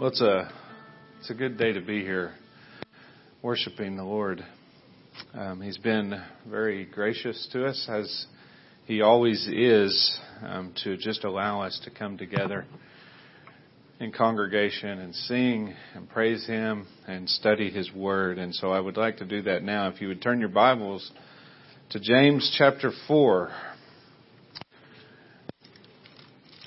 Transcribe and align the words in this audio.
Well, 0.00 0.08
it's 0.08 0.22
a 0.22 0.50
it's 1.18 1.28
a 1.28 1.34
good 1.34 1.58
day 1.58 1.74
to 1.74 1.82
be 1.82 2.00
here, 2.00 2.32
worshiping 3.42 3.98
the 3.98 4.02
Lord. 4.02 4.42
Um, 5.34 5.60
he's 5.60 5.76
been 5.76 6.18
very 6.48 6.86
gracious 6.86 7.46
to 7.52 7.66
us, 7.66 7.86
as 7.86 8.24
he 8.86 9.02
always 9.02 9.46
is, 9.46 10.18
um, 10.42 10.72
to 10.84 10.96
just 10.96 11.24
allow 11.24 11.60
us 11.60 11.78
to 11.84 11.90
come 11.90 12.16
together 12.16 12.64
in 13.98 14.10
congregation 14.10 15.00
and 15.00 15.14
sing 15.14 15.74
and 15.94 16.08
praise 16.08 16.46
Him 16.46 16.86
and 17.06 17.28
study 17.28 17.68
His 17.68 17.92
Word. 17.92 18.38
And 18.38 18.54
so 18.54 18.70
I 18.70 18.80
would 18.80 18.96
like 18.96 19.18
to 19.18 19.26
do 19.26 19.42
that 19.42 19.62
now. 19.62 19.90
If 19.90 20.00
you 20.00 20.08
would 20.08 20.22
turn 20.22 20.40
your 20.40 20.48
Bibles 20.48 21.12
to 21.90 22.00
James 22.00 22.50
chapter 22.56 22.90
four. 23.06 23.50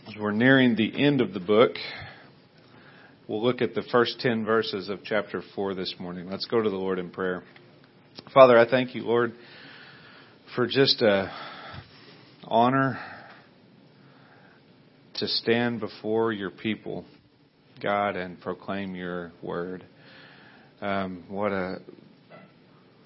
As 0.08 0.14
we're 0.20 0.34
nearing 0.34 0.76
the 0.76 1.04
end 1.04 1.20
of 1.20 1.34
the 1.34 1.40
book, 1.40 1.72
We'll 3.34 3.42
look 3.42 3.64
at 3.64 3.74
the 3.74 3.82
first 3.92 4.20
10 4.20 4.46
verses 4.46 4.90
of 4.90 5.00
chapter 5.04 5.42
4 5.56 5.74
this 5.74 5.96
morning. 5.98 6.30
Let's 6.30 6.46
go 6.46 6.62
to 6.62 6.70
the 6.70 6.76
Lord 6.76 7.00
in 7.00 7.10
prayer. 7.10 7.42
Father, 8.32 8.56
I 8.60 8.70
thank 8.70 8.94
you, 8.94 9.02
Lord, 9.02 9.34
for 10.56 10.68
just 10.68 11.02
a 11.02 11.34
honor 12.44 13.00
to 15.16 15.28
stand 15.28 15.80
before 15.80 16.32
your 16.32 16.52
people, 16.52 17.06
God, 17.82 18.18
and 18.18 18.40
proclaim 18.40 18.94
your 18.94 19.32
word. 19.42 19.84
Um, 20.80 21.24
what 21.28 21.52
a 21.52 21.78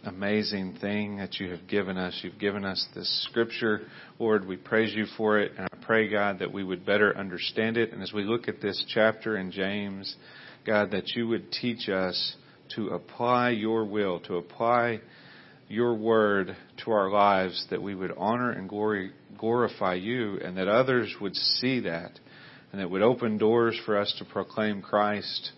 amazing 0.04 0.78
thing 0.82 1.20
that 1.20 1.40
you 1.40 1.52
have 1.52 1.70
given 1.70 1.98
us. 1.98 2.20
You've 2.22 2.38
given 2.38 2.66
us 2.66 2.86
this 2.94 3.28
scripture. 3.30 3.84
Lord, 4.20 4.46
we 4.46 4.58
praise 4.58 4.94
you 4.94 5.06
for 5.16 5.40
it. 5.40 5.54
And 5.58 5.70
I 5.72 5.77
pray, 5.88 6.10
God, 6.10 6.40
that 6.40 6.52
we 6.52 6.64
would 6.64 6.86
better 6.86 7.18
understand 7.18 7.78
it. 7.78 7.94
And 7.94 8.04
as 8.04 8.12
we 8.12 8.24
look 8.24 8.50
at 8.50 8.62
this 8.62 8.84
chapter 8.94 9.38
in 9.38 9.52
James, 9.52 10.16
God, 10.66 10.92
that 10.92 11.16
you 11.16 11.30
would 11.30 11.50
teach 11.52 11.88
us 11.88 12.36
to 12.76 12.90
apply 12.90 13.52
your 13.52 13.86
will, 13.86 14.20
to 14.22 14.36
apply 14.36 15.00
your 15.70 15.96
word 15.96 16.56
to 16.84 16.92
our 16.92 17.10
lives, 17.10 17.66
that 17.70 17.82
we 17.82 17.96
would 17.96 18.12
honor 18.18 18.52
and 18.52 18.68
glory, 18.68 19.12
glorify 19.38 19.94
you, 19.94 20.38
and 20.40 20.58
that 20.58 20.68
others 20.68 21.16
would 21.22 21.36
see 21.36 21.80
that, 21.80 22.20
and 22.72 22.82
that 22.82 22.90
would 22.90 23.02
open 23.02 23.38
doors 23.38 23.80
for 23.86 23.98
us 23.98 24.14
to 24.20 24.26
proclaim 24.26 24.82
Christ, 24.82 25.52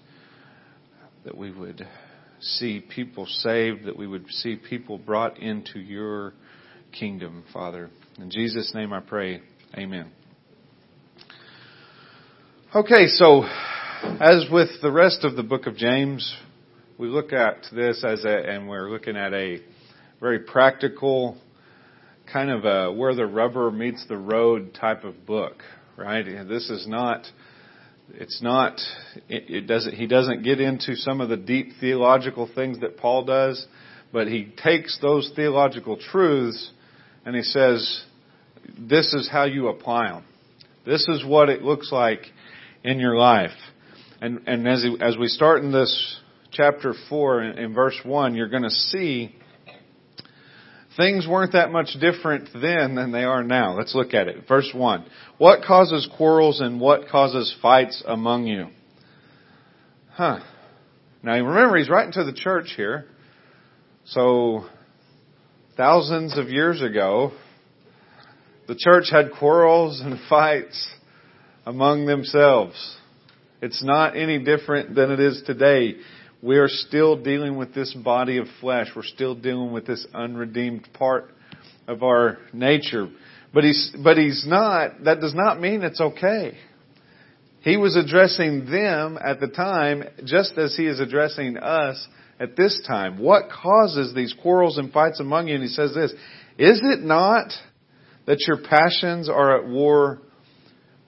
that 1.25 1.35
we 1.35 1.51
would 1.51 1.87
see 2.39 2.79
people 2.79 3.25
saved, 3.25 3.85
that 3.85 3.97
we 3.97 4.07
would 4.07 4.29
see 4.29 4.55
people 4.55 4.99
brought 4.99 5.39
into 5.39 5.79
your 5.79 6.33
kingdom, 6.91 7.43
Father. 7.51 7.89
In 8.19 8.29
Jesus' 8.29 8.73
name 8.75 8.93
I 8.93 8.99
pray. 8.99 9.41
Amen. 9.75 10.18
Okay, 12.75 13.07
so 13.07 13.45
as 14.21 14.45
with 14.51 14.69
the 14.83 14.91
rest 14.91 15.23
of 15.23 15.35
the 15.35 15.41
book 15.41 15.65
of 15.65 15.75
James, 15.75 16.37
we 16.99 17.07
look 17.07 17.33
at 17.33 17.65
this 17.73 18.03
as 18.03 18.23
a, 18.25 18.29
and 18.29 18.69
we're 18.69 18.91
looking 18.91 19.17
at 19.17 19.33
a 19.33 19.57
very 20.19 20.37
practical, 20.41 21.35
kind 22.31 22.51
of 22.51 22.65
a 22.65 22.93
where 22.93 23.15
the 23.15 23.25
rubber 23.25 23.71
meets 23.71 24.05
the 24.07 24.17
road 24.17 24.75
type 24.79 25.03
of 25.03 25.25
book, 25.25 25.63
right? 25.97 26.23
This 26.47 26.69
is 26.69 26.85
not 26.87 27.25
it's 28.11 28.39
not 28.43 28.79
it, 29.27 29.45
it 29.49 29.61
doesn't 29.61 29.95
he 29.95 30.05
doesn't 30.05 30.43
get 30.43 30.61
into 30.61 30.95
some 30.95 31.21
of 31.21 31.29
the 31.29 31.37
deep 31.37 31.71
theological 31.79 32.47
things 32.53 32.81
that 32.81 32.97
Paul 32.97 33.25
does, 33.25 33.65
but 34.13 34.27
he 34.27 34.53
takes 34.63 34.99
those 35.01 35.31
theological 35.35 35.97
truths 35.97 36.69
and 37.25 37.35
he 37.35 37.41
says 37.41 38.03
this 38.77 39.11
is 39.15 39.27
how 39.27 39.45
you 39.45 39.69
apply 39.69 40.09
them. 40.09 40.23
This 40.85 41.07
is 41.07 41.25
what 41.25 41.49
it 41.49 41.63
looks 41.63 41.91
like 41.91 42.27
in 42.83 42.99
your 42.99 43.15
life. 43.15 43.55
And 44.21 44.47
and 44.47 44.67
as 44.67 44.85
as 45.01 45.17
we 45.17 45.27
start 45.27 45.63
in 45.63 45.71
this 45.71 46.19
chapter 46.51 46.93
4 47.09 47.43
in, 47.43 47.57
in 47.57 47.73
verse 47.73 47.99
1, 48.03 48.35
you're 48.35 48.49
going 48.49 48.63
to 48.63 48.69
see 48.69 49.35
Things 50.99 51.25
weren't 51.25 51.53
that 51.53 51.71
much 51.71 51.95
different 52.01 52.49
then 52.53 52.95
than 52.95 53.13
they 53.13 53.23
are 53.23 53.41
now. 53.41 53.77
Let's 53.77 53.95
look 53.95 54.13
at 54.13 54.27
it. 54.27 54.49
Verse 54.49 54.69
1. 54.73 55.05
What 55.37 55.63
causes 55.63 56.09
quarrels 56.17 56.59
and 56.59 56.81
what 56.81 57.07
causes 57.07 57.55
fights 57.61 58.03
among 58.05 58.47
you? 58.47 58.67
Huh. 60.11 60.39
Now 61.23 61.35
remember, 61.35 61.77
he's 61.77 61.89
writing 61.89 62.11
to 62.13 62.25
the 62.25 62.33
church 62.33 62.73
here. 62.75 63.05
So, 64.07 64.65
thousands 65.77 66.37
of 66.37 66.49
years 66.49 66.81
ago, 66.81 67.31
the 68.67 68.75
church 68.75 69.05
had 69.09 69.31
quarrels 69.39 70.01
and 70.01 70.19
fights 70.29 70.85
among 71.65 72.05
themselves. 72.05 72.97
It's 73.61 73.83
not 73.83 74.15
any 74.15 74.39
different 74.39 74.95
than 74.95 75.11
it 75.11 75.19
is 75.19 75.41
today 75.45 75.95
we 76.41 76.57
are 76.57 76.69
still 76.69 77.21
dealing 77.21 77.57
with 77.57 77.73
this 77.73 77.93
body 77.93 78.37
of 78.37 78.47
flesh. 78.61 78.87
We're 78.95 79.03
still 79.03 79.35
dealing 79.35 79.73
with 79.73 79.85
this 79.85 80.05
unredeemed 80.13 80.87
part 80.93 81.31
of 81.87 82.01
our 82.01 82.37
nature. 82.53 83.09
But 83.53 83.63
he's, 83.63 83.93
but 84.01 84.17
he's 84.17 84.45
not, 84.47 85.03
that 85.03 85.19
does 85.19 85.33
not 85.35 85.59
mean 85.59 85.83
it's 85.83 85.99
okay. 85.99 86.57
He 87.61 87.75
was 87.75 87.97
addressing 87.97 88.71
them 88.71 89.17
at 89.21 89.41
the 89.41 89.47
time 89.47 90.03
just 90.23 90.57
as 90.57 90.77
he 90.77 90.85
is 90.85 91.01
addressing 91.01 91.57
us 91.57 92.07
at 92.39 92.55
this 92.55 92.81
time. 92.87 93.19
What 93.19 93.49
causes 93.49 94.15
these 94.15 94.33
quarrels 94.41 94.77
and 94.77 94.93
fights 94.93 95.19
among 95.19 95.49
you? 95.49 95.55
And 95.55 95.63
he 95.63 95.69
says 95.69 95.93
this, 95.93 96.11
is 96.57 96.79
it 96.83 97.01
not 97.01 97.51
that 98.27 98.37
your 98.47 98.59
passions 98.61 99.27
are 99.27 99.57
at 99.57 99.67
war 99.67 100.21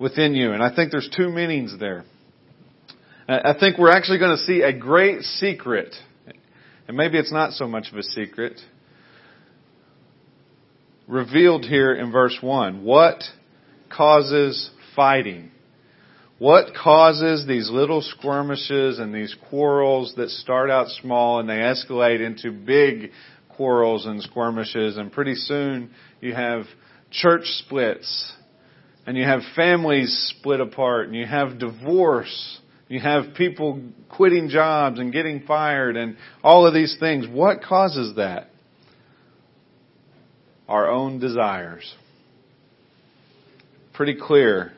within 0.01 0.33
you? 0.33 0.51
And 0.51 0.63
I 0.63 0.75
think 0.75 0.91
there's 0.91 1.09
two 1.15 1.29
meanings 1.29 1.75
there. 1.79 2.03
I 3.29 3.53
think 3.57 3.77
we're 3.77 3.91
actually 3.91 4.19
going 4.19 4.35
to 4.35 4.43
see 4.43 4.61
a 4.61 4.73
great 4.73 5.21
secret. 5.21 5.95
And 6.87 6.97
maybe 6.97 7.17
it's 7.17 7.31
not 7.31 7.53
so 7.53 7.67
much 7.67 7.91
of 7.91 7.97
a 7.97 8.03
secret. 8.03 8.59
Revealed 11.07 11.63
here 11.63 11.93
in 11.93 12.11
verse 12.11 12.37
1. 12.41 12.83
What 12.83 13.23
causes 13.89 14.71
fighting? 14.95 15.51
What 16.39 16.73
causes 16.73 17.45
these 17.47 17.69
little 17.69 18.01
skirmishes 18.01 18.97
and 18.97 19.13
these 19.13 19.35
quarrels 19.49 20.15
that 20.17 20.29
start 20.29 20.71
out 20.71 20.87
small 20.89 21.39
and 21.39 21.47
they 21.47 21.53
escalate 21.53 22.25
into 22.25 22.51
big 22.51 23.11
quarrels 23.55 24.07
and 24.07 24.21
skirmishes 24.23 24.97
and 24.97 25.11
pretty 25.11 25.35
soon 25.35 25.91
you 26.19 26.33
have 26.33 26.63
church 27.11 27.43
splits 27.43 28.33
and 29.05 29.17
you 29.17 29.23
have 29.23 29.41
families 29.55 30.33
split 30.37 30.61
apart 30.61 31.07
and 31.07 31.15
you 31.15 31.25
have 31.25 31.59
divorce 31.59 32.59
you 32.91 32.99
have 32.99 33.35
people 33.37 33.81
quitting 34.09 34.49
jobs 34.49 34.99
and 34.99 35.13
getting 35.13 35.43
fired 35.43 35.95
and 35.95 36.17
all 36.43 36.67
of 36.67 36.73
these 36.73 36.97
things. 36.99 37.25
What 37.25 37.63
causes 37.63 38.17
that? 38.17 38.49
Our 40.67 40.91
own 40.91 41.17
desires. 41.17 41.89
Pretty 43.93 44.17
clear 44.21 44.73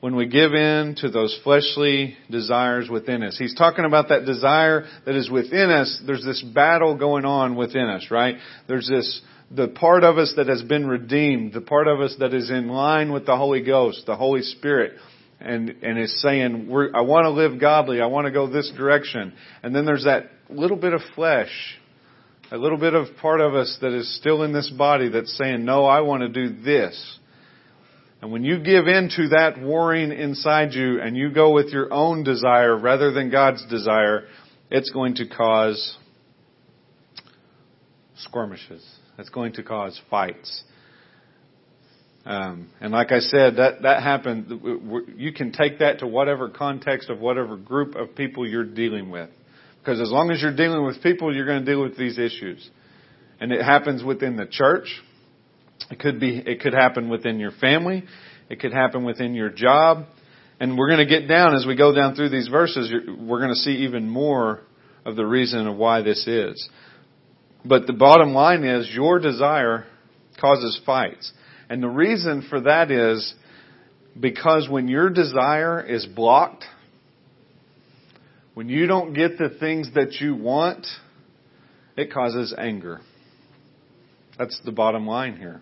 when 0.00 0.16
we 0.16 0.26
give 0.26 0.54
in 0.54 0.94
to 1.02 1.10
those 1.10 1.38
fleshly 1.44 2.16
desires 2.30 2.88
within 2.88 3.22
us. 3.22 3.36
He's 3.38 3.54
talking 3.54 3.84
about 3.84 4.08
that 4.08 4.24
desire 4.24 4.86
that 5.04 5.14
is 5.14 5.28
within 5.28 5.68
us. 5.68 6.02
There's 6.06 6.24
this 6.24 6.42
battle 6.42 6.96
going 6.96 7.26
on 7.26 7.56
within 7.56 7.90
us, 7.90 8.06
right? 8.10 8.36
There's 8.68 8.88
this, 8.88 9.20
the 9.54 9.68
part 9.68 10.04
of 10.04 10.18
us 10.18 10.34
that 10.36 10.48
has 10.48 10.62
been 10.62 10.86
redeemed, 10.86 11.52
the 11.52 11.60
part 11.60 11.86
of 11.86 12.00
us 12.00 12.16
that 12.18 12.34
is 12.34 12.50
in 12.50 12.68
line 12.68 13.12
with 13.12 13.26
the 13.26 13.36
Holy 13.36 13.62
Ghost, 13.62 14.04
the 14.06 14.16
Holy 14.16 14.42
Spirit 14.42 14.94
and 15.40 15.70
and 15.82 15.98
is 15.98 16.22
saying, 16.22 16.68
I 16.94 17.02
want 17.02 17.24
to 17.24 17.30
live 17.30 17.60
godly. 17.60 18.00
I 18.00 18.06
want 18.06 18.26
to 18.26 18.32
go 18.32 18.46
this 18.46 18.72
direction. 18.76 19.32
And 19.62 19.74
then 19.74 19.84
there's 19.84 20.04
that 20.04 20.30
little 20.48 20.76
bit 20.76 20.92
of 20.92 21.00
flesh, 21.14 21.50
a 22.50 22.56
little 22.56 22.78
bit 22.78 22.94
of 22.94 23.16
part 23.20 23.40
of 23.40 23.54
us 23.54 23.76
that 23.80 23.92
is 23.92 24.16
still 24.16 24.42
in 24.42 24.52
this 24.52 24.70
body 24.70 25.08
that's 25.10 25.36
saying, 25.36 25.64
no, 25.64 25.84
I 25.84 26.00
want 26.00 26.22
to 26.22 26.28
do 26.28 26.62
this. 26.62 27.18
And 28.22 28.32
when 28.32 28.42
you 28.42 28.58
give 28.58 28.86
in 28.86 29.10
to 29.16 29.28
that 29.28 29.60
warring 29.60 30.10
inside 30.10 30.72
you 30.72 31.00
and 31.00 31.14
you 31.14 31.30
go 31.30 31.52
with 31.52 31.68
your 31.68 31.92
own 31.92 32.24
desire 32.24 32.76
rather 32.76 33.12
than 33.12 33.30
God's 33.30 33.66
desire, 33.66 34.24
it's 34.70 34.90
going 34.90 35.16
to 35.16 35.28
cause 35.28 35.98
skirmishes. 38.16 38.84
It's 39.18 39.28
going 39.28 39.54
to 39.54 39.62
cause 39.62 40.00
fights. 40.10 40.64
Um, 42.26 42.70
and 42.80 42.90
like 42.90 43.12
I 43.12 43.18
said, 43.18 43.56
that 43.56 43.82
that 43.82 44.02
happened. 44.02 44.48
You 45.16 45.32
can 45.32 45.52
take 45.52 45.80
that 45.80 45.98
to 45.98 46.06
whatever 46.06 46.48
context 46.48 47.10
of 47.10 47.20
whatever 47.20 47.56
group 47.56 47.94
of 47.96 48.14
people 48.14 48.48
you're 48.48 48.64
dealing 48.64 49.10
with, 49.10 49.28
because 49.80 50.00
as 50.00 50.10
long 50.10 50.30
as 50.30 50.40
you're 50.40 50.56
dealing 50.56 50.86
with 50.86 51.02
people, 51.02 51.34
you're 51.34 51.46
going 51.46 51.64
to 51.64 51.70
deal 51.70 51.82
with 51.82 51.98
these 51.98 52.18
issues. 52.18 52.68
And 53.40 53.52
it 53.52 53.62
happens 53.62 54.02
within 54.02 54.36
the 54.36 54.46
church. 54.46 54.86
It 55.90 55.98
could 55.98 56.18
be. 56.18 56.38
It 56.38 56.60
could 56.60 56.72
happen 56.72 57.10
within 57.10 57.38
your 57.38 57.50
family. 57.50 58.04
It 58.48 58.60
could 58.60 58.72
happen 58.72 59.04
within 59.04 59.34
your 59.34 59.50
job. 59.50 60.06
And 60.60 60.78
we're 60.78 60.88
going 60.88 61.06
to 61.06 61.20
get 61.20 61.28
down 61.28 61.54
as 61.54 61.66
we 61.66 61.76
go 61.76 61.94
down 61.94 62.14
through 62.14 62.30
these 62.30 62.48
verses. 62.48 62.92
We're 63.18 63.40
going 63.40 63.50
to 63.50 63.56
see 63.56 63.84
even 63.84 64.08
more 64.08 64.60
of 65.04 65.16
the 65.16 65.26
reason 65.26 65.66
of 65.66 65.76
why 65.76 66.00
this 66.02 66.26
is. 66.26 66.70
But 67.64 67.86
the 67.86 67.92
bottom 67.92 68.34
line 68.34 68.64
is 68.64 68.90
your 68.92 69.18
desire 69.18 69.86
causes 70.40 70.80
fights. 70.84 71.32
And 71.68 71.82
the 71.82 71.88
reason 71.88 72.46
for 72.50 72.60
that 72.62 72.90
is 72.90 73.34
because 74.18 74.68
when 74.68 74.88
your 74.88 75.10
desire 75.10 75.80
is 75.80 76.06
blocked, 76.06 76.64
When 78.54 78.68
you 78.68 78.86
don't 78.86 79.14
get 79.14 79.36
the 79.36 79.48
things 79.58 79.90
that 79.94 80.12
you 80.20 80.36
want, 80.36 80.86
it 81.96 82.12
causes 82.12 82.54
anger. 82.56 83.00
That's 84.38 84.60
the 84.64 84.70
bottom 84.70 85.06
line 85.06 85.36
here. 85.36 85.60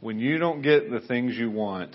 When 0.00 0.18
you 0.18 0.38
don't 0.38 0.60
get 0.60 0.90
the 0.90 1.00
things 1.00 1.36
you 1.36 1.50
want, 1.50 1.94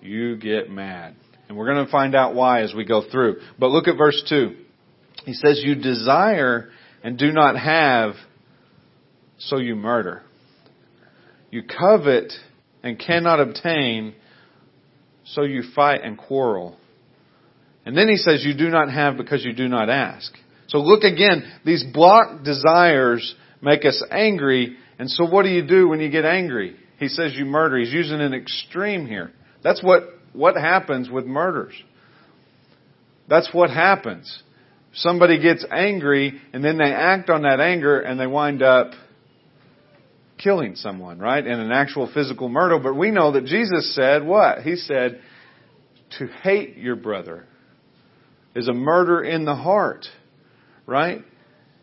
you 0.00 0.36
get 0.36 0.70
mad. 0.70 1.14
And 1.48 1.56
we're 1.56 1.72
going 1.72 1.84
to 1.84 1.90
find 1.90 2.14
out 2.16 2.34
why 2.34 2.62
as 2.62 2.74
we 2.74 2.84
go 2.84 3.08
through. 3.10 3.36
But 3.58 3.70
look 3.70 3.86
at 3.86 3.96
verse 3.96 4.20
2. 4.28 4.56
He 5.24 5.34
says, 5.34 5.60
You 5.62 5.76
desire 5.76 6.70
and 7.02 7.18
do 7.18 7.32
not 7.32 7.56
have, 7.58 8.14
so 9.38 9.58
you 9.58 9.74
murder. 9.74 10.22
You 11.50 11.62
covet 11.62 12.32
and 12.82 12.98
cannot 12.98 13.40
obtain, 13.40 14.14
so 15.24 15.42
you 15.42 15.62
fight 15.74 16.02
and 16.02 16.16
quarrel. 16.16 16.76
And 17.84 17.96
then 17.96 18.08
he 18.08 18.16
says, 18.16 18.44
You 18.44 18.54
do 18.56 18.68
not 18.68 18.90
have 18.90 19.16
because 19.16 19.44
you 19.44 19.52
do 19.52 19.68
not 19.68 19.90
ask. 19.90 20.32
So 20.68 20.78
look 20.78 21.02
again, 21.02 21.44
these 21.64 21.84
blocked 21.92 22.44
desires 22.44 23.34
make 23.60 23.84
us 23.84 24.02
angry. 24.10 24.76
And 24.98 25.10
so 25.10 25.26
what 25.26 25.42
do 25.42 25.50
you 25.50 25.66
do 25.66 25.88
when 25.88 26.00
you 26.00 26.10
get 26.10 26.24
angry? 26.24 26.76
He 26.98 27.08
says 27.08 27.32
you 27.34 27.44
murder. 27.44 27.78
He's 27.78 27.92
using 27.92 28.20
an 28.20 28.32
extreme 28.32 29.06
here. 29.06 29.32
That's 29.62 29.82
what, 29.82 30.04
what 30.32 30.56
happens 30.56 31.10
with 31.10 31.26
murders. 31.26 31.74
That's 33.28 33.50
what 33.52 33.70
happens. 33.70 34.42
Somebody 34.94 35.40
gets 35.40 35.64
angry 35.70 36.40
and 36.52 36.64
then 36.64 36.78
they 36.78 36.92
act 36.92 37.30
on 37.30 37.42
that 37.42 37.60
anger 37.60 38.00
and 38.00 38.20
they 38.20 38.26
wind 38.26 38.62
up 38.62 38.92
killing 40.38 40.76
someone, 40.76 41.18
right? 41.18 41.46
In 41.46 41.60
an 41.60 41.72
actual 41.72 42.10
physical 42.12 42.48
murder. 42.48 42.78
But 42.78 42.94
we 42.94 43.10
know 43.10 43.32
that 43.32 43.44
Jesus 43.44 43.94
said 43.94 44.24
what? 44.24 44.62
He 44.62 44.76
said, 44.76 45.20
to 46.18 46.26
hate 46.26 46.76
your 46.76 46.96
brother 46.96 47.46
is 48.54 48.68
a 48.68 48.72
murder 48.72 49.22
in 49.22 49.44
the 49.44 49.54
heart, 49.54 50.04
right? 50.86 51.24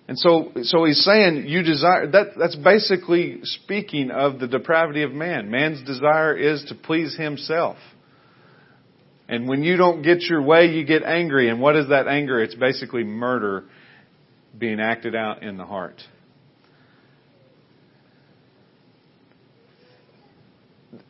And 0.08 0.18
so, 0.18 0.52
so 0.64 0.86
he's 0.86 1.04
saying 1.04 1.46
you 1.48 1.64
desire, 1.64 2.10
that, 2.12 2.34
that's 2.38 2.56
basically 2.56 3.40
speaking 3.44 4.12
of 4.12 4.40
the 4.40 4.48
depravity 4.48 5.04
of 5.04 5.12
man. 5.12 5.50
Man's 5.50 5.84
desire 5.84 6.36
is 6.36 6.64
to 6.70 6.76
please 6.76 7.16
himself. 7.16 7.78
And 9.30 9.48
when 9.48 9.64
you 9.64 9.78
don't 9.78 10.02
get 10.02 10.24
your 10.24 10.42
way, 10.42 10.66
you 10.72 10.84
get 10.84 11.04
angry. 11.04 11.50
And 11.50 11.62
what 11.62 11.76
is 11.76 11.90
that 11.90 12.08
anger? 12.08 12.42
It's 12.42 12.56
basically 12.56 13.04
murder 13.04 13.66
being 14.58 14.80
acted 14.80 15.16
out 15.16 15.44
in 15.44 15.56
the 15.56 15.66
heart. 15.66 16.02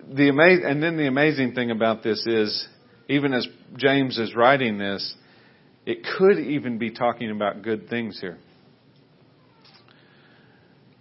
The 0.05 0.23
amaz- 0.23 0.69
and 0.69 0.83
then 0.83 0.97
the 0.97 1.07
amazing 1.07 1.53
thing 1.53 1.71
about 1.71 2.03
this 2.03 2.21
is, 2.27 2.67
even 3.07 3.33
as 3.33 3.47
James 3.77 4.17
is 4.17 4.35
writing 4.35 4.77
this, 4.77 5.15
it 5.85 6.05
could 6.17 6.39
even 6.39 6.77
be 6.77 6.91
talking 6.91 7.31
about 7.31 7.61
good 7.61 7.89
things 7.89 8.19
here. 8.19 8.37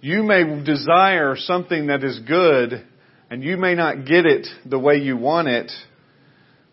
You 0.00 0.22
may 0.22 0.62
desire 0.62 1.34
something 1.36 1.88
that 1.88 2.04
is 2.04 2.20
good, 2.20 2.86
and 3.28 3.42
you 3.42 3.56
may 3.56 3.74
not 3.74 4.06
get 4.06 4.24
it 4.24 4.46
the 4.64 4.78
way 4.78 4.98
you 4.98 5.16
want 5.16 5.48
it, 5.48 5.72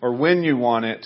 or 0.06 0.14
when 0.14 0.44
you 0.44 0.56
want 0.56 0.86
it, 0.86 1.04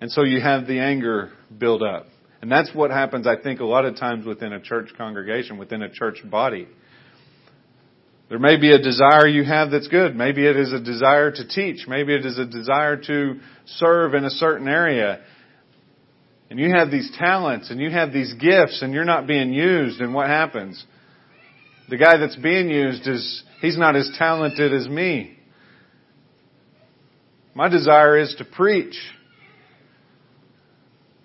and 0.00 0.08
so 0.08 0.22
you 0.22 0.40
have 0.40 0.68
the 0.68 0.78
anger 0.78 1.32
build 1.58 1.82
up. 1.82 2.06
And 2.40 2.48
that's 2.48 2.72
what 2.72 2.92
happens, 2.92 3.26
I 3.26 3.34
think, 3.42 3.58
a 3.58 3.64
lot 3.64 3.84
of 3.84 3.96
times 3.96 4.24
within 4.24 4.52
a 4.52 4.60
church 4.60 4.90
congregation, 4.96 5.58
within 5.58 5.82
a 5.82 5.90
church 5.90 6.18
body. 6.24 6.68
There 8.28 8.38
may 8.38 8.56
be 8.56 8.70
a 8.70 8.78
desire 8.78 9.26
you 9.26 9.42
have 9.42 9.72
that's 9.72 9.88
good. 9.88 10.14
Maybe 10.14 10.46
it 10.46 10.56
is 10.56 10.72
a 10.72 10.78
desire 10.78 11.32
to 11.32 11.48
teach. 11.48 11.88
Maybe 11.88 12.14
it 12.14 12.24
is 12.24 12.38
a 12.38 12.46
desire 12.46 12.96
to 12.98 13.40
serve 13.66 14.14
in 14.14 14.24
a 14.24 14.30
certain 14.30 14.68
area. 14.68 15.20
And 16.50 16.60
you 16.60 16.72
have 16.72 16.92
these 16.92 17.10
talents 17.18 17.68
and 17.70 17.80
you 17.80 17.90
have 17.90 18.12
these 18.12 18.32
gifts 18.34 18.80
and 18.80 18.94
you're 18.94 19.04
not 19.04 19.26
being 19.26 19.52
used 19.52 20.00
and 20.00 20.14
what 20.14 20.28
happens? 20.28 20.84
The 21.88 21.96
guy 21.96 22.16
that's 22.18 22.36
being 22.36 22.68
used 22.68 23.08
is, 23.08 23.42
he's 23.60 23.76
not 23.76 23.96
as 23.96 24.08
talented 24.16 24.72
as 24.72 24.86
me. 24.86 25.36
My 27.54 27.68
desire 27.68 28.18
is 28.18 28.34
to 28.38 28.44
preach. 28.44 28.96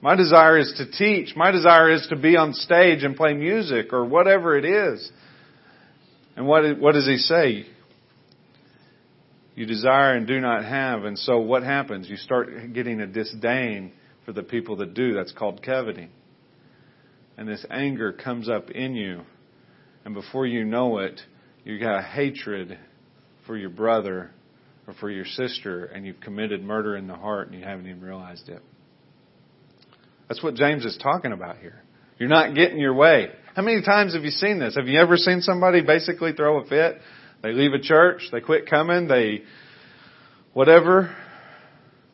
My 0.01 0.15
desire 0.15 0.57
is 0.57 0.73
to 0.77 0.89
teach. 0.91 1.35
My 1.35 1.51
desire 1.51 1.91
is 1.91 2.07
to 2.09 2.15
be 2.15 2.37
on 2.37 2.53
stage 2.53 3.03
and 3.03 3.15
play 3.15 3.33
music 3.33 3.91
or 3.91 4.05
whatever 4.05 4.57
it 4.57 4.63
is. 4.63 5.11
And 6.37 6.47
what, 6.47 6.79
what 6.79 6.93
does 6.93 7.05
he 7.07 7.17
say? 7.17 7.65
You 9.55 9.65
desire 9.65 10.15
and 10.15 10.25
do 10.25 10.39
not 10.39 10.63
have. 10.63 11.03
And 11.03 11.19
so 11.19 11.39
what 11.39 11.63
happens? 11.63 12.07
You 12.09 12.15
start 12.15 12.73
getting 12.73 13.01
a 13.01 13.07
disdain 13.07 13.91
for 14.23 14.31
the 14.31 14.43
people 14.43 14.77
that 14.77 14.93
do. 14.93 15.13
That's 15.13 15.33
called 15.33 15.61
coveting. 15.63 16.11
And 17.35 17.47
this 17.47 17.65
anger 17.69 18.13
comes 18.13 18.47
up 18.47 18.69
in 18.69 18.95
you. 18.95 19.23
And 20.05 20.13
before 20.13 20.45
you 20.45 20.63
know 20.63 20.99
it, 20.99 21.19
you 21.65 21.77
got 21.77 21.99
a 21.99 22.01
hatred 22.01 22.77
for 23.45 23.57
your 23.57 23.69
brother 23.69 24.31
or 24.89 24.93
for 24.93 25.11
your 25.11 25.25
sister, 25.25 25.85
and 25.85 26.03
you've 26.03 26.19
committed 26.19 26.63
murder 26.63 26.97
in 26.97 27.05
the 27.05 27.15
heart 27.15 27.47
and 27.47 27.59
you 27.59 27.63
haven't 27.63 27.85
even 27.85 28.01
realized 28.01 28.49
it. 28.49 28.61
That's 30.27 30.41
what 30.41 30.55
James 30.55 30.83
is 30.83 30.97
talking 30.97 31.31
about 31.31 31.59
here. 31.59 31.83
You're 32.17 32.29
not 32.29 32.55
getting 32.55 32.79
your 32.79 32.95
way. 32.95 33.27
How 33.55 33.61
many 33.61 33.83
times 33.83 34.15
have 34.15 34.23
you 34.23 34.31
seen 34.31 34.59
this? 34.59 34.75
Have 34.75 34.87
you 34.87 34.99
ever 34.99 35.15
seen 35.15 35.41
somebody 35.41 35.81
basically 35.81 36.33
throw 36.33 36.61
a 36.61 36.65
fit? 36.65 36.97
They 37.43 37.51
leave 37.51 37.73
a 37.73 37.79
church, 37.79 38.29
they 38.31 38.41
quit 38.41 38.67
coming, 38.67 39.07
they 39.07 39.43
whatever. 40.53 41.15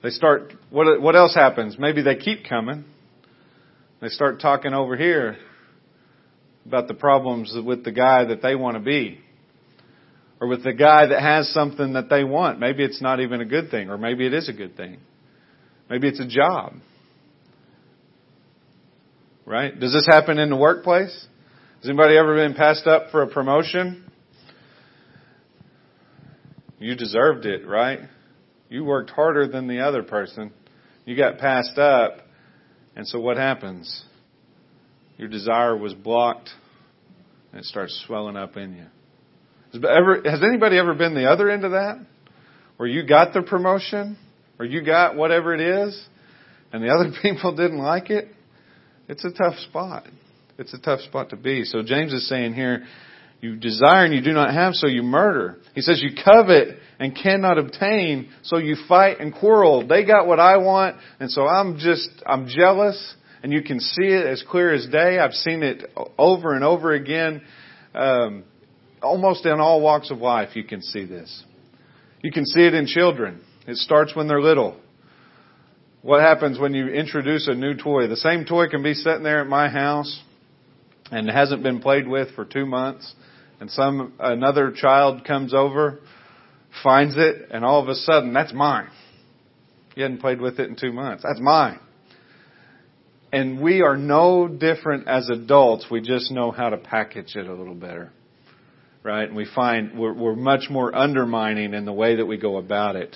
They 0.03 0.09
start 0.09 0.53
what 0.69 1.01
what 1.01 1.15
else 1.15 1.33
happens? 1.33 1.77
Maybe 1.79 2.03
they 2.03 2.15
keep 2.15 2.47
coming. 2.47 2.83
They 4.01 4.09
start 4.09 4.41
talking 4.41 4.73
over 4.73 4.97
here 4.97 5.37
about 6.65 6.89
the 6.89 6.93
problems 6.93 7.55
with 7.65 7.85
the 7.85 7.91
guy 7.91 8.25
that 8.25 8.41
they 8.41 8.55
want 8.55 8.75
to 8.75 8.81
be. 8.81 9.19
Or 10.45 10.47
with 10.47 10.63
the 10.63 10.73
guy 10.73 11.07
that 11.07 11.21
has 11.23 11.51
something 11.53 11.93
that 11.93 12.07
they 12.07 12.23
want. 12.23 12.59
Maybe 12.59 12.83
it's 12.83 13.01
not 13.01 13.19
even 13.19 13.41
a 13.41 13.45
good 13.45 13.71
thing, 13.71 13.89
or 13.89 13.97
maybe 13.97 14.27
it 14.27 14.33
is 14.35 14.47
a 14.47 14.53
good 14.53 14.77
thing. 14.77 14.99
Maybe 15.89 16.07
it's 16.07 16.19
a 16.19 16.27
job. 16.27 16.73
Right? 19.43 19.77
Does 19.79 19.91
this 19.91 20.05
happen 20.05 20.37
in 20.37 20.51
the 20.51 20.55
workplace? 20.55 21.09
Has 21.79 21.89
anybody 21.89 22.15
ever 22.15 22.35
been 22.35 22.53
passed 22.53 22.85
up 22.85 23.09
for 23.09 23.23
a 23.23 23.27
promotion? 23.27 24.03
You 26.77 26.95
deserved 26.95 27.47
it, 27.47 27.65
right? 27.65 28.01
You 28.69 28.85
worked 28.85 29.09
harder 29.09 29.47
than 29.47 29.67
the 29.67 29.79
other 29.79 30.03
person. 30.03 30.53
You 31.05 31.17
got 31.17 31.39
passed 31.39 31.79
up. 31.79 32.19
And 32.95 33.07
so 33.07 33.19
what 33.19 33.37
happens? 33.37 34.05
Your 35.17 35.27
desire 35.27 35.75
was 35.75 35.95
blocked 35.95 36.51
and 37.51 37.61
it 37.61 37.65
starts 37.65 37.99
swelling 38.05 38.37
up 38.37 38.57
in 38.57 38.75
you. 38.75 38.85
Has, 39.75 39.83
ever, 39.83 40.21
has 40.23 40.41
anybody 40.41 40.77
ever 40.77 40.93
been 40.93 41.15
the 41.15 41.29
other 41.29 41.49
end 41.49 41.65
of 41.65 41.71
that? 41.71 41.99
Where 42.77 42.87
you 42.87 43.05
got 43.05 43.33
the 43.33 43.41
promotion 43.41 44.17
or 44.57 44.65
you 44.65 44.83
got 44.83 45.15
whatever 45.15 45.53
it 45.53 45.59
is 45.59 46.07
and 46.71 46.81
the 46.81 46.89
other 46.93 47.11
people 47.21 47.55
didn't 47.55 47.79
like 47.79 48.09
it? 48.09 48.29
It's 49.09 49.25
a 49.25 49.31
tough 49.31 49.55
spot. 49.69 50.05
It's 50.57 50.73
a 50.73 50.79
tough 50.79 51.01
spot 51.01 51.31
to 51.31 51.35
be. 51.35 51.65
So 51.65 51.83
James 51.83 52.13
is 52.13 52.27
saying 52.29 52.53
here, 52.53 52.85
you 53.41 53.57
desire 53.57 54.05
and 54.05 54.13
you 54.13 54.21
do 54.21 54.31
not 54.31 54.53
have, 54.53 54.73
so 54.75 54.87
you 54.87 55.03
murder. 55.03 55.57
He 55.75 55.81
says 55.81 56.01
you 56.01 56.11
covet 56.23 56.77
and 56.97 57.13
cannot 57.13 57.57
obtain, 57.57 58.29
so 58.43 58.57
you 58.57 58.77
fight 58.87 59.19
and 59.19 59.33
quarrel. 59.33 59.85
They 59.85 60.05
got 60.05 60.25
what 60.25 60.39
I 60.39 60.57
want, 60.57 60.95
and 61.19 61.29
so 61.29 61.45
I'm 61.45 61.77
just, 61.77 62.09
I'm 62.25 62.47
jealous, 62.47 63.15
and 63.43 63.51
you 63.51 63.61
can 63.61 63.81
see 63.81 64.05
it 64.05 64.25
as 64.25 64.41
clear 64.49 64.73
as 64.73 64.87
day. 64.87 65.19
I've 65.19 65.33
seen 65.33 65.61
it 65.61 65.83
over 66.17 66.53
and 66.53 66.63
over 66.63 66.93
again. 66.93 67.41
Um, 67.93 68.45
almost 69.01 69.45
in 69.45 69.59
all 69.59 69.81
walks 69.81 70.11
of 70.11 70.19
life, 70.19 70.55
you 70.55 70.63
can 70.63 70.81
see 70.81 71.05
this. 71.05 71.43
You 72.21 72.31
can 72.31 72.45
see 72.45 72.61
it 72.61 72.73
in 72.73 72.87
children. 72.87 73.41
It 73.67 73.77
starts 73.77 74.15
when 74.15 74.27
they're 74.27 74.41
little. 74.41 74.77
What 76.01 76.21
happens 76.21 76.59
when 76.59 76.73
you 76.73 76.87
introduce 76.87 77.47
a 77.47 77.55
new 77.55 77.75
toy? 77.75 78.07
The 78.07 78.17
same 78.17 78.45
toy 78.45 78.67
can 78.67 78.83
be 78.83 78.93
sitting 78.93 79.23
there 79.23 79.41
at 79.41 79.47
my 79.47 79.69
house 79.69 80.21
and 81.11 81.29
hasn't 81.29 81.63
been 81.63 81.79
played 81.79 82.07
with 82.07 82.33
for 82.35 82.45
two 82.45 82.65
months, 82.65 83.13
and 83.59 83.69
some 83.71 84.13
another 84.19 84.71
child 84.71 85.23
comes 85.25 85.53
over, 85.53 85.99
finds 86.83 87.15
it, 87.17 87.49
and 87.51 87.63
all 87.63 87.81
of 87.81 87.89
a 87.89 87.95
sudden 87.95 88.33
that's 88.33 88.53
mine. 88.53 88.89
You 89.95 90.03
hadn't 90.03 90.19
played 90.19 90.41
with 90.41 90.59
it 90.59 90.69
in 90.69 90.75
two 90.75 90.91
months. 90.91 91.23
That's 91.23 91.39
mine. 91.39 91.79
And 93.31 93.61
we 93.61 93.81
are 93.81 93.97
no 93.97 94.47
different 94.47 95.07
as 95.07 95.29
adults. 95.29 95.87
We 95.89 96.01
just 96.01 96.31
know 96.31 96.51
how 96.51 96.69
to 96.69 96.77
package 96.77 97.35
it 97.35 97.47
a 97.47 97.53
little 97.53 97.75
better 97.75 98.11
right? 99.05 99.27
And 99.27 99.35
we 99.35 99.45
find 99.45 99.97
we're, 99.97 100.13
we're 100.13 100.35
much 100.35 100.67
more 100.69 100.93
undermining 100.93 101.75
in 101.75 101.85
the 101.85 101.93
way 101.93 102.15
that 102.15 102.25
we 102.25 102.37
go 102.37 102.57
about 102.57 102.95
it. 102.95 103.15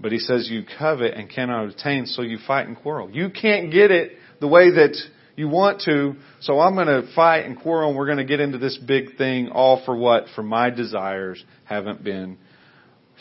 But 0.00 0.10
he 0.10 0.18
says 0.18 0.48
you 0.50 0.64
covet 0.78 1.14
and 1.14 1.30
cannot 1.30 1.70
obtain, 1.70 2.04
so 2.06 2.22
you 2.22 2.38
fight 2.44 2.66
and 2.66 2.76
quarrel. 2.76 3.08
You 3.08 3.30
can't 3.30 3.72
get 3.72 3.92
it 3.92 4.12
the 4.40 4.48
way 4.48 4.72
that 4.72 4.96
you 5.36 5.48
want 5.48 5.82
to, 5.82 6.16
so 6.40 6.58
I'm 6.58 6.74
going 6.74 6.88
to 6.88 7.14
fight 7.14 7.46
and 7.46 7.60
quarrel 7.60 7.90
and 7.90 7.96
we're 7.96 8.06
going 8.06 8.18
to 8.18 8.24
get 8.24 8.40
into 8.40 8.58
this 8.58 8.76
big 8.76 9.16
thing 9.16 9.50
all 9.50 9.82
for 9.84 9.96
what? 9.96 10.24
For 10.34 10.42
my 10.42 10.70
desires 10.70 11.42
haven't 11.64 12.02
been 12.02 12.36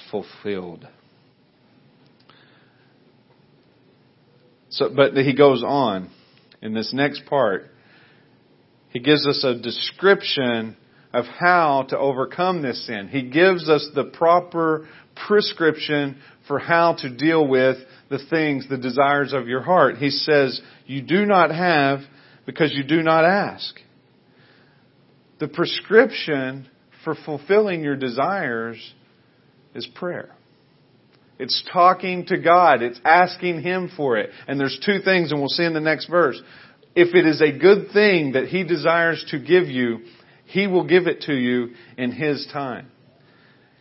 fulfilled. 0.10 0.88
So, 4.70 4.90
but 4.94 5.14
he 5.14 5.36
goes 5.36 5.64
on 5.64 6.10
in 6.62 6.74
this 6.74 6.92
next 6.92 7.26
part. 7.28 7.68
He 8.90 9.00
gives 9.00 9.28
us 9.28 9.44
a 9.44 9.58
description 9.62 10.76
of 11.16 11.26
how 11.26 11.86
to 11.90 11.98
overcome 11.98 12.62
this 12.62 12.86
sin. 12.86 13.08
He 13.08 13.24
gives 13.24 13.70
us 13.70 13.88
the 13.96 14.04
proper 14.04 14.86
prescription 15.28 16.18
for 16.46 16.60
how 16.60 16.96
to 17.00 17.10
deal 17.10 17.48
with 17.48 17.78
the 18.10 18.20
things, 18.30 18.68
the 18.70 18.78
desires 18.78 19.32
of 19.32 19.48
your 19.48 19.62
heart. 19.62 19.96
He 19.98 20.10
says, 20.10 20.60
you 20.86 21.02
do 21.02 21.26
not 21.26 21.52
have 21.52 22.00
because 22.46 22.74
you 22.74 22.84
do 22.84 23.02
not 23.02 23.24
ask. 23.24 23.80
The 25.40 25.48
prescription 25.48 26.68
for 27.06 27.16
fulfilling 27.26 27.82
your 27.82 27.96
desires 27.96 28.78
is 29.74 29.88
prayer. 29.96 30.36
It's 31.40 31.64
talking 31.72 32.26
to 32.26 32.38
God. 32.38 32.82
It's 32.82 33.00
asking 33.06 33.62
Him 33.62 33.90
for 33.96 34.18
it. 34.18 34.32
And 34.48 34.60
there's 34.60 34.80
two 34.86 35.00
things, 35.00 35.32
and 35.32 35.40
we'll 35.40 35.50
see 35.50 35.64
in 35.64 35.74
the 35.74 35.80
next 35.80 36.08
verse. 36.08 36.42
If 36.94 37.16
it 37.16 37.26
is 37.26 37.42
a 37.42 37.58
good 37.58 37.92
thing 37.94 38.34
that 38.34 38.48
He 38.48 38.64
desires 38.64 39.24
to 39.32 39.40
give 39.40 39.68
you, 39.68 40.00
He 40.46 40.68
will 40.68 40.86
give 40.86 41.08
it 41.08 41.22
to 41.22 41.34
you 41.34 41.72
in 41.98 42.12
His 42.12 42.48
time. 42.52 42.92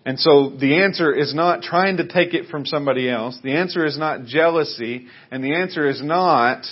And 0.06 0.21
so 0.21 0.50
the 0.50 0.83
answer 0.83 1.14
is 1.14 1.35
not 1.35 1.62
trying 1.62 1.97
to 1.97 2.06
take 2.06 2.35
it 2.35 2.49
from 2.50 2.66
somebody 2.66 3.09
else. 3.09 3.38
The 3.42 3.52
answer 3.52 3.87
is 3.87 3.99
not 3.99 4.26
jealousy. 4.26 5.06
And 5.30 5.42
the 5.42 5.54
answer 5.54 5.88
is 5.88 6.02
not 6.02 6.64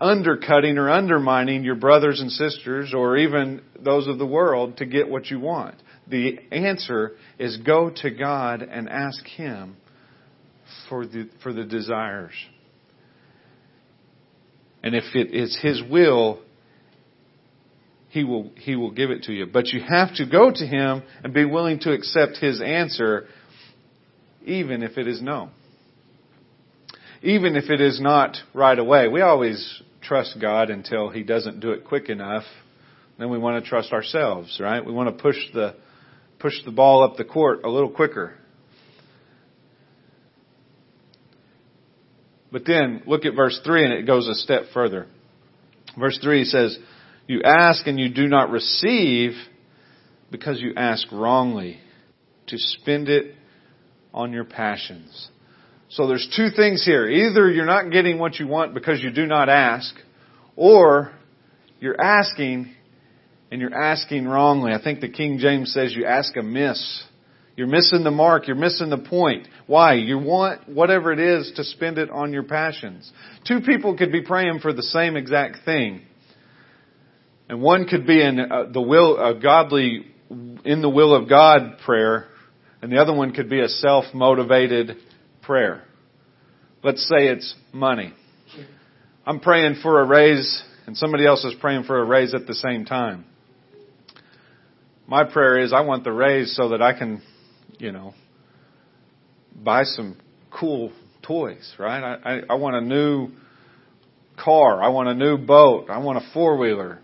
undercutting 0.00 0.78
or 0.78 0.88
undermining 0.88 1.62
your 1.64 1.74
brothers 1.74 2.20
and 2.20 2.32
sisters 2.32 2.94
or 2.94 3.18
even 3.18 3.60
those 3.78 4.06
of 4.06 4.18
the 4.18 4.26
world 4.26 4.78
to 4.78 4.86
get 4.86 5.08
what 5.08 5.26
you 5.26 5.38
want. 5.38 5.74
The 6.08 6.38
answer 6.50 7.12
is 7.38 7.58
go 7.58 7.90
to 8.02 8.10
God 8.10 8.62
and 8.62 8.88
ask 8.88 9.24
Him 9.26 9.76
for 10.88 11.06
the, 11.06 11.28
for 11.42 11.52
the 11.52 11.64
desires. 11.64 12.32
And 14.82 14.94
if 14.94 15.14
it 15.14 15.34
is 15.34 15.58
His 15.62 15.82
will, 15.90 16.40
He 18.10 18.24
will, 18.24 18.50
He 18.56 18.76
will 18.76 18.90
give 18.90 19.10
it 19.10 19.24
to 19.24 19.32
you. 19.32 19.46
But 19.46 19.68
you 19.68 19.80
have 19.80 20.14
to 20.16 20.26
go 20.26 20.50
to 20.50 20.66
Him 20.66 21.02
and 21.22 21.32
be 21.32 21.44
willing 21.44 21.78
to 21.80 21.92
accept 21.92 22.36
His 22.36 22.60
answer, 22.60 23.26
even 24.44 24.82
if 24.82 24.98
it 24.98 25.06
is 25.06 25.22
no. 25.22 25.50
Even 27.22 27.54
if 27.56 27.70
it 27.70 27.80
is 27.80 28.00
not 28.00 28.36
right 28.52 28.78
away. 28.78 29.08
We 29.08 29.20
always 29.20 29.82
trust 30.02 30.38
God 30.40 30.70
until 30.70 31.08
He 31.08 31.22
doesn't 31.22 31.60
do 31.60 31.70
it 31.70 31.84
quick 31.84 32.08
enough. 32.08 32.44
Then 33.18 33.30
we 33.30 33.38
want 33.38 33.62
to 33.62 33.68
trust 33.68 33.92
ourselves, 33.92 34.58
right? 34.60 34.84
We 34.84 34.92
want 34.92 35.16
to 35.16 35.22
push 35.22 35.36
the, 35.54 35.76
push 36.40 36.54
the 36.64 36.72
ball 36.72 37.04
up 37.04 37.16
the 37.16 37.24
court 37.24 37.60
a 37.64 37.68
little 37.68 37.90
quicker. 37.90 38.34
But 42.50 42.64
then 42.66 43.02
look 43.06 43.24
at 43.24 43.36
verse 43.36 43.60
3 43.64 43.84
and 43.84 43.92
it 43.92 44.06
goes 44.06 44.26
a 44.26 44.34
step 44.34 44.62
further. 44.74 45.06
Verse 45.96 46.18
3 46.20 46.44
says, 46.44 46.78
You 47.30 47.42
ask 47.44 47.86
and 47.86 47.96
you 47.96 48.08
do 48.08 48.26
not 48.26 48.50
receive 48.50 49.36
because 50.32 50.60
you 50.60 50.72
ask 50.76 51.06
wrongly 51.12 51.78
to 52.48 52.58
spend 52.58 53.08
it 53.08 53.36
on 54.12 54.32
your 54.32 54.42
passions. 54.42 55.28
So 55.90 56.08
there's 56.08 56.28
two 56.36 56.48
things 56.50 56.84
here. 56.84 57.08
Either 57.08 57.48
you're 57.48 57.66
not 57.66 57.92
getting 57.92 58.18
what 58.18 58.40
you 58.40 58.48
want 58.48 58.74
because 58.74 59.00
you 59.00 59.12
do 59.12 59.26
not 59.26 59.48
ask, 59.48 59.94
or 60.56 61.12
you're 61.78 62.00
asking 62.00 62.74
and 63.52 63.60
you're 63.60 63.80
asking 63.80 64.26
wrongly. 64.26 64.72
I 64.72 64.82
think 64.82 64.98
the 64.98 65.08
King 65.08 65.38
James 65.38 65.72
says 65.72 65.94
you 65.94 66.06
ask 66.06 66.36
amiss. 66.36 67.04
You're 67.54 67.68
missing 67.68 68.02
the 68.02 68.10
mark. 68.10 68.48
You're 68.48 68.56
missing 68.56 68.90
the 68.90 68.98
point. 68.98 69.46
Why? 69.68 69.94
You 69.94 70.18
want 70.18 70.68
whatever 70.68 71.12
it 71.12 71.20
is 71.20 71.52
to 71.54 71.62
spend 71.62 71.96
it 71.96 72.10
on 72.10 72.32
your 72.32 72.42
passions. 72.42 73.08
Two 73.46 73.60
people 73.60 73.96
could 73.96 74.10
be 74.10 74.22
praying 74.22 74.58
for 74.58 74.72
the 74.72 74.82
same 74.82 75.14
exact 75.14 75.58
thing. 75.64 76.06
And 77.50 77.60
one 77.60 77.86
could 77.88 78.06
be 78.06 78.22
in 78.22 78.38
uh, 78.38 78.66
the 78.72 78.80
will, 78.80 79.18
a 79.18 79.34
godly, 79.34 80.06
in 80.64 80.82
the 80.82 80.88
will 80.88 81.12
of 81.12 81.28
God 81.28 81.78
prayer, 81.84 82.28
and 82.80 82.92
the 82.92 82.98
other 82.98 83.12
one 83.12 83.32
could 83.32 83.50
be 83.50 83.58
a 83.58 83.66
self-motivated 83.66 84.96
prayer. 85.42 85.82
Let's 86.84 87.02
say 87.08 87.26
it's 87.26 87.52
money. 87.72 88.14
I'm 89.26 89.40
praying 89.40 89.80
for 89.82 90.00
a 90.00 90.06
raise, 90.06 90.62
and 90.86 90.96
somebody 90.96 91.26
else 91.26 91.44
is 91.44 91.54
praying 91.60 91.82
for 91.82 91.98
a 92.00 92.04
raise 92.04 92.34
at 92.34 92.46
the 92.46 92.54
same 92.54 92.84
time. 92.84 93.24
My 95.08 95.24
prayer 95.24 95.58
is 95.58 95.72
I 95.72 95.80
want 95.80 96.04
the 96.04 96.12
raise 96.12 96.54
so 96.54 96.68
that 96.68 96.80
I 96.80 96.96
can 96.96 97.20
you 97.80 97.90
know, 97.90 98.14
buy 99.56 99.82
some 99.82 100.16
cool 100.56 100.92
toys, 101.20 101.74
right? 101.80 102.00
I, 102.00 102.30
I, 102.30 102.40
I 102.50 102.54
want 102.54 102.76
a 102.76 102.80
new 102.80 103.30
car. 104.38 104.80
I 104.80 104.90
want 104.90 105.08
a 105.08 105.14
new 105.14 105.36
boat. 105.36 105.90
I 105.90 105.98
want 105.98 106.18
a 106.18 106.32
four 106.32 106.56
wheeler 106.56 107.00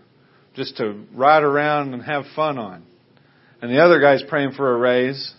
just 0.57 0.75
to 0.77 1.05
ride 1.13 1.43
around 1.43 1.93
and 1.93 2.03
have 2.03 2.25
fun 2.35 2.57
on. 2.57 2.83
And 3.61 3.71
the 3.71 3.79
other 3.79 4.01
guy's 4.01 4.23
praying 4.27 4.53
for 4.53 4.73
a 4.73 4.77
raise 4.77 5.33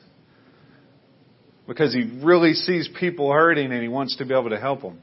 because 1.67 1.93
he 1.93 2.21
really 2.25 2.55
sees 2.55 2.89
people 2.99 3.31
hurting 3.33 3.73
and 3.73 3.83
he 3.83 3.89
wants 3.89 4.17
to 4.17 4.25
be 4.25 4.33
able 4.33 4.51
to 4.51 4.61
help 4.61 4.81
them. 4.81 5.01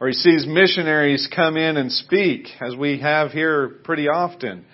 Or 0.00 0.08
he 0.08 0.14
sees 0.14 0.46
missionaries 0.46 1.28
come 1.34 1.56
in 1.56 1.76
and 1.76 1.92
speak, 1.92 2.48
as 2.60 2.74
we 2.74 3.00
have 3.00 3.30
here 3.30 3.68
pretty 3.84 4.08
often. 4.08 4.64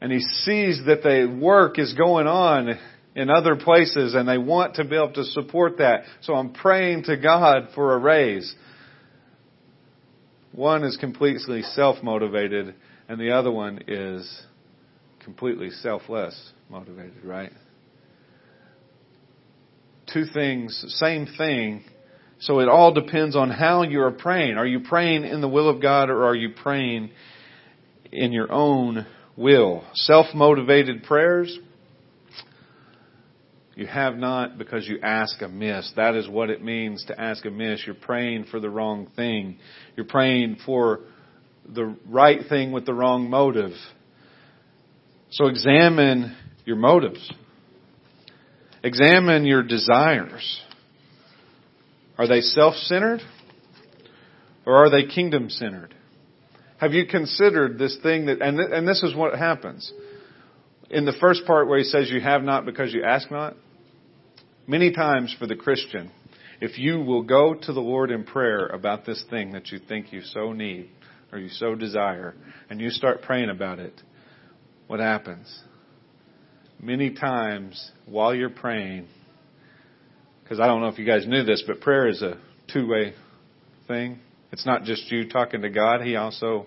And 0.00 0.12
he 0.12 0.20
sees 0.20 0.82
that 0.86 1.02
the 1.02 1.38
work 1.40 1.78
is 1.78 1.94
going 1.94 2.26
on 2.26 2.78
in 3.14 3.30
other 3.30 3.56
places 3.56 4.14
and 4.14 4.28
they 4.28 4.38
want 4.38 4.74
to 4.74 4.84
be 4.84 4.96
able 4.96 5.12
to 5.12 5.24
support 5.24 5.78
that. 5.78 6.02
So 6.22 6.34
I'm 6.34 6.52
praying 6.52 7.04
to 7.04 7.16
God 7.16 7.68
for 7.74 7.94
a 7.94 7.98
raise. 7.98 8.54
One 10.50 10.84
is 10.84 10.96
completely 10.98 11.62
self-motivated 11.62 12.74
and 13.12 13.20
the 13.20 13.30
other 13.30 13.52
one 13.52 13.78
is 13.88 14.42
completely 15.22 15.68
selfless 15.68 16.34
motivated, 16.70 17.22
right? 17.22 17.52
Two 20.10 20.24
things, 20.32 20.82
same 20.98 21.26
thing. 21.36 21.84
So 22.40 22.60
it 22.60 22.70
all 22.70 22.94
depends 22.94 23.36
on 23.36 23.50
how 23.50 23.82
you 23.82 24.00
are 24.00 24.12
praying. 24.12 24.56
Are 24.56 24.64
you 24.64 24.80
praying 24.80 25.24
in 25.24 25.42
the 25.42 25.48
will 25.48 25.68
of 25.68 25.82
God 25.82 26.08
or 26.08 26.24
are 26.24 26.34
you 26.34 26.54
praying 26.62 27.10
in 28.10 28.32
your 28.32 28.50
own 28.50 29.06
will? 29.36 29.84
Self-motivated 29.92 31.02
prayers 31.02 31.58
you 33.74 33.86
have 33.86 34.16
not 34.16 34.56
because 34.56 34.86
you 34.86 35.00
ask 35.02 35.40
amiss. 35.42 35.92
That 35.96 36.14
is 36.14 36.28
what 36.28 36.50
it 36.50 36.62
means 36.62 37.04
to 37.08 37.20
ask 37.20 37.44
amiss. 37.44 37.82
You're 37.86 37.94
praying 37.94 38.44
for 38.50 38.60
the 38.60 38.70
wrong 38.70 39.08
thing. 39.16 39.58
You're 39.96 40.06
praying 40.06 40.58
for 40.64 41.00
the 41.68 41.96
right 42.08 42.40
thing 42.48 42.72
with 42.72 42.86
the 42.86 42.94
wrong 42.94 43.30
motive. 43.30 43.72
So 45.30 45.46
examine 45.46 46.36
your 46.64 46.76
motives. 46.76 47.30
Examine 48.84 49.44
your 49.44 49.62
desires. 49.62 50.60
Are 52.18 52.28
they 52.28 52.40
self-centered? 52.40 53.20
Or 54.66 54.84
are 54.84 54.90
they 54.90 55.06
kingdom-centered? 55.06 55.94
Have 56.78 56.92
you 56.92 57.06
considered 57.06 57.78
this 57.78 57.96
thing 58.02 58.26
that, 58.26 58.42
and, 58.42 58.58
th- 58.58 58.70
and 58.72 58.86
this 58.86 59.02
is 59.02 59.14
what 59.14 59.38
happens 59.38 59.92
in 60.90 61.04
the 61.04 61.12
first 61.20 61.46
part 61.46 61.68
where 61.68 61.78
he 61.78 61.84
says 61.84 62.10
you 62.10 62.20
have 62.20 62.42
not 62.42 62.66
because 62.66 62.92
you 62.92 63.02
ask 63.02 63.30
not, 63.30 63.56
many 64.66 64.92
times 64.92 65.34
for 65.38 65.46
the 65.46 65.56
Christian, 65.56 66.10
if 66.60 66.78
you 66.78 67.00
will 67.00 67.22
go 67.22 67.54
to 67.54 67.72
the 67.72 67.80
Lord 67.80 68.10
in 68.10 68.24
prayer 68.24 68.66
about 68.66 69.06
this 69.06 69.24
thing 69.30 69.52
that 69.52 69.72
you 69.72 69.78
think 69.78 70.12
you 70.12 70.20
so 70.22 70.52
need 70.52 70.90
or 71.32 71.38
you 71.38 71.48
so 71.48 71.74
desire, 71.74 72.34
and 72.68 72.80
you 72.80 72.90
start 72.90 73.22
praying 73.22 73.48
about 73.48 73.78
it, 73.78 74.00
what 74.86 75.00
happens? 75.00 75.62
Many 76.80 77.14
times 77.14 77.90
while 78.06 78.34
you're 78.34 78.50
praying, 78.50 79.08
because 80.42 80.60
I 80.60 80.66
don't 80.66 80.82
know 80.82 80.88
if 80.88 80.98
you 80.98 81.06
guys 81.06 81.26
knew 81.26 81.44
this, 81.44 81.64
but 81.66 81.80
prayer 81.80 82.08
is 82.08 82.20
a 82.20 82.38
two 82.72 82.86
way 82.86 83.14
thing. 83.88 84.18
It's 84.52 84.66
not 84.66 84.82
just 84.82 85.10
you 85.10 85.28
talking 85.28 85.62
to 85.62 85.70
God, 85.70 86.02
He 86.02 86.16
also 86.16 86.66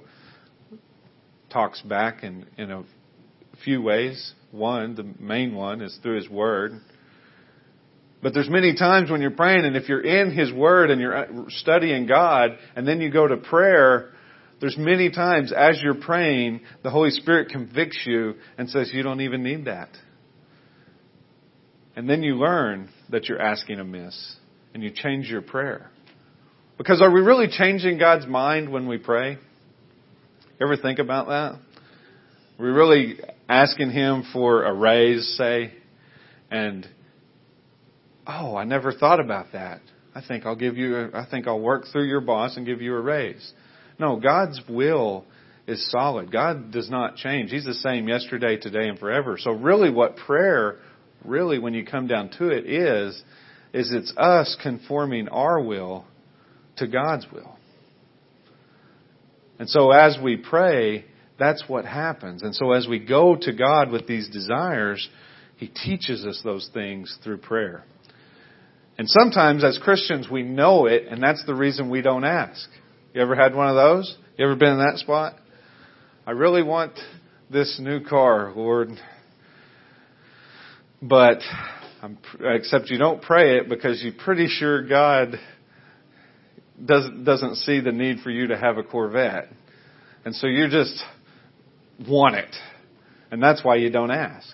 talks 1.51 1.81
back 1.81 2.23
in, 2.23 2.47
in 2.57 2.71
a 2.71 2.83
few 3.63 3.81
ways. 3.81 4.33
One, 4.51 4.95
the 4.95 5.03
main 5.19 5.53
one, 5.53 5.81
is 5.81 5.97
through 6.01 6.15
His 6.15 6.29
Word. 6.29 6.81
But 8.23 8.33
there's 8.33 8.49
many 8.49 8.75
times 8.75 9.11
when 9.11 9.21
you're 9.21 9.29
praying, 9.29 9.65
and 9.65 9.75
if 9.75 9.87
you're 9.87 10.01
in 10.01 10.31
His 10.35 10.51
Word 10.51 10.89
and 10.89 10.99
you're 10.99 11.15
uh, 11.15 11.27
studying 11.49 12.07
God, 12.07 12.57
and 12.75 12.87
then 12.87 13.01
you 13.01 13.11
go 13.11 13.27
to 13.27 13.37
prayer, 13.37 14.14
there's 14.61 14.77
many 14.77 15.11
times 15.11 15.51
as 15.51 15.79
you're 15.81 15.95
praying, 15.95 16.61
the 16.83 16.89
Holy 16.89 17.11
Spirit 17.11 17.49
convicts 17.49 18.01
you 18.05 18.35
and 18.57 18.69
says, 18.69 18.91
You 18.93 19.03
don't 19.03 19.21
even 19.21 19.43
need 19.43 19.65
that. 19.65 19.89
And 21.95 22.09
then 22.09 22.23
you 22.23 22.35
learn 22.35 22.89
that 23.09 23.25
you're 23.25 23.41
asking 23.41 23.79
amiss, 23.79 24.35
and 24.73 24.83
you 24.83 24.91
change 24.93 25.29
your 25.29 25.41
prayer. 25.41 25.89
Because 26.77 27.01
are 27.01 27.11
we 27.11 27.21
really 27.21 27.47
changing 27.49 27.97
God's 27.97 28.27
mind 28.27 28.69
when 28.69 28.87
we 28.87 28.97
pray? 28.97 29.37
Ever 30.61 30.75
think 30.77 30.99
about 30.99 31.27
that? 31.27 31.59
We're 32.59 32.73
really 32.73 33.19
asking 33.47 33.91
Him 33.91 34.23
for 34.33 34.63
a 34.63 34.73
raise, 34.73 35.35
say, 35.37 35.73
and, 36.49 36.87
oh, 38.27 38.55
I 38.55 38.63
never 38.63 38.91
thought 38.91 39.19
about 39.19 39.47
that. 39.53 39.81
I 40.13 40.21
think 40.25 40.45
I'll 40.45 40.55
give 40.55 40.77
you, 40.77 40.95
a, 40.95 41.09
I 41.13 41.27
think 41.29 41.47
I'll 41.47 41.59
work 41.59 41.85
through 41.91 42.07
your 42.07 42.21
boss 42.21 42.55
and 42.55 42.65
give 42.65 42.81
you 42.81 42.95
a 42.95 43.01
raise. 43.01 43.53
No, 43.99 44.19
God's 44.19 44.59
will 44.69 45.25
is 45.67 45.89
solid. 45.91 46.31
God 46.31 46.71
does 46.71 46.89
not 46.89 47.15
change. 47.15 47.51
He's 47.51 47.65
the 47.65 47.73
same 47.73 48.07
yesterday, 48.07 48.57
today, 48.57 48.87
and 48.87 48.99
forever. 48.99 49.37
So 49.39 49.51
really 49.51 49.89
what 49.89 50.17
prayer, 50.17 50.77
really 51.23 51.59
when 51.59 51.73
you 51.73 51.85
come 51.85 52.07
down 52.07 52.29
to 52.37 52.49
it 52.49 52.69
is, 52.69 53.21
is 53.73 53.91
it's 53.91 54.13
us 54.15 54.55
conforming 54.61 55.27
our 55.29 55.61
will 55.61 56.05
to 56.77 56.87
God's 56.87 57.25
will. 57.31 57.57
And 59.57 59.69
so 59.69 59.91
as 59.91 60.17
we 60.21 60.37
pray, 60.37 61.05
that's 61.39 61.63
what 61.67 61.85
happens. 61.85 62.43
And 62.43 62.55
so 62.55 62.71
as 62.71 62.87
we 62.87 62.99
go 62.99 63.35
to 63.35 63.53
God 63.53 63.91
with 63.91 64.07
these 64.07 64.29
desires, 64.29 65.07
He 65.57 65.67
teaches 65.67 66.25
us 66.25 66.41
those 66.43 66.69
things 66.73 67.17
through 67.23 67.37
prayer. 67.37 67.83
And 68.97 69.09
sometimes 69.09 69.63
as 69.63 69.77
Christians 69.81 70.29
we 70.29 70.43
know 70.43 70.85
it 70.85 71.07
and 71.09 71.21
that's 71.21 71.43
the 71.45 71.55
reason 71.55 71.89
we 71.89 72.01
don't 72.01 72.23
ask. 72.23 72.69
You 73.15 73.21
ever 73.21 73.33
had 73.33 73.55
one 73.55 73.69
of 73.69 73.75
those? 73.75 74.13
You 74.37 74.43
ever 74.43 74.57
been 74.57 74.73
in 74.73 74.79
that 74.79 74.97
spot? 74.97 75.35
I 76.27 76.31
really 76.31 76.61
want 76.61 76.99
this 77.49 77.79
new 77.81 78.03
car, 78.03 78.51
Lord. 78.53 78.89
But 81.01 81.37
I'm, 82.01 82.17
except 82.41 82.89
you 82.89 82.97
don't 82.97 83.21
pray 83.21 83.59
it 83.59 83.69
because 83.69 84.03
you're 84.03 84.11
pretty 84.11 84.47
sure 84.49 84.85
God 84.85 85.39
doesn't 86.83 87.23
doesn't 87.23 87.55
see 87.55 87.79
the 87.79 87.93
need 87.93 88.19
for 88.19 88.31
you 88.31 88.47
to 88.47 88.57
have 88.57 88.77
a 88.77 88.83
Corvette, 88.83 89.47
and 90.25 90.35
so 90.35 90.47
you 90.47 90.67
just 90.67 91.01
want 92.09 92.35
it, 92.35 92.53
and 93.31 93.41
that's 93.41 93.63
why 93.63 93.77
you 93.77 93.89
don't 93.91 94.11
ask. 94.11 94.53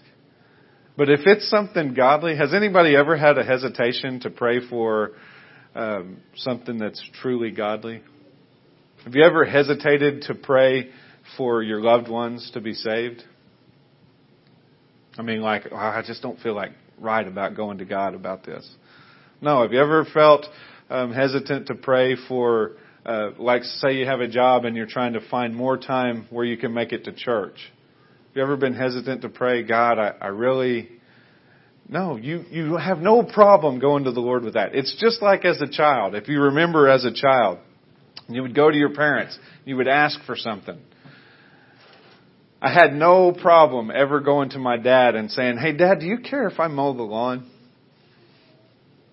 But 0.96 1.10
if 1.10 1.22
it's 1.26 1.50
something 1.50 1.96
godly, 1.96 2.38
has 2.38 2.54
anybody 2.54 2.96
ever 2.96 3.18
had 3.18 3.40
a 3.40 3.44
hesitation 3.44 4.20
to 4.20 4.30
pray 4.30 4.60
for 4.70 5.14
um, 5.74 6.18
something 6.36 6.78
that's 6.78 7.04
truly 7.24 7.50
godly? 7.50 8.04
Have 9.04 9.16
you 9.16 9.24
ever 9.24 9.46
hesitated 9.46 10.24
to 10.24 10.36
pray 10.36 10.92
for 11.36 11.64
your 11.64 11.82
loved 11.82 12.08
ones 12.08 12.52
to 12.54 12.62
be 12.62 12.76
saved? 12.76 13.24
I 15.18 15.24
mean, 15.24 15.42
like, 15.42 15.64
oh, 15.72 15.76
I 15.76 16.04
just 16.06 16.22
don't 16.22 16.40
feel 16.40 16.54
like 16.54 16.74
right 17.00 17.28
about 17.28 17.56
going 17.56 17.80
to 17.80 17.86
God 17.86 18.14
about 18.14 18.46
this. 18.46 18.70
No, 19.42 19.64
have 19.64 19.74
you 19.74 19.82
ever 19.82 20.06
felt 20.06 20.46
um, 20.92 21.12
hesitant 21.14 21.66
to 21.68 21.76
pray 21.76 22.16
for, 22.28 22.74
uh, 23.04 23.32
like, 23.40 23.64
say 23.64 23.94
you 23.96 24.06
have 24.06 24.20
a 24.20 24.28
job 24.28 24.66
and 24.66 24.76
you're 24.78 24.86
trying 24.86 25.14
to 25.14 25.30
find 25.30 25.56
more 25.56 25.78
time 25.78 26.28
where 26.30 26.46
you 26.46 26.56
can 26.58 26.72
make 26.72 26.92
it 26.92 27.06
to 27.06 27.12
church? 27.12 27.56
Have 28.28 28.36
you 28.36 28.44
ever 28.44 28.56
been 28.56 28.76
hesitant 28.76 29.24
to 29.24 29.30
pray, 29.30 29.64
God, 29.64 29.98
I, 29.98 30.14
I 30.22 30.28
really, 30.28 30.90
no, 31.90 32.18
you, 32.18 32.46
you 32.52 32.78
have 32.78 33.00
no 33.00 33.24
problem 33.24 33.80
going 33.80 34.04
to 34.04 34.12
the 34.12 34.20
Lord 34.20 34.44
with 34.44 34.54
that. 34.54 34.76
It's 34.76 34.96
just 35.02 35.24
like 35.24 35.44
as 35.44 35.60
a 35.60 35.68
child. 35.68 36.14
If 36.14 36.28
you 36.28 36.40
remember 36.40 36.88
as 36.88 37.04
a 37.04 37.12
child, 37.12 37.58
you 38.34 38.42
would 38.42 38.56
go 38.56 38.70
to 38.70 38.78
your 38.78 38.94
parents, 38.94 39.38
you 39.66 39.78
would 39.78 39.88
ask 39.88 40.20
for 40.26 40.36
something. 40.36 40.80
I 42.62 42.72
had 42.72 42.94
no 42.94 43.32
problem 43.32 43.92
ever 43.94 44.20
going 44.20 44.52
to 44.52 44.60
my 44.60 44.78
dad 44.78 45.16
and 45.16 45.32
saying, 45.32 45.58
Hey 45.58 45.76
dad, 45.76 46.00
do 46.00 46.06
you 46.06 46.20
care 46.20 46.48
if 46.48 46.60
I 46.60 46.68
mow 46.68 46.94
the 46.94 47.02
lawn? 47.02 47.50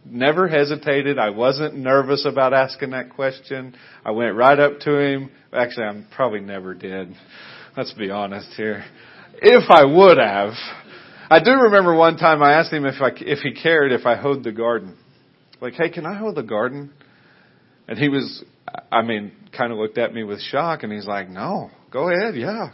Never 0.05 0.49
hesitated. 0.49 1.19
I 1.19 1.31
wasn't 1.31 1.75
nervous 1.75 2.27
about 2.27 2.53
asking 2.53 2.91
that 2.91 3.11
question. 3.15 3.75
I 4.05 4.11
went 4.11 4.37
right 4.37 4.59
up 4.59 4.81
to 4.81 4.99
him. 4.99 5.31
Actually, 5.53 5.87
I 5.87 6.05
probably 6.15 6.41
never 6.41 6.75
did. 6.75 7.15
Let's 7.77 7.93
be 7.93 8.11
honest 8.11 8.49
here. 8.57 8.85
If 9.41 9.71
I 9.71 9.85
would 9.85 10.19
have, 10.19 10.53
I 11.31 11.41
do 11.43 11.53
remember 11.53 11.95
one 11.95 12.17
time 12.17 12.43
I 12.43 12.55
asked 12.55 12.73
him 12.73 12.87
if 12.87 13.01
I, 13.01 13.11
if 13.17 13.41
he 13.41 13.53
cared 13.53 13.93
if 13.93 14.07
I 14.07 14.17
hoed 14.17 14.45
the 14.45 14.53
garden. 14.53 14.97
Like, 15.61 15.75
hey, 15.75 15.91
can 15.91 16.07
I 16.07 16.15
hoe 16.15 16.33
the 16.33 16.43
garden? 16.43 16.93
And 17.89 17.99
he 17.99 18.11
was, 18.11 18.45
I 18.93 19.03
mean, 19.03 19.33
kind 19.57 19.73
of 19.73 19.79
looked 19.79 19.99
at 19.99 20.13
me 20.13 20.23
with 20.23 20.41
shock 20.43 20.83
and 20.83 20.93
he's 20.93 21.07
like, 21.07 21.31
no, 21.31 21.71
go 21.91 22.11
ahead, 22.11 22.37
yeah. 22.37 22.69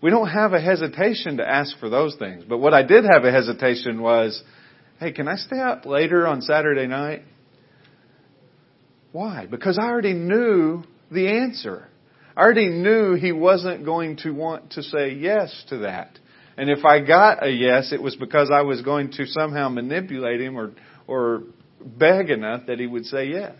We 0.00 0.10
don't 0.10 0.28
have 0.28 0.52
a 0.52 0.60
hesitation 0.60 1.38
to 1.38 1.48
ask 1.48 1.76
for 1.80 1.88
those 1.88 2.14
things. 2.16 2.44
But 2.48 2.58
what 2.58 2.72
I 2.72 2.84
did 2.84 3.04
have 3.04 3.24
a 3.24 3.32
hesitation 3.32 4.00
was, 4.00 4.40
hey, 5.00 5.10
can 5.10 5.26
I 5.26 5.34
stay 5.34 5.58
up 5.58 5.84
later 5.84 6.28
on 6.28 6.40
Saturday 6.40 6.86
night? 6.86 7.24
Why? 9.10 9.46
Because 9.46 9.78
I 9.82 9.86
already 9.86 10.12
knew 10.14 10.84
the 11.10 11.26
answer. 11.26 11.88
I 12.36 12.42
already 12.42 12.68
knew 12.68 13.14
he 13.14 13.32
wasn't 13.32 13.84
going 13.84 14.18
to 14.18 14.30
want 14.30 14.72
to 14.72 14.82
say 14.84 15.14
yes 15.14 15.64
to 15.70 15.78
that. 15.78 16.16
And 16.56 16.70
if 16.70 16.84
I 16.84 17.00
got 17.00 17.44
a 17.44 17.50
yes, 17.50 17.92
it 17.92 18.00
was 18.00 18.14
because 18.14 18.50
I 18.54 18.62
was 18.62 18.82
going 18.82 19.10
to 19.12 19.26
somehow 19.26 19.68
manipulate 19.68 20.40
him 20.40 20.56
or, 20.56 20.72
or 21.08 21.42
beg 21.84 22.30
enough 22.30 22.66
that 22.66 22.78
he 22.78 22.86
would 22.86 23.04
say 23.06 23.28
yes. 23.28 23.54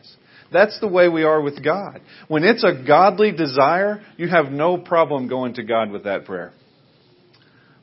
That's 0.52 0.78
the 0.80 0.88
way 0.88 1.08
we 1.08 1.24
are 1.24 1.40
with 1.40 1.62
God. 1.62 2.00
When 2.26 2.44
it's 2.44 2.64
a 2.64 2.84
godly 2.86 3.32
desire, 3.32 4.02
you 4.16 4.28
have 4.28 4.46
no 4.46 4.78
problem 4.78 5.28
going 5.28 5.54
to 5.54 5.62
God 5.62 5.90
with 5.90 6.04
that 6.04 6.24
prayer. 6.24 6.52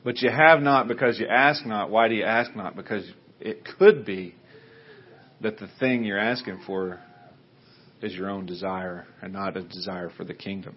But 0.04 0.22
you 0.22 0.30
have 0.30 0.62
not 0.62 0.88
because 0.88 1.20
you 1.20 1.28
ask 1.28 1.66
not. 1.66 1.90
Why 1.90 2.08
do 2.08 2.16
you 2.16 2.24
ask 2.24 2.56
not? 2.56 2.76
Because 2.76 3.10
it 3.40 3.68
could 3.78 4.06
be 4.06 4.36
that 5.42 5.58
the 5.58 5.68
thing 5.80 6.04
you're 6.04 6.20
asking 6.20 6.62
for 6.66 7.00
is 8.02 8.14
your 8.14 8.30
own 8.30 8.46
desire 8.46 9.06
and 9.22 9.34
not 9.34 9.58
a 9.58 9.64
desire 9.64 10.12
for 10.16 10.24
the 10.24 10.34
kingdom. 10.34 10.76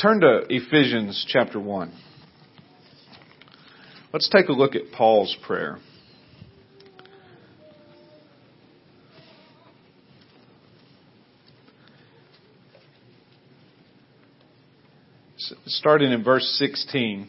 Turn 0.00 0.20
to 0.20 0.42
Ephesians 0.48 1.24
chapter 1.28 1.60
1. 1.60 1.92
Let's 4.12 4.28
take 4.28 4.48
a 4.48 4.52
look 4.52 4.74
at 4.74 4.92
Paul's 4.92 5.36
prayer. 5.46 5.78
Starting 15.66 16.12
in 16.12 16.24
verse 16.24 16.46
16. 16.58 17.28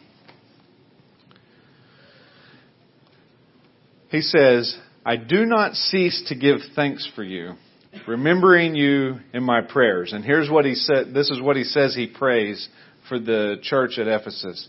He 4.08 4.20
says, 4.20 4.76
I 5.04 5.16
do 5.16 5.44
not 5.44 5.74
cease 5.74 6.24
to 6.28 6.36
give 6.36 6.58
thanks 6.76 7.08
for 7.14 7.22
you, 7.22 7.54
remembering 8.06 8.74
you 8.74 9.16
in 9.32 9.42
my 9.42 9.60
prayers. 9.60 10.12
And 10.12 10.24
here's 10.24 10.48
what 10.48 10.64
he 10.64 10.74
said, 10.74 11.12
this 11.12 11.30
is 11.30 11.40
what 11.40 11.56
he 11.56 11.64
says 11.64 11.94
he 11.94 12.06
prays 12.06 12.68
for 13.08 13.18
the 13.18 13.56
church 13.62 13.98
at 13.98 14.06
Ephesus. 14.06 14.68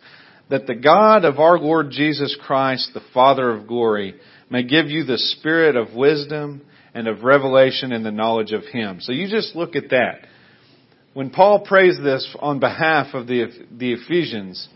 That 0.50 0.68
the 0.68 0.76
God 0.76 1.26
of 1.26 1.40
our 1.40 1.58
Lord 1.58 1.92
Jesus 1.92 2.38
Christ, 2.46 2.92
the 2.94 3.02
Father 3.14 3.50
of 3.52 3.68
glory, 3.68 4.16
may 4.50 4.64
give 4.64 4.88
you 4.88 5.04
the 5.04 5.18
spirit 5.18 5.76
of 5.76 5.94
wisdom 5.96 6.62
and 6.94 7.08
of 7.08 7.24
revelation 7.24 7.92
in 7.92 8.04
the 8.04 8.12
knowledge 8.12 8.52
of 8.52 8.64
Him. 8.64 9.00
So 9.02 9.12
you 9.12 9.28
just 9.30 9.56
look 9.56 9.76
at 9.76 9.90
that. 9.90 10.28
When 11.16 11.30
Paul 11.30 11.62
prays 11.62 11.98
this 11.98 12.36
on 12.42 12.60
behalf 12.60 13.14
of 13.14 13.26
the, 13.26 13.46
the 13.72 13.94
Ephesians, 13.94 14.68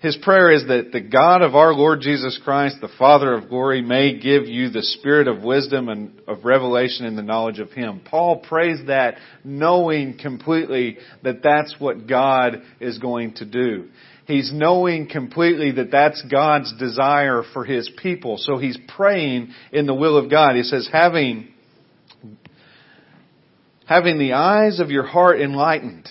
his 0.00 0.16
prayer 0.16 0.50
is 0.50 0.66
that 0.66 0.90
the 0.90 1.00
God 1.00 1.40
of 1.40 1.54
our 1.54 1.72
Lord 1.72 2.00
Jesus 2.00 2.36
Christ, 2.42 2.78
the 2.80 2.88
Father 2.98 3.32
of 3.32 3.48
glory, 3.48 3.80
may 3.80 4.18
give 4.18 4.48
you 4.48 4.70
the 4.70 4.82
spirit 4.82 5.28
of 5.28 5.44
wisdom 5.44 5.88
and 5.88 6.20
of 6.26 6.44
revelation 6.44 7.06
in 7.06 7.14
the 7.14 7.22
knowledge 7.22 7.60
of 7.60 7.70
Him. 7.70 8.00
Paul 8.04 8.40
prays 8.40 8.80
that 8.88 9.18
knowing 9.44 10.18
completely 10.18 10.98
that 11.22 11.44
that's 11.44 11.76
what 11.78 12.08
God 12.08 12.62
is 12.80 12.98
going 12.98 13.34
to 13.34 13.44
do. 13.44 13.86
He's 14.26 14.50
knowing 14.52 15.08
completely 15.08 15.70
that 15.70 15.92
that's 15.92 16.24
God's 16.28 16.76
desire 16.76 17.44
for 17.52 17.64
His 17.64 17.88
people. 18.02 18.36
So 18.38 18.58
he's 18.58 18.78
praying 18.96 19.54
in 19.70 19.86
the 19.86 19.94
will 19.94 20.16
of 20.16 20.28
God. 20.28 20.56
He 20.56 20.64
says, 20.64 20.88
having, 20.92 21.54
having 23.86 24.18
the 24.18 24.34
eyes 24.34 24.80
of 24.80 24.90
your 24.90 25.06
heart 25.06 25.40
enlightened 25.40 26.08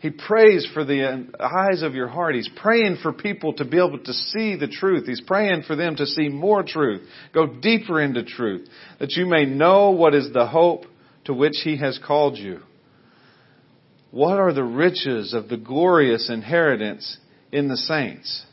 he 0.00 0.08
prays 0.08 0.66
for 0.72 0.82
the 0.82 1.28
eyes 1.38 1.82
of 1.82 1.94
your 1.94 2.08
heart. 2.08 2.34
He's 2.34 2.48
praying 2.56 2.96
for 3.02 3.12
people 3.12 3.52
to 3.54 3.66
be 3.66 3.76
able 3.76 3.98
to 3.98 4.12
see 4.14 4.56
the 4.56 4.66
truth. 4.66 5.06
He's 5.06 5.20
praying 5.20 5.64
for 5.66 5.76
them 5.76 5.94
to 5.96 6.06
see 6.06 6.30
more 6.30 6.62
truth, 6.62 7.06
go 7.34 7.46
deeper 7.46 8.00
into 8.00 8.24
truth, 8.24 8.66
that 8.98 9.12
you 9.12 9.26
may 9.26 9.44
know 9.44 9.90
what 9.90 10.14
is 10.14 10.32
the 10.32 10.46
hope 10.46 10.86
to 11.26 11.34
which 11.34 11.56
He 11.62 11.76
has 11.76 12.00
called 12.04 12.38
you. 12.38 12.60
What 14.10 14.38
are 14.38 14.54
the 14.54 14.64
riches 14.64 15.34
of 15.34 15.50
the 15.50 15.58
glorious 15.58 16.30
inheritance 16.30 17.18
in 17.52 17.68
the 17.68 17.76
saints? 17.76 18.46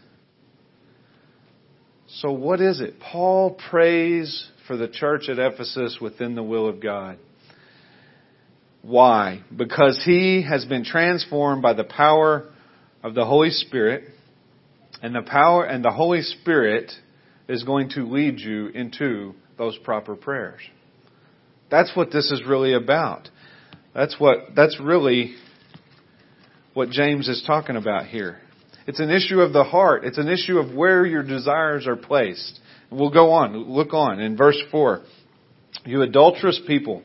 So 2.09 2.33
what 2.33 2.59
is 2.59 2.81
it? 2.81 2.99
Paul 2.99 3.57
prays 3.69 4.49
for 4.67 4.75
the 4.75 4.89
church 4.89 5.29
at 5.29 5.39
Ephesus 5.39 5.99
within 6.01 6.35
the 6.35 6.43
will 6.43 6.67
of 6.67 6.81
God. 6.81 7.19
Why? 8.81 9.41
Because 9.55 10.01
he 10.05 10.43
has 10.43 10.65
been 10.65 10.83
transformed 10.83 11.61
by 11.61 11.73
the 11.73 11.83
power 11.83 12.49
of 13.03 13.15
the 13.15 13.25
Holy 13.25 13.49
Spirit, 13.49 14.05
and 15.01 15.13
the 15.13 15.21
power 15.21 15.65
and 15.65 15.83
the 15.83 15.91
Holy 15.91 16.21
Spirit 16.21 16.91
is 17.47 17.63
going 17.63 17.89
to 17.89 18.05
lead 18.05 18.39
you 18.39 18.67
into 18.67 19.33
those 19.57 19.77
proper 19.79 20.15
prayers. 20.15 20.61
That's 21.69 21.95
what 21.95 22.11
this 22.11 22.31
is 22.31 22.43
really 22.47 22.73
about. 22.73 23.29
That's 23.93 24.15
what 24.19 24.55
that's 24.55 24.79
really 24.79 25.35
what 26.73 26.89
James 26.89 27.27
is 27.27 27.43
talking 27.45 27.75
about 27.75 28.05
here. 28.05 28.39
It's 28.85 28.99
an 28.99 29.09
issue 29.09 29.41
of 29.41 29.51
the 29.51 29.63
heart. 29.63 30.05
It's 30.05 30.17
an 30.17 30.29
issue 30.29 30.59
of 30.59 30.73
where 30.73 31.05
your 31.05 31.23
desires 31.23 31.87
are 31.87 31.95
placed. 31.95 32.59
We'll 32.89 33.09
go 33.09 33.31
on. 33.31 33.69
Look 33.69 33.93
on. 33.93 34.19
In 34.19 34.37
verse 34.37 34.61
4. 34.71 35.01
You 35.85 36.03
adulterous 36.03 36.61
people, 36.65 37.03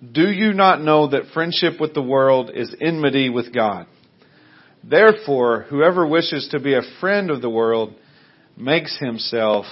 do 0.00 0.30
you 0.30 0.52
not 0.54 0.80
know 0.80 1.08
that 1.08 1.32
friendship 1.34 1.80
with 1.80 1.92
the 1.94 2.02
world 2.02 2.50
is 2.54 2.74
enmity 2.80 3.28
with 3.28 3.52
God? 3.52 3.86
Therefore, 4.82 5.66
whoever 5.68 6.06
wishes 6.06 6.48
to 6.52 6.60
be 6.60 6.74
a 6.74 6.82
friend 7.00 7.30
of 7.30 7.42
the 7.42 7.50
world 7.50 7.94
makes 8.56 8.98
himself 8.98 9.66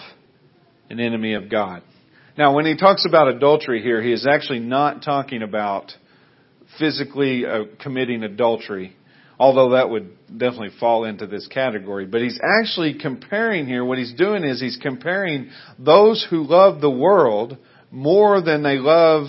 an 0.91 1.01
enemy 1.01 1.35
of 1.35 1.51
God. 1.51 1.83
Now, 2.37 2.55
when 2.55 2.67
he 2.67 2.77
talks 2.77 3.07
about 3.07 3.29
adultery 3.29 3.83
here, 3.83 4.03
he 4.03 4.13
is 4.13 4.27
actually 4.27 4.61
not 4.61 5.03
talking 5.03 5.43
about 5.43 5.93
physically 6.79 7.47
uh, 7.47 7.65
committing 7.81 8.23
adultery, 8.23 8.95
although 9.39 9.71
that 9.71 9.89
would 9.89 10.11
definitely 10.27 10.71
fall 10.79 11.05
into 11.05 11.27
this 11.27 11.47
category. 11.49 12.07
But 12.07 12.21
he's 12.21 12.39
actually 12.61 12.99
comparing 13.01 13.67
here, 13.67 13.85
what 13.85 13.99
he's 13.99 14.13
doing 14.13 14.45
is 14.45 14.61
he's 14.61 14.79
comparing 14.81 15.51
those 15.79 16.27
who 16.29 16.47
love 16.47 16.81
the 16.83 16.91
world 16.91 17.57
more 17.91 18.43
than 18.43 18.63
they 18.63 18.77
love 18.77 19.29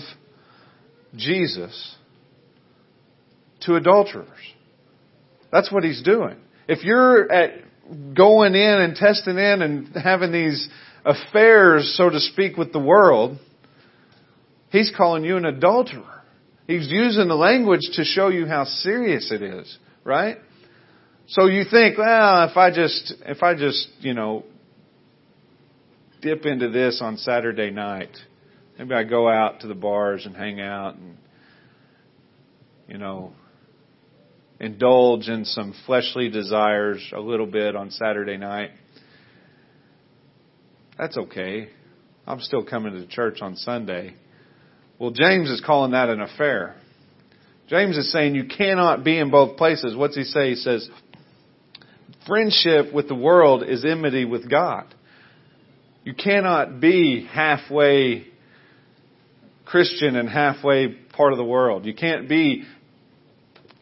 Jesus 1.16 1.96
to 3.62 3.76
adulterers. 3.76 4.28
That's 5.52 5.70
what 5.70 5.84
he's 5.84 6.02
doing. 6.02 6.36
If 6.68 6.84
you're 6.84 7.30
at 7.30 7.50
going 8.14 8.54
in 8.54 8.80
and 8.80 8.94
testing 8.94 9.36
in 9.36 9.62
and 9.62 9.88
having 9.96 10.32
these 10.32 10.68
affairs, 11.04 11.94
so 11.96 12.08
to 12.10 12.20
speak, 12.20 12.56
with 12.56 12.72
the 12.72 12.78
world, 12.78 13.38
he's 14.70 14.92
calling 14.96 15.24
you 15.24 15.36
an 15.36 15.44
adulterer. 15.44 16.22
He's 16.66 16.88
using 16.88 17.26
the 17.26 17.34
language 17.34 17.80
to 17.94 18.04
show 18.04 18.28
you 18.28 18.46
how 18.46 18.64
serious 18.64 19.32
it 19.32 19.42
is, 19.42 19.78
right? 20.04 20.36
So 21.26 21.46
you 21.46 21.64
think, 21.68 21.98
well, 21.98 22.48
if 22.48 22.56
I 22.56 22.70
just, 22.70 23.14
if 23.26 23.42
I 23.42 23.54
just, 23.54 23.88
you 23.98 24.14
know, 24.14 24.44
dip 26.22 26.46
into 26.46 26.70
this 26.70 27.00
on 27.02 27.16
Saturday 27.16 27.70
night, 27.70 28.16
maybe 28.80 28.94
I 28.94 29.04
go 29.04 29.28
out 29.28 29.60
to 29.60 29.66
the 29.66 29.74
bars 29.74 30.24
and 30.24 30.34
hang 30.34 30.58
out 30.58 30.94
and, 30.94 31.18
you 32.88 32.96
know, 32.96 33.34
indulge 34.58 35.28
in 35.28 35.44
some 35.44 35.74
fleshly 35.84 36.30
desires 36.30 37.06
a 37.14 37.20
little 37.20 37.46
bit 37.46 37.76
on 37.76 37.90
Saturday 37.90 38.38
night. 38.38 38.70
That's 40.96 41.18
okay. 41.18 41.68
I'm 42.26 42.40
still 42.40 42.64
coming 42.64 42.94
to 42.94 43.06
church 43.06 43.42
on 43.42 43.56
Sunday. 43.56 44.14
Well, 44.98 45.10
James 45.10 45.50
is 45.50 45.62
calling 45.64 45.92
that 45.92 46.08
an 46.08 46.22
affair. 46.22 46.76
James 47.68 47.98
is 47.98 48.10
saying 48.10 48.34
you 48.34 48.46
cannot 48.46 49.04
be 49.04 49.18
in 49.18 49.30
both 49.30 49.58
places. 49.58 49.94
What's 49.94 50.16
he 50.16 50.24
say? 50.24 50.50
He 50.50 50.56
says, 50.56 50.88
friendship 52.26 52.94
with 52.94 53.08
the 53.08 53.14
world 53.14 53.62
is 53.62 53.84
enmity 53.84 54.24
with 54.24 54.50
God. 54.50 54.86
You 56.02 56.14
cannot 56.14 56.80
be 56.80 57.26
halfway 57.30 58.29
Christian 59.70 60.16
and 60.16 60.28
halfway 60.28 60.88
part 60.88 61.32
of 61.32 61.38
the 61.38 61.44
world. 61.44 61.86
You 61.86 61.94
can't 61.94 62.28
be 62.28 62.64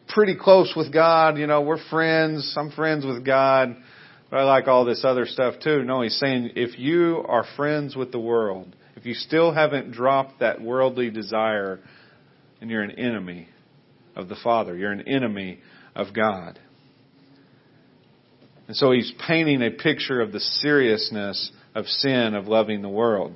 pretty 0.09 0.35
close 0.35 0.73
with 0.75 0.93
God. 0.93 1.37
You 1.37 1.47
know, 1.47 1.61
we're 1.61 1.83
friends. 1.89 2.55
I'm 2.55 2.71
friends 2.71 3.05
with 3.05 3.25
God. 3.25 3.75
But 4.29 4.37
I 4.37 4.43
like 4.43 4.67
all 4.67 4.85
this 4.85 5.03
other 5.03 5.25
stuff 5.25 5.55
too. 5.63 5.83
No, 5.83 6.01
he's 6.01 6.17
saying 6.19 6.51
if 6.55 6.77
you 6.77 7.25
are 7.27 7.43
friends 7.55 7.95
with 7.95 8.11
the 8.11 8.19
world, 8.19 8.75
if 8.95 9.07
you 9.07 9.15
still 9.15 9.51
haven't 9.51 9.91
dropped 9.91 10.41
that 10.41 10.61
worldly 10.61 11.09
desire, 11.09 11.79
and 12.61 12.69
you're 12.69 12.83
an 12.83 12.91
enemy 12.91 13.47
of 14.15 14.29
the 14.29 14.35
Father, 14.43 14.77
you're 14.77 14.91
an 14.91 15.07
enemy 15.07 15.59
of 15.95 16.13
God. 16.13 16.59
And 18.67 18.75
so 18.75 18.91
he's 18.91 19.11
painting 19.27 19.63
a 19.63 19.71
picture 19.71 20.21
of 20.21 20.31
the 20.31 20.39
seriousness 20.39 21.51
of 21.73 21.87
sin, 21.87 22.35
of 22.35 22.47
loving 22.47 22.83
the 22.83 22.89
world. 22.89 23.33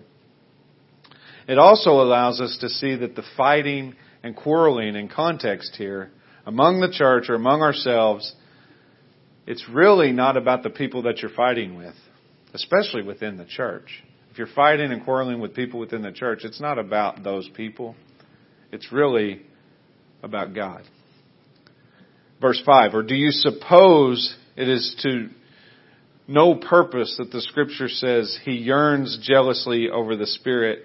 It 1.48 1.58
also 1.58 2.02
allows 2.02 2.40
us 2.40 2.58
to 2.62 2.70
see 2.70 2.96
that 2.96 3.16
the 3.16 3.24
fighting 3.36 3.96
and 4.24 4.36
quarreling 4.36 4.96
in 4.96 5.10
context 5.10 5.76
here 5.78 6.12
among 6.46 6.80
the 6.80 6.92
church 6.92 7.30
or 7.30 7.36
among 7.36 7.62
ourselves, 7.62 8.34
it's 9.46 9.68
really 9.70 10.12
not 10.12 10.38
about 10.38 10.64
the 10.64 10.70
people 10.70 11.04
that 11.04 11.20
you're 11.20 11.32
fighting 11.32 11.76
with, 11.76 11.96
especially 12.54 13.04
within 13.04 13.38
the 13.38 13.46
church. 13.46 14.04
If 14.32 14.38
you're 14.38 14.48
fighting 14.48 14.92
and 14.92 15.04
quarreling 15.04 15.40
with 15.40 15.54
people 15.54 15.80
within 15.80 16.02
the 16.02 16.12
church, 16.12 16.40
it's 16.44 16.62
not 16.62 16.80
about 16.80 17.24
those 17.24 17.50
people. 17.56 17.96
It's 18.72 18.92
really 18.92 19.42
about 20.24 20.56
God. 20.56 20.84
Verse 22.42 22.62
5 22.66 22.96
Or 22.96 23.04
do 23.04 23.16
you 23.16 23.32
suppose 23.32 24.36
it 24.56 24.68
is 24.68 24.96
to 25.04 25.30
no 26.28 26.56
purpose 26.56 27.16
that 27.18 27.32
the 27.32 27.42
scripture 27.42 27.90
says 27.90 28.40
he 28.44 28.54
yearns 28.54 29.20
jealously 29.22 29.90
over 29.90 30.16
the 30.16 30.26
Spirit 30.26 30.80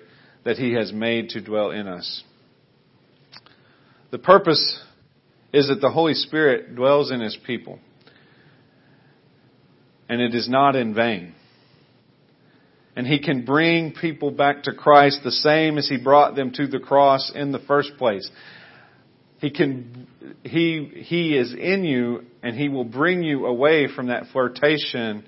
that 0.44 0.56
he 0.56 0.72
has 0.72 0.92
made 0.92 1.30
to 1.30 1.40
dwell 1.40 1.70
in 1.70 1.86
us? 1.86 2.22
The 4.10 4.18
purpose 4.18 4.80
is 5.52 5.68
that 5.68 5.80
the 5.80 5.90
Holy 5.90 6.14
Spirit 6.14 6.74
dwells 6.74 7.10
in 7.10 7.20
His 7.20 7.36
people. 7.46 7.78
And 10.08 10.20
it 10.20 10.34
is 10.34 10.48
not 10.48 10.76
in 10.76 10.94
vain. 10.94 11.34
And 12.96 13.06
He 13.06 13.18
can 13.18 13.44
bring 13.44 13.92
people 13.92 14.30
back 14.30 14.64
to 14.64 14.72
Christ 14.72 15.20
the 15.24 15.30
same 15.30 15.78
as 15.78 15.88
He 15.88 15.98
brought 15.98 16.34
them 16.34 16.52
to 16.52 16.66
the 16.66 16.78
cross 16.78 17.30
in 17.34 17.52
the 17.52 17.58
first 17.60 17.96
place. 17.98 18.28
He 19.38 19.50
can, 19.50 20.08
He, 20.42 20.90
He 21.04 21.36
is 21.36 21.52
in 21.52 21.84
you 21.84 22.24
and 22.42 22.56
He 22.56 22.68
will 22.68 22.84
bring 22.84 23.22
you 23.22 23.46
away 23.46 23.88
from 23.94 24.08
that 24.08 24.24
flirtation 24.32 25.24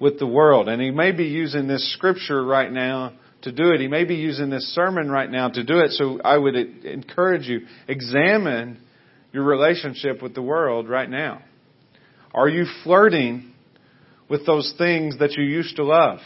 with 0.00 0.18
the 0.18 0.26
world. 0.26 0.68
And 0.68 0.80
He 0.80 0.90
may 0.90 1.12
be 1.12 1.24
using 1.24 1.68
this 1.68 1.92
scripture 1.94 2.42
right 2.42 2.72
now 2.72 3.12
to 3.42 3.52
do 3.52 3.70
it. 3.70 3.80
He 3.80 3.88
may 3.88 4.04
be 4.04 4.16
using 4.16 4.50
this 4.50 4.74
sermon 4.74 5.10
right 5.10 5.30
now 5.30 5.48
to 5.48 5.64
do 5.64 5.80
it. 5.80 5.92
So 5.92 6.20
I 6.24 6.36
would 6.36 6.56
encourage 6.56 7.46
you, 7.46 7.66
examine 7.88 8.78
your 9.36 9.44
relationship 9.44 10.22
with 10.22 10.34
the 10.34 10.42
world 10.42 10.88
right 10.88 11.10
now? 11.10 11.42
Are 12.34 12.48
you 12.48 12.64
flirting 12.84 13.52
with 14.28 14.46
those 14.46 14.74
things 14.78 15.18
that 15.18 15.32
you 15.36 15.44
used 15.44 15.76
to 15.76 15.84
love? 15.84 16.18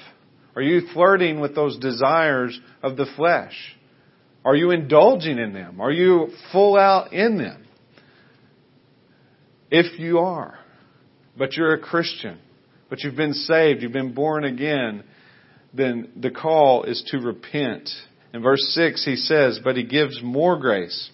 Are 0.55 0.63
you 0.63 0.89
flirting 0.93 1.41
with 1.41 1.55
those 1.55 1.77
desires 1.79 2.59
of 2.83 2.97
the 2.97 3.07
flesh? 3.17 3.55
Are 4.45 4.55
you 4.55 4.71
indulging 4.71 5.39
in 5.39 5.53
them? 5.53 5.81
Are 5.81 5.91
you 5.91 6.29
full 6.53 6.77
out 6.77 7.13
in 7.13 7.37
them? 7.37 7.67
If 9.71 9.99
you 9.99 10.19
are, 10.21 10.59
but 11.37 11.57
you're 11.57 11.75
a 11.75 11.81
Christian, 11.81 12.39
but 12.89 13.03
you've 13.03 13.17
been 13.17 13.35
saved, 13.35 13.83
you've 13.83 13.93
been 13.93 14.15
born 14.15 14.45
again, 14.45 15.05
then 15.73 16.11
the 16.17 16.31
call 16.31 16.85
is 16.85 17.03
to 17.09 17.19
repent. 17.19 17.89
In 18.33 18.43
verse 18.43 18.63
6, 18.75 19.05
he 19.05 19.17
says, 19.17 19.61
But 19.63 19.77
he 19.77 19.85
gives 19.85 20.21
more 20.23 20.59
grace. 20.59 21.11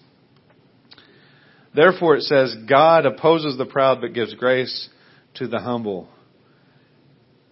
Therefore 1.73 2.15
it 2.15 2.23
says, 2.23 2.55
God 2.67 3.05
opposes 3.05 3.57
the 3.57 3.65
proud 3.65 4.01
but 4.01 4.13
gives 4.13 4.33
grace 4.33 4.89
to 5.35 5.47
the 5.47 5.59
humble. 5.59 6.07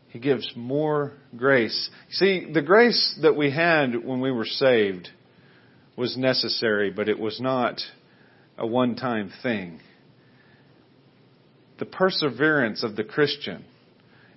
He 0.10 0.20
gives 0.20 0.52
more 0.56 1.14
grace. 1.36 1.90
See, 2.10 2.48
the 2.52 2.62
grace 2.62 3.20
that 3.22 3.36
we 3.36 3.52
had 3.52 4.04
when 4.04 4.22
we 4.22 4.32
were 4.32 4.46
saved 4.46 5.10
was 5.96 6.18
necessary, 6.18 6.90
but 6.90 7.10
it 7.10 7.20
was 7.20 7.40
not 7.40 7.82
a 8.58 8.66
one 8.66 8.96
time 8.96 9.32
thing. 9.44 9.80
The 11.80 11.86
perseverance 11.86 12.84
of 12.84 12.96
the 12.96 13.04
Christian, 13.04 13.66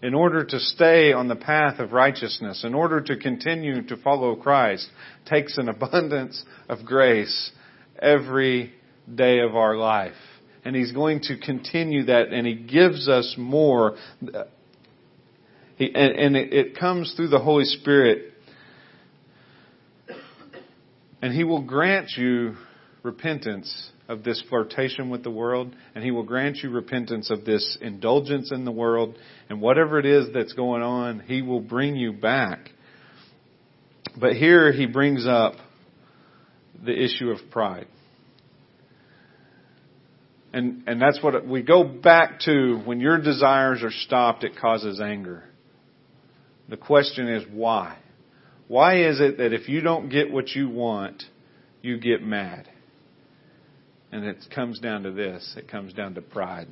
in 0.02 0.14
order 0.14 0.44
to 0.44 0.60
stay 0.60 1.12
on 1.12 1.28
the 1.28 1.36
path 1.36 1.80
of 1.80 1.92
righteousness, 1.92 2.64
in 2.64 2.74
order 2.74 3.00
to 3.00 3.16
continue 3.16 3.82
to 3.86 3.96
follow 3.96 4.36
Christ, 4.36 4.88
takes 5.26 5.58
an 5.58 5.68
abundance 5.68 6.44
of 6.68 6.84
grace 6.84 7.50
every 7.98 8.72
day 9.12 9.40
of 9.40 9.56
our 9.56 9.76
life. 9.76 10.14
And 10.64 10.76
He's 10.76 10.92
going 10.92 11.20
to 11.22 11.38
continue 11.38 12.04
that, 12.04 12.28
and 12.32 12.46
He 12.46 12.54
gives 12.54 13.08
us 13.08 13.34
more. 13.36 13.96
He, 15.76 15.92
and, 15.94 16.36
it 16.36 16.78
comes 16.78 17.14
through 17.16 17.28
the 17.28 17.38
Holy 17.40 17.64
Spirit. 17.64 18.34
And 21.20 21.32
He 21.32 21.42
will 21.42 21.62
grant 21.62 22.10
you 22.16 22.54
repentance 23.02 23.90
of 24.08 24.24
this 24.24 24.42
flirtation 24.48 25.10
with 25.10 25.22
the 25.22 25.30
world, 25.30 25.74
and 25.94 26.02
He 26.02 26.10
will 26.10 26.22
grant 26.22 26.58
you 26.58 26.70
repentance 26.70 27.30
of 27.30 27.44
this 27.44 27.76
indulgence 27.80 28.50
in 28.50 28.64
the 28.64 28.72
world, 28.72 29.16
and 29.48 29.60
whatever 29.60 29.98
it 29.98 30.06
is 30.06 30.28
that's 30.32 30.54
going 30.54 30.82
on, 30.82 31.20
He 31.20 31.42
will 31.42 31.60
bring 31.60 31.94
you 31.94 32.12
back. 32.12 32.70
But 34.18 34.32
here 34.32 34.72
He 34.72 34.86
brings 34.86 35.26
up 35.26 35.54
the 36.84 36.92
issue 36.92 37.30
of 37.30 37.50
pride. 37.50 37.86
And, 40.52 40.84
and 40.86 41.00
that's 41.00 41.22
what 41.22 41.46
we 41.46 41.62
go 41.62 41.84
back 41.84 42.40
to 42.40 42.80
when 42.86 43.00
your 43.00 43.20
desires 43.20 43.82
are 43.82 43.90
stopped, 43.90 44.44
it 44.44 44.56
causes 44.58 45.00
anger. 45.00 45.44
The 46.70 46.78
question 46.78 47.28
is 47.28 47.44
why? 47.52 47.98
Why 48.66 49.08
is 49.08 49.20
it 49.20 49.38
that 49.38 49.52
if 49.52 49.68
you 49.68 49.82
don't 49.82 50.08
get 50.08 50.30
what 50.30 50.48
you 50.50 50.70
want, 50.70 51.22
you 51.82 51.98
get 51.98 52.22
mad? 52.22 52.68
And 54.10 54.24
it 54.24 54.38
comes 54.54 54.80
down 54.80 55.02
to 55.02 55.10
this 55.12 55.54
it 55.56 55.68
comes 55.68 55.92
down 55.92 56.14
to 56.14 56.22
pride. 56.22 56.68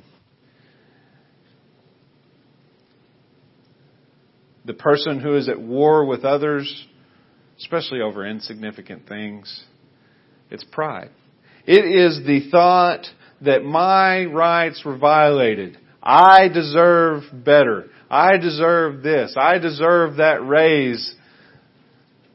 the 4.67 4.73
person 4.73 5.19
who 5.19 5.35
is 5.35 5.47
at 5.49 5.59
war 5.59 6.05
with 6.05 6.25
others, 6.25 6.85
especially 7.57 8.01
over 8.01 8.27
insignificant 8.27 9.07
things. 9.07 9.63
It's 10.51 10.63
pride. 10.65 11.09
It 11.65 11.85
is 11.85 12.19
the 12.27 12.51
thought 12.51 13.05
that 13.41 13.63
my 13.63 14.25
rights 14.25 14.83
were 14.85 14.97
violated. 14.97 15.77
I 16.03 16.49
deserve 16.49 17.23
better. 17.33 17.85
I 18.09 18.37
deserve 18.37 19.03
this. 19.03 19.35
I 19.37 19.57
deserve 19.57 20.17
that 20.17 20.45
raise 20.45 21.15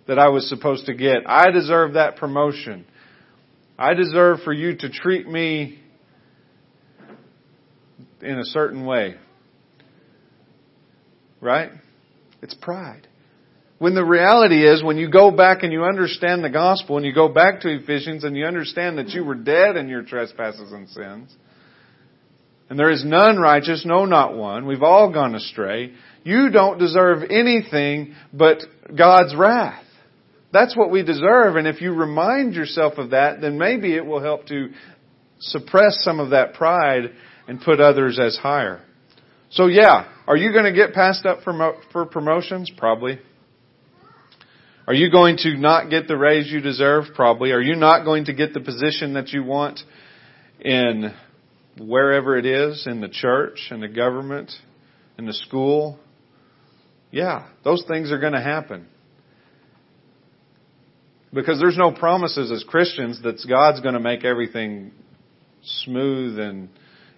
that 0.09 0.19
I 0.19 0.29
was 0.29 0.49
supposed 0.49 0.87
to 0.87 0.95
get. 0.95 1.19
I 1.27 1.51
deserve 1.51 1.95
that 1.95 2.17
promotion. 2.17 2.87
I 3.83 3.95
deserve 3.95 4.43
for 4.45 4.53
you 4.53 4.77
to 4.77 4.89
treat 4.91 5.27
me 5.27 5.81
in 8.21 8.39
a 8.39 8.45
certain 8.45 8.87
way. 8.87 9.17
Right? 11.41 11.73
It's 12.43 12.55
pride. 12.55 13.09
When 13.79 13.97
the 13.97 14.05
reality 14.05 14.65
is, 14.65 14.85
when 14.85 14.99
you 14.99 15.11
go 15.11 15.33
back 15.33 15.65
and 15.65 15.73
you 15.73 15.83
understand 15.83 16.45
the 16.45 16.49
gospel 16.49 16.97
and 16.97 17.05
you 17.05 17.13
go 17.13 17.29
back 17.29 17.63
to 17.63 17.75
Ephesians 17.75 18.23
and 18.23 18.37
you 18.37 18.47
understand 18.47 18.99
that 18.99 19.09
you 19.09 19.25
were 19.25 19.35
dead 19.35 19.77
in 19.77 19.89
your 19.89 20.05
trespasses 20.05 20.71
and 20.71 20.89
sins, 20.89 21.35
and 22.71 22.79
there 22.79 22.91
is 22.91 23.05
none 23.05 23.39
righteous, 23.39 23.85
no, 23.85 24.05
not 24.05 24.37
one. 24.37 24.65
We've 24.65 24.85
all 24.85 25.13
gone 25.13 25.35
astray. 25.35 25.93
You 26.23 26.51
don't 26.51 26.79
deserve 26.79 27.25
anything 27.29 28.15
but 28.33 28.63
God's 28.97 29.35
wrath. 29.35 29.83
That's 30.53 30.77
what 30.77 30.91
we 30.91 31.03
deserve, 31.03 31.57
and 31.57 31.67
if 31.67 31.81
you 31.81 31.95
remind 31.95 32.55
yourself 32.55 32.99
of 32.99 33.11
that, 33.11 33.41
then 33.41 33.59
maybe 33.59 33.95
it 33.97 34.05
will 34.05 34.21
help 34.21 34.47
to 34.47 34.69
suppress 35.41 36.05
some 36.05 36.21
of 36.21 36.31
that 36.31 36.55
pride 36.55 37.13
and 37.49 37.61
put 37.61 37.81
others 37.81 38.19
as 38.21 38.37
higher. 38.37 38.83
So 39.51 39.67
yeah, 39.67 40.09
are 40.27 40.37
you 40.37 40.53
going 40.53 40.65
to 40.65 40.73
get 40.73 40.93
passed 40.93 41.27
up 41.27 41.43
for, 41.43 41.75
for 41.93 42.07
promotions? 42.07 42.71
Probably. 42.77 43.19
Are 44.87 44.95
you 44.95 45.11
going 45.11 45.37
to 45.39 45.57
not 45.57 45.91
get 45.91 46.09
the 46.09 46.17
raise 46.17 46.51
you 46.51 46.61
deserve? 46.61 47.05
Probably. 47.15 47.53
Are 47.53 47.61
you 47.61 47.77
not 47.77 48.05
going 48.05 48.27
to 48.27 48.35
get 48.35 48.53
the 48.53 48.61
position 48.61 49.15
that 49.15 49.29
you 49.29 49.45
want 49.45 49.81
in 50.61 51.15
wherever 51.79 52.37
it 52.37 52.47
is, 52.47 52.87
in 52.87 53.01
the 53.01 53.09
church, 53.09 53.69
in 53.71 53.81
the 53.81 53.89
government, 53.89 54.53
in 55.19 55.27
the 55.27 55.33
school? 55.33 55.99
Yeah, 57.11 57.49
those 57.65 57.85
things 57.87 58.11
are 58.11 58.19
going 58.19 58.33
to 58.33 58.41
happen. 58.41 58.87
Because 61.33 61.59
there's 61.59 61.79
no 61.79 61.93
promises 61.93 62.53
as 62.53 62.63
Christians 62.65 63.23
that 63.23 63.43
God's 63.49 63.81
going 63.81 63.95
to 63.95 64.01
make 64.01 64.25
everything 64.25 64.93
smooth 65.63 66.39
and 66.39 66.69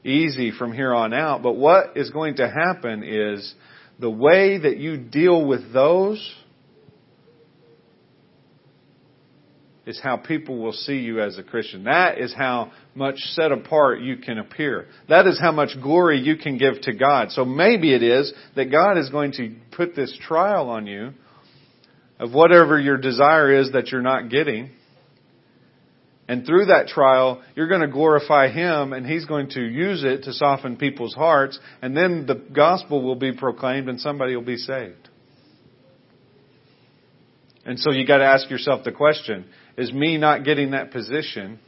easy 0.05 0.53
from 0.57 0.72
here 0.72 0.94
on 0.94 1.12
out. 1.12 1.42
But 1.42 1.55
what 1.55 1.96
is 1.96 2.11
going 2.11 2.37
to 2.37 2.48
happen 2.48 3.03
is 3.03 3.55
the 3.98 4.11
way 4.11 4.59
that 4.59 4.77
you 4.77 4.96
deal 4.96 5.44
with 5.44 5.72
those 5.72 6.35
is 9.87 10.00
how 10.03 10.16
people 10.16 10.59
will 10.59 10.72
see 10.72 10.98
you 10.98 11.20
as 11.20 11.37
a 11.37 11.42
Christian. 11.42 11.85
That 11.85 12.18
is 12.18 12.33
how 12.35 12.72
much 12.94 13.16
set 13.18 13.53
apart 13.53 14.00
you 14.00 14.16
can 14.16 14.38
appear. 14.38 14.87
That 15.09 15.27
is 15.27 15.38
how 15.38 15.53
much 15.53 15.70
glory 15.83 16.20
you 16.20 16.37
can 16.37 16.57
give 16.57 16.81
to 16.83 16.94
God. 16.94 17.33
So 17.33 17.44
maybe 17.44 17.94
it 17.94 18.03
is 18.03 18.33
that 18.57 18.70
God 18.70 18.96
is 18.96 19.11
going 19.11 19.33
to 19.33 19.55
put 19.72 19.94
this 19.94 20.16
trial 20.27 20.70
on 20.70 20.87
you 20.87 21.12
of 22.18 22.33
whatever 22.33 22.79
your 22.79 22.96
desire 22.96 23.53
is 23.61 23.72
that 23.72 23.88
you're 23.88 24.03
not 24.03 24.31
getting. 24.31 24.70
And 26.27 26.46
through 26.46 26.66
that 26.66 26.88
trial, 26.88 27.42
you're 27.55 27.68
going 27.68 27.83
to 27.83 27.88
glorify 27.88 28.48
Him 28.48 28.92
and 28.92 29.07
He's 29.07 29.27
going 29.27 29.50
to 29.50 29.61
use 29.61 30.05
it 30.05 30.24
to 30.24 30.33
soften 30.33 30.77
people's 30.77 31.14
hearts 31.14 31.59
and 31.83 31.96
then 31.96 32.27
the 32.27 32.35
gospel 32.35 33.03
will 33.03 33.16
be 33.16 33.33
proclaimed 33.33 33.88
and 33.88 34.00
somebody 34.00 34.35
will 34.35 34.44
be 34.44 34.57
saved. 34.57 35.09
And 37.66 37.79
so 37.79 37.90
you 37.90 38.07
got 38.07 38.18
to 38.18 38.24
ask 38.24 38.50
yourself 38.50 38.85
the 38.85 38.92
question, 38.92 39.46
is 39.77 39.92
me 39.92 40.18
not 40.18 40.44
getting 40.44 40.72
that 40.72 40.92
position 40.92 41.59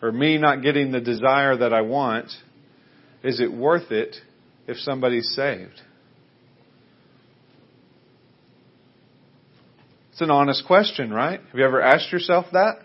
or 0.00 0.12
me 0.12 0.38
not 0.38 0.62
getting 0.62 0.92
the 0.92 1.00
desire 1.00 1.56
that 1.56 1.72
I 1.72 1.82
want, 1.82 2.30
is 3.22 3.40
it 3.40 3.52
worth 3.52 3.90
it 3.90 4.16
if 4.66 4.76
somebody's 4.78 5.32
saved? 5.34 5.80
It's 10.12 10.20
an 10.20 10.30
honest 10.30 10.66
question, 10.66 11.10
right? 11.10 11.40
Have 11.40 11.58
you 11.58 11.64
ever 11.64 11.80
asked 11.80 12.12
yourself 12.12 12.46
that? 12.52 12.76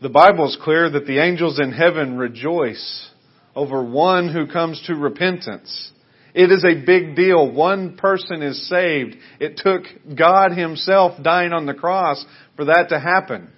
The 0.00 0.08
Bible 0.08 0.48
is 0.48 0.56
clear 0.62 0.88
that 0.88 1.06
the 1.06 1.18
angels 1.18 1.60
in 1.60 1.70
heaven 1.70 2.16
rejoice 2.16 3.10
over 3.54 3.84
one 3.84 4.32
who 4.32 4.46
comes 4.46 4.82
to 4.86 4.94
repentance. 4.94 5.92
It 6.34 6.50
is 6.50 6.64
a 6.64 6.84
big 6.84 7.14
deal. 7.14 7.50
One 7.50 7.96
person 7.96 8.42
is 8.42 8.68
saved. 8.68 9.16
It 9.38 9.58
took 9.58 9.82
God 10.16 10.52
Himself 10.52 11.22
dying 11.22 11.52
on 11.52 11.66
the 11.66 11.74
cross 11.74 12.24
for 12.56 12.64
that 12.64 12.88
to 12.88 12.98
happen. 12.98 13.50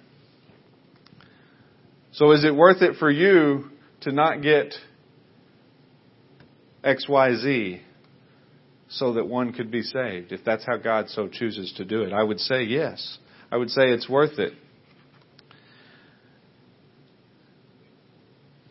So 2.11 2.33
is 2.33 2.43
it 2.43 2.53
worth 2.53 2.81
it 2.81 2.97
for 2.97 3.09
you 3.09 3.71
to 4.01 4.11
not 4.11 4.41
get 4.41 4.73
XYZ 6.83 7.81
so 8.89 9.13
that 9.13 9.27
one 9.27 9.53
could 9.53 9.71
be 9.71 9.81
saved? 9.81 10.31
If 10.31 10.43
that's 10.43 10.65
how 10.65 10.77
God 10.77 11.09
so 11.09 11.27
chooses 11.27 11.73
to 11.77 11.85
do 11.85 12.03
it. 12.03 12.13
I 12.13 12.23
would 12.23 12.39
say 12.39 12.63
yes. 12.63 13.17
I 13.51 13.57
would 13.57 13.69
say 13.69 13.89
it's 13.89 14.09
worth 14.09 14.39
it. 14.39 14.53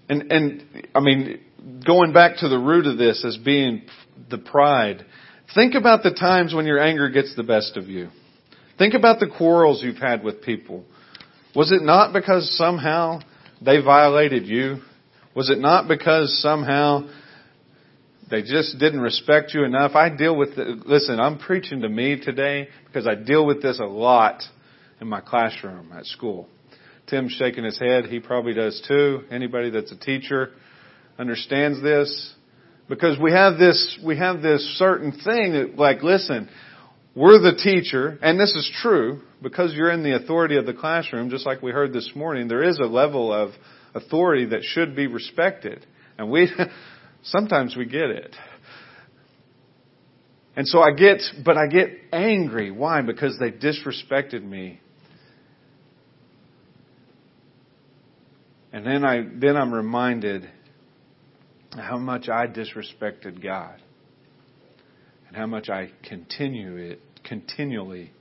And, 0.08 0.30
and, 0.30 0.88
I 0.94 1.00
mean, 1.00 1.40
going 1.84 2.12
back 2.12 2.36
to 2.38 2.48
the 2.48 2.58
root 2.58 2.86
of 2.86 2.96
this 2.96 3.24
as 3.24 3.36
being 3.38 3.82
the 4.30 4.38
pride, 4.38 5.04
think 5.54 5.74
about 5.74 6.02
the 6.02 6.12
times 6.12 6.54
when 6.54 6.66
your 6.66 6.78
anger 6.78 7.10
gets 7.10 7.34
the 7.34 7.42
best 7.42 7.76
of 7.76 7.88
you. 7.88 8.08
Think 8.78 8.94
about 8.94 9.20
the 9.20 9.26
quarrels 9.26 9.82
you've 9.82 9.96
had 9.96 10.22
with 10.22 10.42
people. 10.42 10.84
Was 11.54 11.72
it 11.72 11.82
not 11.82 12.12
because 12.12 12.56
somehow 12.56 13.20
they 13.60 13.80
violated 13.80 14.46
you? 14.46 14.78
Was 15.34 15.50
it 15.50 15.58
not 15.58 15.88
because 15.88 16.40
somehow 16.40 17.08
they 18.30 18.42
just 18.42 18.78
didn't 18.78 19.00
respect 19.00 19.54
you 19.54 19.64
enough? 19.64 19.94
I 19.94 20.08
deal 20.08 20.36
with 20.36 20.58
it. 20.58 20.86
Listen, 20.86 21.20
I'm 21.20 21.38
preaching 21.38 21.82
to 21.82 21.88
me 21.88 22.18
today 22.18 22.68
because 22.86 23.06
I 23.06 23.14
deal 23.14 23.46
with 23.46 23.62
this 23.62 23.78
a 23.78 23.84
lot 23.84 24.42
in 25.00 25.08
my 25.08 25.20
classroom 25.20 25.92
at 25.92 26.06
school. 26.06 26.48
Tim's 27.06 27.32
shaking 27.32 27.64
his 27.64 27.78
head. 27.78 28.06
He 28.06 28.18
probably 28.18 28.54
does 28.54 28.82
too. 28.88 29.22
Anybody 29.30 29.70
that's 29.70 29.92
a 29.92 29.96
teacher 29.96 30.50
understands 31.18 31.82
this. 31.82 32.34
Because 32.88 33.18
we 33.20 33.32
have 33.32 33.58
this, 33.58 33.98
we 34.04 34.16
have 34.16 34.42
this 34.42 34.62
certain 34.78 35.12
thing 35.12 35.52
that, 35.52 35.74
like, 35.76 36.02
listen, 36.02 36.48
we're 37.16 37.40
the 37.40 37.56
teacher, 37.56 38.18
and 38.22 38.38
this 38.38 38.54
is 38.54 38.70
true, 38.80 39.22
because 39.42 39.72
you're 39.74 39.90
in 39.90 40.04
the 40.04 40.14
authority 40.14 40.56
of 40.56 40.66
the 40.66 40.74
classroom, 40.74 41.30
just 41.30 41.46
like 41.46 41.62
we 41.62 41.72
heard 41.72 41.92
this 41.92 42.12
morning, 42.14 42.46
there 42.46 42.62
is 42.62 42.78
a 42.78 42.84
level 42.84 43.32
of 43.32 43.50
authority 43.94 44.46
that 44.46 44.62
should 44.62 44.94
be 44.94 45.06
respected. 45.08 45.84
And 46.16 46.30
we, 46.30 46.48
sometimes 47.26 47.76
we 47.76 47.86
get 47.86 48.10
it. 48.10 48.34
And 50.56 50.66
so 50.66 50.80
I 50.80 50.92
get, 50.92 51.20
but 51.44 51.56
I 51.56 51.66
get 51.66 51.90
angry. 52.12 52.70
Why? 52.70 53.02
Because 53.02 53.38
they 53.38 53.50
disrespected 53.50 54.42
me 54.42 54.80
And 58.76 58.84
then 58.84 59.06
I 59.06 59.22
then 59.34 59.56
I'm 59.56 59.72
reminded 59.72 60.50
how 61.72 61.96
much 61.96 62.28
I 62.28 62.46
disrespected 62.46 63.42
God 63.42 63.80
and 65.26 65.34
how 65.34 65.46
much 65.46 65.70
I 65.70 65.90
continue 66.06 66.76
it 66.76 67.00
continually 67.24 68.12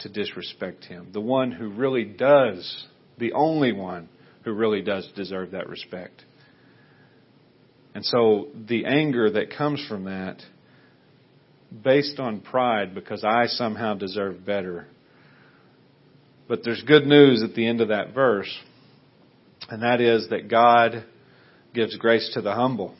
to 0.00 0.10
disrespect 0.10 0.84
him. 0.84 1.12
The 1.14 1.20
one 1.22 1.50
who 1.50 1.70
really 1.70 2.04
does, 2.04 2.86
the 3.18 3.32
only 3.32 3.72
one 3.72 4.10
who 4.44 4.52
really 4.52 4.82
does 4.82 5.10
deserve 5.16 5.52
that 5.52 5.66
respect. 5.66 6.22
And 7.94 8.04
so 8.04 8.48
the 8.54 8.86
anger 8.86 9.30
that 9.30 9.56
comes 9.56 9.84
from 9.88 10.04
that 10.04 10.42
based 11.84 12.18
on 12.18 12.40
pride 12.40 12.94
because 12.94 13.24
I 13.24 13.46
somehow 13.46 13.94
deserve 13.94 14.44
better. 14.44 14.86
But 16.48 16.60
there's 16.64 16.82
good 16.82 17.06
news 17.06 17.42
at 17.42 17.54
the 17.54 17.66
end 17.66 17.80
of 17.80 17.88
that 17.88 18.14
verse 18.14 18.58
and 19.68 19.82
that 19.82 20.00
is 20.00 20.28
that 20.30 20.48
God 20.48 21.04
gives 21.74 21.96
grace 21.96 22.30
to 22.34 22.42
the 22.42 22.52
humble. 22.52 22.94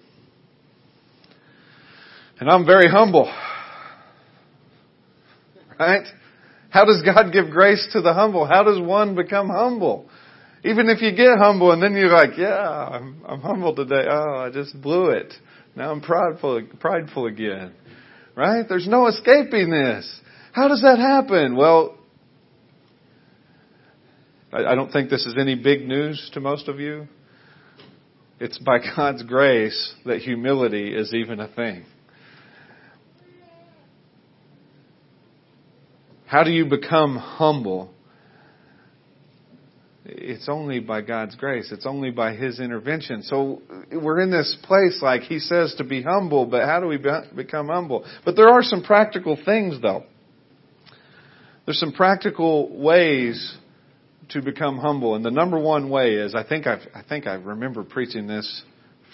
And 2.41 2.51
I'm 2.51 2.65
very 2.67 2.89
humble. 2.89 3.33
Right? 5.79 6.07
How 6.71 6.85
does 6.85 7.03
God 7.03 7.33
give 7.33 7.51
grace 7.51 7.87
to 7.93 8.01
the 8.01 8.15
humble? 8.15 8.47
How 8.47 8.63
does 8.63 8.81
one 8.81 9.15
become 9.15 9.49
humble? 9.49 10.09
Even 10.65 10.89
if 10.89 11.03
you 11.03 11.11
get 11.11 11.39
humble 11.39 11.73
and 11.73 11.83
then 11.83 11.95
you're 11.95 12.13
like, 12.13 12.39
yeah, 12.39 12.57
I'm, 12.57 13.21
I'm 13.27 13.41
humble 13.41 13.75
today. 13.75 14.07
Oh, 14.09 14.45
I 14.47 14.51
just 14.51 14.81
blew 14.81 15.11
it. 15.11 15.33
Now 15.75 15.91
I'm 15.91 16.01
prideful, 16.01 16.63
prideful 16.79 17.27
again. 17.27 17.73
Right? 18.37 18.65
There's 18.69 18.87
no 18.87 19.09
escaping 19.09 19.71
this. 19.71 20.21
How 20.53 20.69
does 20.69 20.83
that 20.83 20.99
happen? 20.99 21.57
Well, 21.57 21.99
I, 24.53 24.65
I 24.65 24.75
don't 24.75 24.93
think 24.93 25.11
this 25.11 25.27
is 25.27 25.35
any 25.39 25.57
big 25.57 25.87
news 25.87 26.31
to 26.35 26.41
most 26.41 26.69
of 26.69 26.79
you. 26.79 27.09
It's 28.39 28.59
by 28.59 28.79
God's 28.97 29.23
grace 29.25 29.95
that 30.05 30.19
humility 30.19 30.95
is 30.95 31.13
even 31.13 31.41
a 31.41 31.49
thing. 31.49 31.87
How 36.27 36.45
do 36.45 36.51
you 36.51 36.67
become 36.67 37.17
humble? 37.17 37.93
It's 40.05 40.49
only 40.49 40.81
by 40.81 41.01
God's 41.01 41.37
grace. 41.37 41.71
It's 41.71 41.87
only 41.87 42.11
by 42.11 42.35
His 42.35 42.59
intervention. 42.59 43.23
So 43.23 43.63
we're 43.93 44.21
in 44.21 44.31
this 44.31 44.57
place 44.65 45.01
like 45.01 45.23
He 45.23 45.39
says 45.39 45.75
to 45.79 45.85
be 45.85 46.03
humble, 46.03 46.47
but 46.47 46.65
how 46.65 46.81
do 46.81 46.87
we 46.87 46.99
become 47.37 47.69
humble? 47.69 48.05
But 48.25 48.35
there 48.35 48.49
are 48.49 48.63
some 48.63 48.83
practical 48.83 49.39
things 49.45 49.81
though. 49.81 50.05
There's 51.65 51.79
some 51.79 51.93
practical 51.93 52.77
ways 52.77 53.57
to 54.31 54.43
become 54.43 54.79
humble. 54.79 55.15
And 55.15 55.25
the 55.25 55.31
number 55.31 55.59
one 55.59 55.91
way 55.91 56.15
is, 56.15 56.35
I 56.35 56.43
think 56.43 56.67
i 56.67 56.81
I 56.95 57.03
think 57.09 57.27
I 57.27 57.35
remember 57.35 57.85
preaching 57.85 58.27
this 58.27 58.63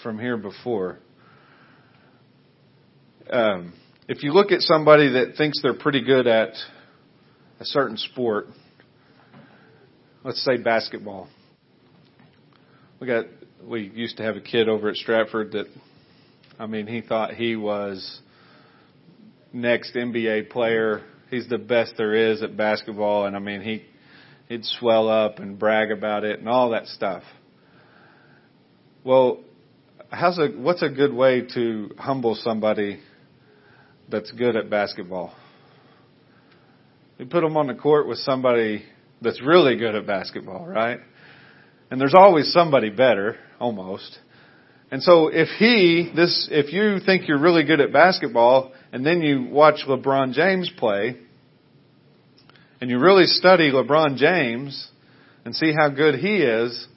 from 0.01 0.17
here 0.17 0.37
before. 0.37 0.97
Um, 3.29 3.73
if 4.07 4.23
you 4.23 4.33
look 4.33 4.51
at 4.51 4.61
somebody 4.61 5.09
that 5.09 5.35
thinks 5.37 5.61
they're 5.61 5.77
pretty 5.77 6.03
good 6.03 6.25
at 6.25 6.53
a 7.59 7.65
certain 7.65 7.97
sport, 7.97 8.47
let's 10.23 10.43
say 10.43 10.57
basketball. 10.57 11.27
We 12.99 13.07
got 13.07 13.25
we 13.63 13.89
used 13.93 14.17
to 14.17 14.23
have 14.23 14.35
a 14.35 14.41
kid 14.41 14.67
over 14.67 14.89
at 14.89 14.95
Stratford 14.95 15.53
that 15.53 15.65
I 16.57 16.65
mean 16.65 16.87
he 16.87 17.01
thought 17.01 17.33
he 17.33 17.55
was 17.55 18.19
next 19.53 19.95
NBA 19.95 20.49
player. 20.49 21.01
He's 21.29 21.47
the 21.47 21.57
best 21.57 21.93
there 21.97 22.13
is 22.13 22.41
at 22.41 22.57
basketball 22.57 23.25
and 23.25 23.35
I 23.35 23.39
mean 23.39 23.61
he 23.61 23.85
he'd 24.47 24.65
swell 24.65 25.07
up 25.07 25.39
and 25.39 25.57
brag 25.57 25.91
about 25.91 26.23
it 26.23 26.39
and 26.39 26.49
all 26.49 26.71
that 26.71 26.87
stuff. 26.87 27.23
Well, 29.03 29.39
how's 30.09 30.37
a 30.37 30.47
what's 30.47 30.83
a 30.83 30.89
good 30.89 31.13
way 31.13 31.47
to 31.53 31.91
humble 31.97 32.35
somebody 32.35 32.99
that's 34.09 34.31
good 34.31 34.57
at 34.57 34.69
basketball? 34.69 35.33
You 37.17 37.25
put 37.25 37.41
them 37.41 37.55
on 37.57 37.67
the 37.67 37.75
court 37.75 38.07
with 38.07 38.17
somebody 38.19 38.83
that's 39.21 39.41
really 39.41 39.75
good 39.75 39.95
at 39.95 40.07
basketball, 40.07 40.65
right? 40.65 40.99
And 41.91 41.99
there's 41.99 42.15
always 42.15 42.51
somebody 42.53 42.89
better, 42.89 43.37
almost. 43.59 44.19
And 44.91 45.03
so 45.03 45.27
if 45.27 45.49
he, 45.59 46.11
this, 46.15 46.47
if 46.51 46.73
you 46.73 46.99
think 47.05 47.27
you're 47.27 47.39
really 47.39 47.63
good 47.63 47.79
at 47.79 47.93
basketball 47.93 48.71
and 48.91 49.05
then 49.05 49.21
you 49.21 49.47
watch 49.51 49.81
LeBron 49.87 50.33
James 50.33 50.71
play 50.77 51.17
and 52.81 52.89
you 52.89 52.99
really 52.99 53.25
study 53.25 53.71
LeBron 53.71 54.17
James 54.17 54.89
and 55.45 55.55
see 55.55 55.73
how 55.77 55.89
good 55.89 56.15
he 56.15 56.37
is, 56.37 56.87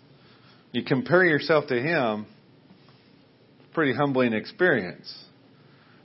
you 0.73 0.85
compare 0.85 1.25
yourself 1.25 1.67
to 1.69 1.75
him, 1.75 2.27
pretty 3.75 3.93
humbling 3.95 4.33
experience. 4.33 5.15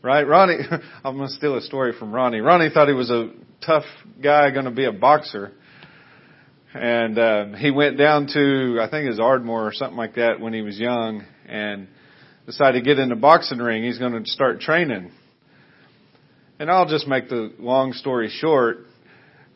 Right? 0.02 0.24
Ronnie, 0.24 0.58
I'm 1.04 1.18
going 1.18 1.30
to 1.30 1.34
steal 1.34 1.58
a 1.58 1.62
story 1.62 1.94
from 1.98 2.12
Ronnie. 2.12 2.40
Ronnie 2.40 2.70
thought 2.74 2.88
he 2.88 2.94
was 2.94 3.10
a 3.10 3.32
tough 3.66 3.86
guy 4.22 4.52
going 4.52 4.66
to 4.66 4.72
be 4.72 4.86
a 4.86 4.92
boxer 4.92 5.54
and 6.78 7.20
uh, 7.20 7.46
he 7.58 7.72
went 7.72 7.98
down 7.98 8.28
to 8.28 8.80
I 8.82 8.90
think 8.90 9.06
it 9.06 9.10
was 9.10 9.20
Ardmore 9.20 9.68
or 9.68 9.74
something 9.74 9.98
like 9.98 10.16
that 10.16 10.40
when 10.40 10.54
he 10.54 10.62
was 10.62 10.80
young, 10.80 11.24
and 11.48 11.88
decided 12.46 12.80
to 12.80 12.86
get 12.86 12.98
in 12.98 13.10
the 13.10 13.16
boxing 13.16 13.60
ring. 13.60 13.84
He's 13.84 14.00
going 14.00 14.24
to 14.24 14.30
start 14.30 14.62
training. 14.62 15.12
And 16.60 16.72
I'll 16.72 16.88
just 16.88 17.08
make 17.08 17.30
the 17.30 17.54
long 17.60 17.94
story 17.94 18.30
short. 18.30 18.80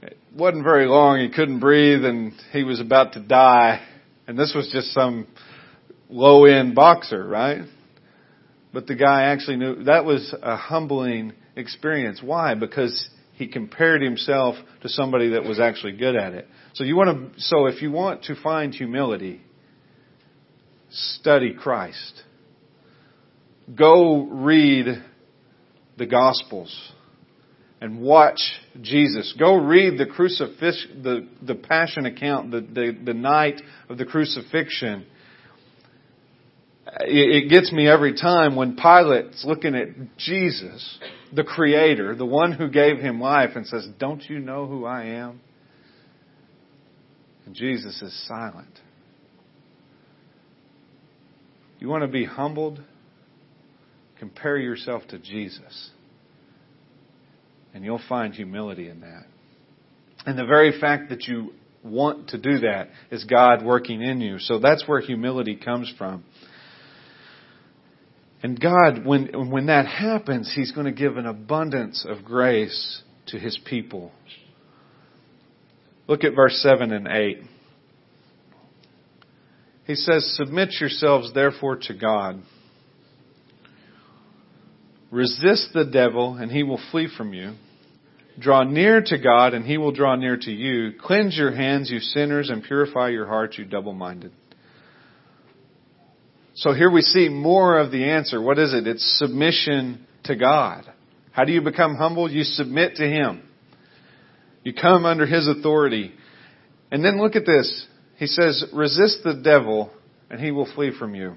It 0.01 0.17
wasn't 0.35 0.63
very 0.63 0.85
long. 0.85 1.19
He 1.19 1.29
couldn't 1.29 1.59
breathe, 1.59 2.03
and 2.05 2.33
he 2.51 2.63
was 2.63 2.79
about 2.79 3.13
to 3.13 3.19
die. 3.19 3.81
And 4.27 4.37
this 4.37 4.53
was 4.53 4.69
just 4.71 4.93
some 4.93 5.27
low 6.09 6.45
end 6.45 6.75
boxer, 6.75 7.25
right? 7.25 7.61
But 8.73 8.87
the 8.87 8.95
guy 8.95 9.23
actually 9.23 9.57
knew 9.57 9.83
that 9.85 10.05
was 10.05 10.33
a 10.41 10.55
humbling 10.55 11.33
experience. 11.55 12.21
Why? 12.23 12.55
Because 12.55 13.09
he 13.33 13.47
compared 13.47 14.01
himself 14.01 14.55
to 14.81 14.89
somebody 14.89 15.29
that 15.29 15.43
was 15.43 15.59
actually 15.59 15.93
good 15.93 16.15
at 16.15 16.33
it. 16.33 16.47
So 16.73 16.83
you 16.83 16.95
want 16.95 17.33
to, 17.35 17.41
so 17.41 17.65
if 17.65 17.81
you 17.81 17.91
want 17.91 18.23
to 18.23 18.35
find 18.41 18.73
humility, 18.73 19.41
study 20.89 21.53
Christ. 21.53 22.23
Go 23.75 24.25
read 24.25 25.03
the 25.97 26.05
Gospels 26.05 26.91
and 27.79 27.99
watch 27.99 28.39
Jesus. 28.81 29.33
Go 29.37 29.55
read 29.55 29.97
the 29.97 30.05
crucifix, 30.05 30.85
the, 31.01 31.27
the 31.41 31.55
passion 31.55 32.05
account, 32.05 32.51
the, 32.51 32.61
the, 32.61 32.97
the 33.05 33.13
night 33.13 33.61
of 33.89 33.97
the 33.97 34.05
crucifixion. 34.05 35.05
It, 37.01 37.45
it 37.45 37.49
gets 37.49 37.71
me 37.71 37.87
every 37.87 38.13
time 38.13 38.55
when 38.55 38.75
Pilate's 38.75 39.43
looking 39.45 39.75
at 39.75 40.17
Jesus, 40.17 40.99
the 41.33 41.43
Creator, 41.43 42.15
the 42.15 42.25
one 42.25 42.51
who 42.51 42.69
gave 42.69 42.97
him 42.97 43.19
life, 43.19 43.51
and 43.55 43.65
says, 43.65 43.87
Don't 43.99 44.23
you 44.29 44.39
know 44.39 44.67
who 44.67 44.85
I 44.85 45.05
am? 45.05 45.41
And 47.45 47.55
Jesus 47.55 48.01
is 48.01 48.27
silent. 48.27 48.79
You 51.79 51.87
want 51.87 52.03
to 52.03 52.07
be 52.07 52.25
humbled? 52.25 52.81
Compare 54.19 54.57
yourself 54.57 55.01
to 55.09 55.17
Jesus. 55.17 55.89
And 57.73 57.83
you'll 57.83 58.01
find 58.07 58.33
humility 58.33 58.87
in 58.87 59.01
that. 59.01 59.23
And 60.25 60.37
the 60.37 60.45
very 60.45 60.79
fact 60.79 61.09
that 61.09 61.27
you 61.27 61.53
want 61.83 62.29
to 62.29 62.37
do 62.37 62.59
that 62.59 62.89
is 63.09 63.23
God 63.23 63.65
working 63.65 64.01
in 64.01 64.21
you. 64.21 64.37
So 64.39 64.59
that's 64.59 64.87
where 64.87 64.99
humility 64.99 65.55
comes 65.55 65.91
from. 65.97 66.23
And 68.43 68.59
God, 68.59 69.05
when, 69.05 69.49
when 69.51 69.67
that 69.67 69.85
happens, 69.85 70.51
He's 70.53 70.71
going 70.71 70.85
to 70.85 70.91
give 70.91 71.17
an 71.17 71.25
abundance 71.25 72.05
of 72.07 72.23
grace 72.23 73.01
to 73.27 73.39
His 73.39 73.59
people. 73.65 74.11
Look 76.11 76.25
at 76.25 76.35
verse 76.35 76.61
7 76.61 76.91
and 76.91 77.07
8. 77.07 77.41
He 79.87 79.95
says, 79.95 80.35
Submit 80.35 80.73
yourselves 80.81 81.33
therefore 81.33 81.77
to 81.83 81.93
God. 81.93 82.41
Resist 85.09 85.69
the 85.73 85.85
devil, 85.85 86.35
and 86.35 86.51
he 86.51 86.63
will 86.63 86.81
flee 86.91 87.07
from 87.15 87.33
you. 87.33 87.53
Draw 88.37 88.63
near 88.63 89.01
to 89.01 89.17
God, 89.17 89.53
and 89.53 89.63
he 89.63 89.77
will 89.77 89.93
draw 89.93 90.17
near 90.17 90.35
to 90.35 90.51
you. 90.51 90.99
Cleanse 91.01 91.37
your 91.37 91.55
hands, 91.55 91.89
you 91.89 91.99
sinners, 91.99 92.49
and 92.49 92.61
purify 92.61 93.07
your 93.07 93.27
hearts, 93.27 93.57
you 93.57 93.63
double 93.63 93.93
minded. 93.93 94.33
So 96.55 96.73
here 96.73 96.91
we 96.91 97.03
see 97.03 97.29
more 97.29 97.79
of 97.79 97.89
the 97.89 98.09
answer. 98.09 98.41
What 98.41 98.59
is 98.59 98.73
it? 98.73 98.85
It's 98.85 99.17
submission 99.17 100.05
to 100.25 100.35
God. 100.35 100.91
How 101.31 101.45
do 101.45 101.53
you 101.53 101.61
become 101.61 101.95
humble? 101.95 102.29
You 102.29 102.43
submit 102.43 102.97
to 102.97 103.07
Him. 103.07 103.43
You 104.63 104.73
come 104.73 105.05
under 105.05 105.25
His 105.25 105.47
authority. 105.47 106.13
And 106.91 107.03
then 107.03 107.21
look 107.21 107.35
at 107.35 107.45
this. 107.45 107.87
He 108.17 108.27
says, 108.27 108.63
resist 108.73 109.19
the 109.23 109.41
devil 109.43 109.91
and 110.29 110.39
he 110.39 110.51
will 110.51 110.71
flee 110.73 110.91
from 110.97 111.15
you. 111.15 111.35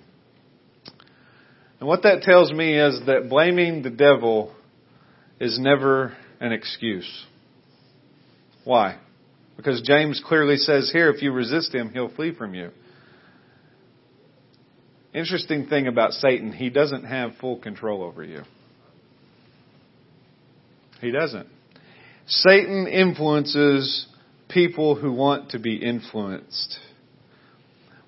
And 1.80 1.88
what 1.88 2.04
that 2.04 2.22
tells 2.22 2.52
me 2.52 2.78
is 2.78 3.00
that 3.06 3.28
blaming 3.28 3.82
the 3.82 3.90
devil 3.90 4.54
is 5.40 5.58
never 5.58 6.16
an 6.40 6.52
excuse. 6.52 7.24
Why? 8.64 8.98
Because 9.56 9.82
James 9.82 10.22
clearly 10.24 10.56
says 10.56 10.90
here, 10.92 11.10
if 11.10 11.22
you 11.22 11.32
resist 11.32 11.74
him, 11.74 11.90
he'll 11.90 12.14
flee 12.14 12.34
from 12.34 12.54
you. 12.54 12.70
Interesting 15.12 15.66
thing 15.66 15.86
about 15.86 16.12
Satan, 16.12 16.52
he 16.52 16.70
doesn't 16.70 17.04
have 17.04 17.32
full 17.40 17.58
control 17.58 18.02
over 18.02 18.22
you. 18.22 18.42
He 21.00 21.10
doesn't. 21.10 21.48
Satan 22.26 22.86
influences 22.86 24.06
people 24.48 24.94
who 24.94 25.12
want 25.12 25.50
to 25.50 25.58
be 25.58 25.76
influenced. 25.76 26.78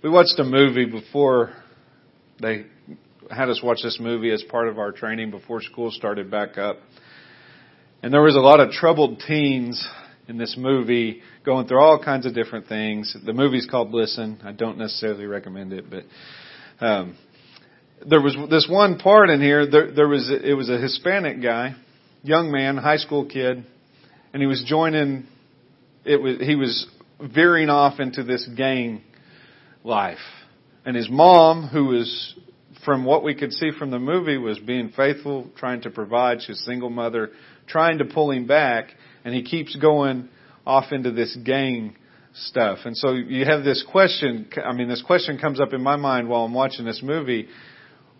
We 0.02 0.08
watched 0.08 0.38
a 0.38 0.44
movie 0.44 0.86
before 0.86 1.52
they 2.40 2.66
had 3.30 3.50
us 3.50 3.60
watch 3.62 3.78
this 3.82 3.98
movie 4.00 4.30
as 4.30 4.42
part 4.44 4.68
of 4.68 4.78
our 4.78 4.92
training 4.92 5.30
before 5.30 5.60
school 5.60 5.90
started 5.90 6.30
back 6.30 6.56
up. 6.56 6.78
And 8.02 8.12
there 8.12 8.22
was 8.22 8.36
a 8.36 8.40
lot 8.40 8.60
of 8.60 8.70
troubled 8.70 9.20
teens 9.26 9.86
in 10.28 10.38
this 10.38 10.56
movie 10.58 11.20
going 11.44 11.66
through 11.66 11.80
all 11.80 12.02
kinds 12.02 12.24
of 12.24 12.34
different 12.34 12.68
things. 12.68 13.14
The 13.24 13.32
movie's 13.34 13.66
called 13.70 13.92
Listen. 13.92 14.40
I 14.44 14.52
don't 14.52 14.78
necessarily 14.78 15.26
recommend 15.26 15.72
it, 15.72 15.86
but 15.90 16.04
um, 16.84 17.16
there 18.06 18.20
was 18.22 18.36
this 18.48 18.66
one 18.70 18.98
part 18.98 19.28
in 19.28 19.42
here. 19.42 19.68
There, 19.70 19.92
there 19.92 20.08
was 20.08 20.30
it 20.30 20.56
was 20.56 20.70
a 20.70 20.78
Hispanic 20.78 21.42
guy, 21.42 21.74
young 22.22 22.50
man, 22.50 22.76
high 22.76 22.98
school 22.98 23.26
kid, 23.26 23.64
and 24.36 24.42
he 24.42 24.46
was 24.46 24.62
joining. 24.66 25.26
It 26.04 26.20
was 26.20 26.36
he 26.40 26.56
was 26.56 26.86
veering 27.18 27.70
off 27.70 28.00
into 28.00 28.22
this 28.22 28.46
gang 28.54 29.00
life, 29.82 30.18
and 30.84 30.94
his 30.94 31.08
mom, 31.08 31.68
who 31.68 31.86
was 31.86 32.34
from 32.84 33.06
what 33.06 33.24
we 33.24 33.34
could 33.34 33.50
see 33.50 33.70
from 33.78 33.90
the 33.90 33.98
movie, 33.98 34.36
was 34.36 34.58
being 34.58 34.90
faithful, 34.94 35.48
trying 35.56 35.80
to 35.80 35.90
provide. 35.90 36.42
She's 36.42 36.62
single 36.66 36.90
mother, 36.90 37.30
trying 37.66 37.96
to 37.96 38.04
pull 38.04 38.30
him 38.30 38.46
back, 38.46 38.90
and 39.24 39.34
he 39.34 39.42
keeps 39.42 39.74
going 39.74 40.28
off 40.66 40.92
into 40.92 41.12
this 41.12 41.34
gang 41.42 41.96
stuff. 42.34 42.80
And 42.84 42.94
so 42.94 43.12
you 43.12 43.46
have 43.46 43.64
this 43.64 43.82
question. 43.90 44.50
I 44.62 44.74
mean, 44.74 44.90
this 44.90 45.02
question 45.02 45.38
comes 45.38 45.62
up 45.62 45.72
in 45.72 45.82
my 45.82 45.96
mind 45.96 46.28
while 46.28 46.44
I'm 46.44 46.52
watching 46.52 46.84
this 46.84 47.00
movie. 47.02 47.48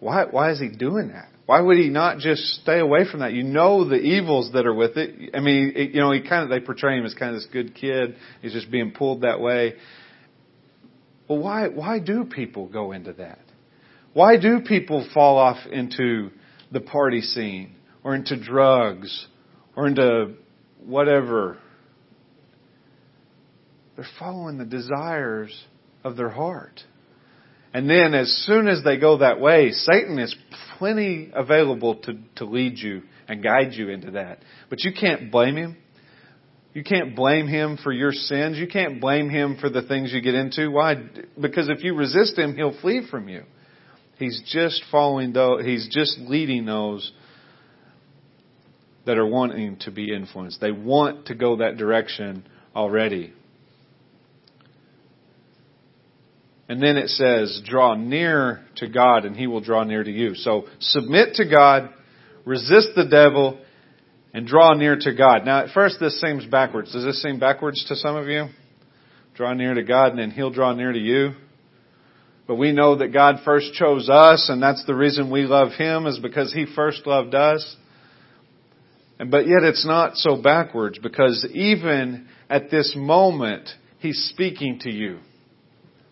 Why, 0.01 0.25
why 0.25 0.51
is 0.53 0.61
he 0.61 0.71
doing 0.71 1.09
that? 1.09 1.29
Why 1.47 1.61
would 1.61 1.79
he 1.79 1.89
not 1.91 2.19
just 2.19 2.43
stay 2.63 2.81
away 2.81 3.09
from 3.09 3.21
that? 3.21 3.33
You 3.33 3.45
know 3.45 3.89
the 3.89 3.97
evils 3.97 4.53
that 4.53 4.67
are 4.67 4.75
with 4.75 4.97
it. 4.97 5.31
I 5.33 5.41
mean, 5.41 5.73
it, 5.77 5.93
you 5.93 6.01
know, 6.01 6.11
he 6.11 6.21
kind 6.21 6.43
of 6.43 6.51
they 6.51 6.59
portray 6.65 6.99
him 6.99 7.07
as 7.07 7.15
kind 7.15 7.35
of 7.35 7.41
this 7.41 7.49
good 7.53 7.75
kid. 7.75 8.17
He's 8.43 8.53
just 8.53 8.71
being 8.71 8.91
pulled 8.91 9.21
that 9.21 9.41
way. 9.41 9.75
Well, 11.29 11.39
why 11.39 11.69
why 11.69 12.01
do 12.01 12.25
people 12.25 12.67
go 12.67 12.91
into 12.91 13.13
that? 13.15 13.39
Why 14.13 14.37
do 14.39 14.61
people 14.61 15.09
fall 15.15 15.39
off 15.39 15.59
into 15.71 16.31
the 16.73 16.81
party 16.81 17.21
scene 17.21 17.77
or 18.03 18.17
into 18.17 18.43
drugs 18.43 19.27
or 19.77 19.87
into 19.87 20.35
whatever? 20.85 21.59
They're 23.95 24.07
following 24.19 24.59
the 24.59 24.65
desires 24.65 25.65
of 26.03 26.17
their 26.17 26.29
heart. 26.29 26.81
And 27.77 27.91
then 27.91 28.15
as 28.15 28.33
soon 28.47 28.69
as 28.69 28.83
they 28.85 28.97
go 28.97 29.19
that 29.19 29.39
way, 29.39 29.71
Satan 29.71 30.19
is 30.19 30.35
plenty 30.79 31.31
available 31.35 31.97
to, 31.97 32.15
to 32.37 32.47
lead 32.47 32.79
you 32.79 33.03
and 33.29 33.43
guide 33.43 33.75
you 33.75 33.91
into 33.91 34.13
that. 34.13 34.39
But 34.71 34.83
you 34.83 34.93
can't 34.99 35.31
blame 35.31 35.57
him. 35.57 35.77
You 36.73 36.83
can't 36.83 37.15
blame 37.15 37.47
him 37.47 37.77
for 37.77 37.93
your 37.93 38.13
sins. 38.13 38.57
You 38.57 38.67
can't 38.67 38.99
blame 38.99 39.29
him 39.29 39.59
for 39.61 39.69
the 39.69 39.83
things 39.83 40.11
you 40.11 40.23
get 40.23 40.35
into. 40.35 40.71
Why? 40.71 40.95
Because 41.39 41.69
if 41.69 41.85
you 41.85 41.95
resist 41.95 42.39
him, 42.39 42.57
he'll 42.57 42.81
flee 42.81 43.07
from 43.11 43.29
you. 43.29 43.43
He's 44.19 44.43
just 44.47 44.83
following 44.91 45.35
those, 45.35 45.63
he's 45.67 45.87
just 45.91 46.17
leading 46.21 46.65
those 46.65 47.13
that 49.05 49.19
are 49.19 49.27
wanting 49.27 49.77
to 49.81 49.91
be 49.91 50.15
influenced. 50.15 50.63
They 50.63 50.73
want 50.73 51.27
to 51.27 51.35
go 51.35 51.57
that 51.57 51.77
direction 51.77 52.49
already. 52.75 53.35
And 56.69 56.83
then 56.83 56.97
it 56.97 57.09
says, 57.11 57.63
draw 57.65 57.95
near 57.95 58.65
to 58.77 58.89
God 58.89 59.25
and 59.25 59.37
he 59.37 59.47
will 59.47 59.61
draw 59.61 59.85
near 59.85 60.03
to 60.03 60.11
you. 60.11 60.35
So 60.35 60.65
submit 60.81 61.35
to 61.35 61.49
God, 61.49 61.91
resist 62.45 62.89
the 62.97 63.07
devil, 63.07 63.61
and 64.35 64.47
draw 64.47 64.75
near 64.75 64.97
to 64.97 65.15
God. 65.15 65.45
Now 65.45 65.65
at 65.65 65.71
first 65.71 66.01
this 66.01 66.21
seems 66.21 66.45
backwards. 66.45 66.93
Does 66.93 67.05
this 67.05 67.23
seem 67.23 67.39
backwards 67.39 67.85
to 67.87 67.97
some 67.97 68.17
of 68.17 68.27
you? 68.27 68.49
Draw 69.35 69.55
near 69.55 69.75
to 69.75 69.85
God 69.85 70.11
and 70.11 70.19
then 70.19 70.31
he'll 70.33 70.51
draw 70.51 70.73
near 70.73 70.93
to 70.93 70.99
you. 70.99 71.33
But 72.49 72.57
we 72.57 72.73
know 72.73 72.97
that 72.97 73.13
God 73.13 73.37
first 73.45 73.73
chose 73.75 74.09
us 74.09 74.49
and 74.51 74.61
that's 74.61 74.85
the 74.87 74.95
reason 74.95 75.31
we 75.31 75.43
love 75.43 75.73
him 75.73 76.07
is 76.07 76.19
because 76.19 76.53
he 76.53 76.67
first 76.75 77.07
loved 77.07 77.35
us. 77.35 77.77
And 79.21 79.31
but 79.31 79.47
yet 79.47 79.63
it's 79.63 79.87
not 79.87 80.17
so 80.17 80.43
backwards 80.43 80.99
because 80.99 81.47
even 81.53 82.27
at 82.51 82.71
this 82.73 82.95
moment, 82.97 83.69
he's 84.01 84.31
speaking 84.33 84.81
to 84.81 84.91
you 84.91 85.21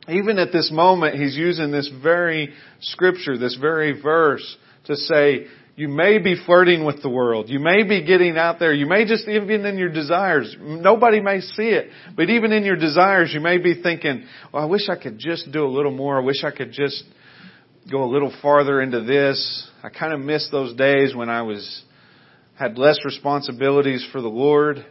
even 0.08 0.38
at 0.38 0.52
this 0.52 0.70
moment, 0.72 1.16
he's 1.16 1.36
using 1.36 1.70
this 1.70 1.90
very 2.02 2.52
scripture, 2.80 3.38
this 3.38 3.56
very 3.56 4.00
verse 4.00 4.56
to 4.86 4.96
say, 4.96 5.46
you 5.76 5.88
may 5.88 6.18
be 6.18 6.36
flirting 6.46 6.84
with 6.84 7.02
the 7.02 7.08
world. 7.08 7.48
You 7.48 7.58
may 7.58 7.82
be 7.82 8.04
getting 8.04 8.36
out 8.36 8.60
there. 8.60 8.72
You 8.72 8.86
may 8.86 9.06
just, 9.06 9.26
even 9.26 9.64
in 9.64 9.76
your 9.76 9.88
desires, 9.88 10.54
nobody 10.60 11.20
may 11.20 11.40
see 11.40 11.68
it, 11.68 11.90
but 12.16 12.30
even 12.30 12.52
in 12.52 12.64
your 12.64 12.76
desires, 12.76 13.32
you 13.34 13.40
may 13.40 13.58
be 13.58 13.82
thinking, 13.82 14.24
well, 14.52 14.62
I 14.62 14.66
wish 14.66 14.88
I 14.88 14.96
could 14.96 15.18
just 15.18 15.50
do 15.50 15.64
a 15.64 15.68
little 15.68 15.90
more. 15.90 16.20
I 16.20 16.24
wish 16.24 16.44
I 16.44 16.52
could 16.52 16.70
just 16.70 17.02
go 17.90 18.04
a 18.04 18.10
little 18.10 18.32
farther 18.40 18.80
into 18.80 19.00
this. 19.02 19.68
I 19.82 19.88
kind 19.88 20.12
of 20.12 20.20
miss 20.20 20.48
those 20.52 20.76
days 20.76 21.14
when 21.14 21.28
I 21.28 21.42
was, 21.42 21.82
had 22.56 22.78
less 22.78 22.98
responsibilities 23.04 24.06
for 24.12 24.20
the 24.20 24.28
Lord. 24.28 24.84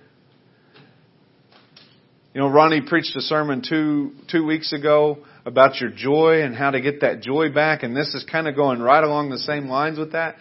You 2.34 2.41
know, 2.41 2.47
Ronnie 2.47 2.81
preached 2.81 3.15
a 3.15 3.21
sermon 3.21 3.61
two, 3.67 4.13
two 4.31 4.43
weeks 4.43 4.73
ago 4.73 5.19
about 5.45 5.79
your 5.79 5.91
joy 5.91 6.41
and 6.41 6.55
how 6.55 6.71
to 6.71 6.81
get 6.81 7.01
that 7.01 7.21
joy 7.21 7.51
back, 7.51 7.84
and 7.84 7.95
this 7.95 8.15
is 8.15 8.25
kind 8.29 8.47
of 8.47 8.55
going 8.55 8.81
right 8.81 9.03
along 9.03 9.29
the 9.29 9.38
same 9.38 9.67
lines 9.67 9.99
with 9.99 10.13
that. 10.13 10.38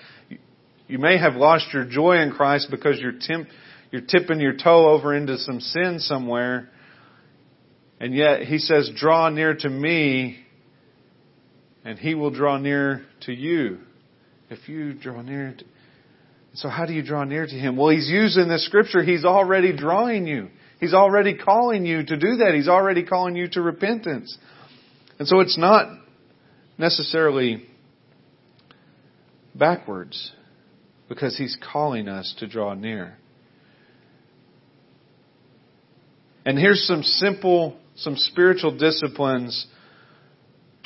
You 0.89 0.99
may 0.99 1.19
have 1.19 1.35
lost 1.35 1.67
your 1.75 1.85
joy 1.85 2.23
in 2.23 2.31
Christ 2.31 2.69
because 2.71 2.99
you're, 2.99 3.13
temp, 3.21 3.47
you're 3.91 4.01
tipping 4.01 4.41
your 4.41 4.55
toe 4.57 4.89
over 4.89 5.15
into 5.15 5.37
some 5.37 5.61
sin 5.61 5.99
somewhere, 5.99 6.71
and 8.01 8.15
yet 8.15 8.41
He 8.41 8.57
says, 8.57 8.91
draw 8.97 9.29
near 9.29 9.55
to 9.55 9.69
me, 9.69 10.39
and 11.85 11.99
He 11.99 12.15
will 12.15 12.31
draw 12.31 12.57
near 12.57 13.05
to 13.27 13.35
you. 13.35 13.81
If 14.49 14.67
you 14.67 14.95
draw 14.95 15.21
near 15.21 15.57
to, 15.59 15.65
so 16.55 16.71
how 16.71 16.87
do 16.87 16.95
you 16.95 17.03
draw 17.03 17.25
near 17.25 17.47
to 17.47 17.55
Him? 17.55 17.77
Well, 17.77 17.91
He's 17.91 18.09
using 18.09 18.49
this 18.49 18.65
scripture. 18.65 19.03
He's 19.03 19.27
already 19.27 19.77
drawing 19.77 20.27
you. 20.27 20.49
He's 20.83 20.95
already 20.95 21.37
calling 21.37 21.87
you 21.87 22.05
to 22.05 22.17
do 22.17 22.39
that. 22.39 22.55
He's 22.57 22.67
already 22.67 23.05
calling 23.05 23.37
you 23.37 23.47
to 23.51 23.63
repentance. 23.63 24.37
And 25.21 25.29
so 25.29 25.39
it's 25.39 25.57
not 25.57 25.87
necessarily 26.77 27.65
backwards 29.55 30.33
because 31.09 31.39
he's 31.39 31.57
calling 31.73 32.09
us 32.09 32.35
to 32.41 32.49
draw 32.49 32.75
near. 32.75 33.17
And 36.45 36.59
here's 36.59 36.85
some 36.85 37.05
simple, 37.05 37.77
some 37.95 38.17
spiritual 38.17 38.77
disciplines 38.77 39.69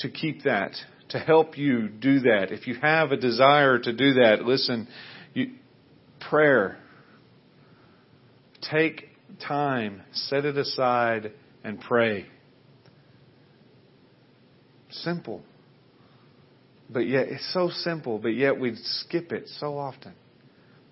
to 0.01 0.11
keep 0.11 0.43
that, 0.43 0.73
to 1.09 1.19
help 1.19 1.57
you 1.57 1.89
do 1.89 2.21
that. 2.21 2.49
If 2.53 2.67
you 2.67 2.75
have 2.83 3.13
a 3.13 3.17
desire 3.17 3.79
to 3.79 3.93
do 3.95 4.13
that, 4.21 4.43
listen, 4.43 4.89
you, 5.33 5.53
prayer. 6.29 6.77
Take 8.71 9.16
time, 9.47 10.03
set 10.13 10.45
it 10.45 10.57
aside, 10.57 11.33
and 11.65 11.81
pray. 11.81 12.27
Simple. 14.91 15.43
But 16.89 17.01
yet, 17.01 17.29
it's 17.29 17.53
so 17.53 17.69
simple, 17.71 18.19
but 18.19 18.29
yet 18.29 18.59
we 18.59 18.77
skip 18.77 19.33
it 19.33 19.49
so 19.59 19.77
often. 19.79 20.15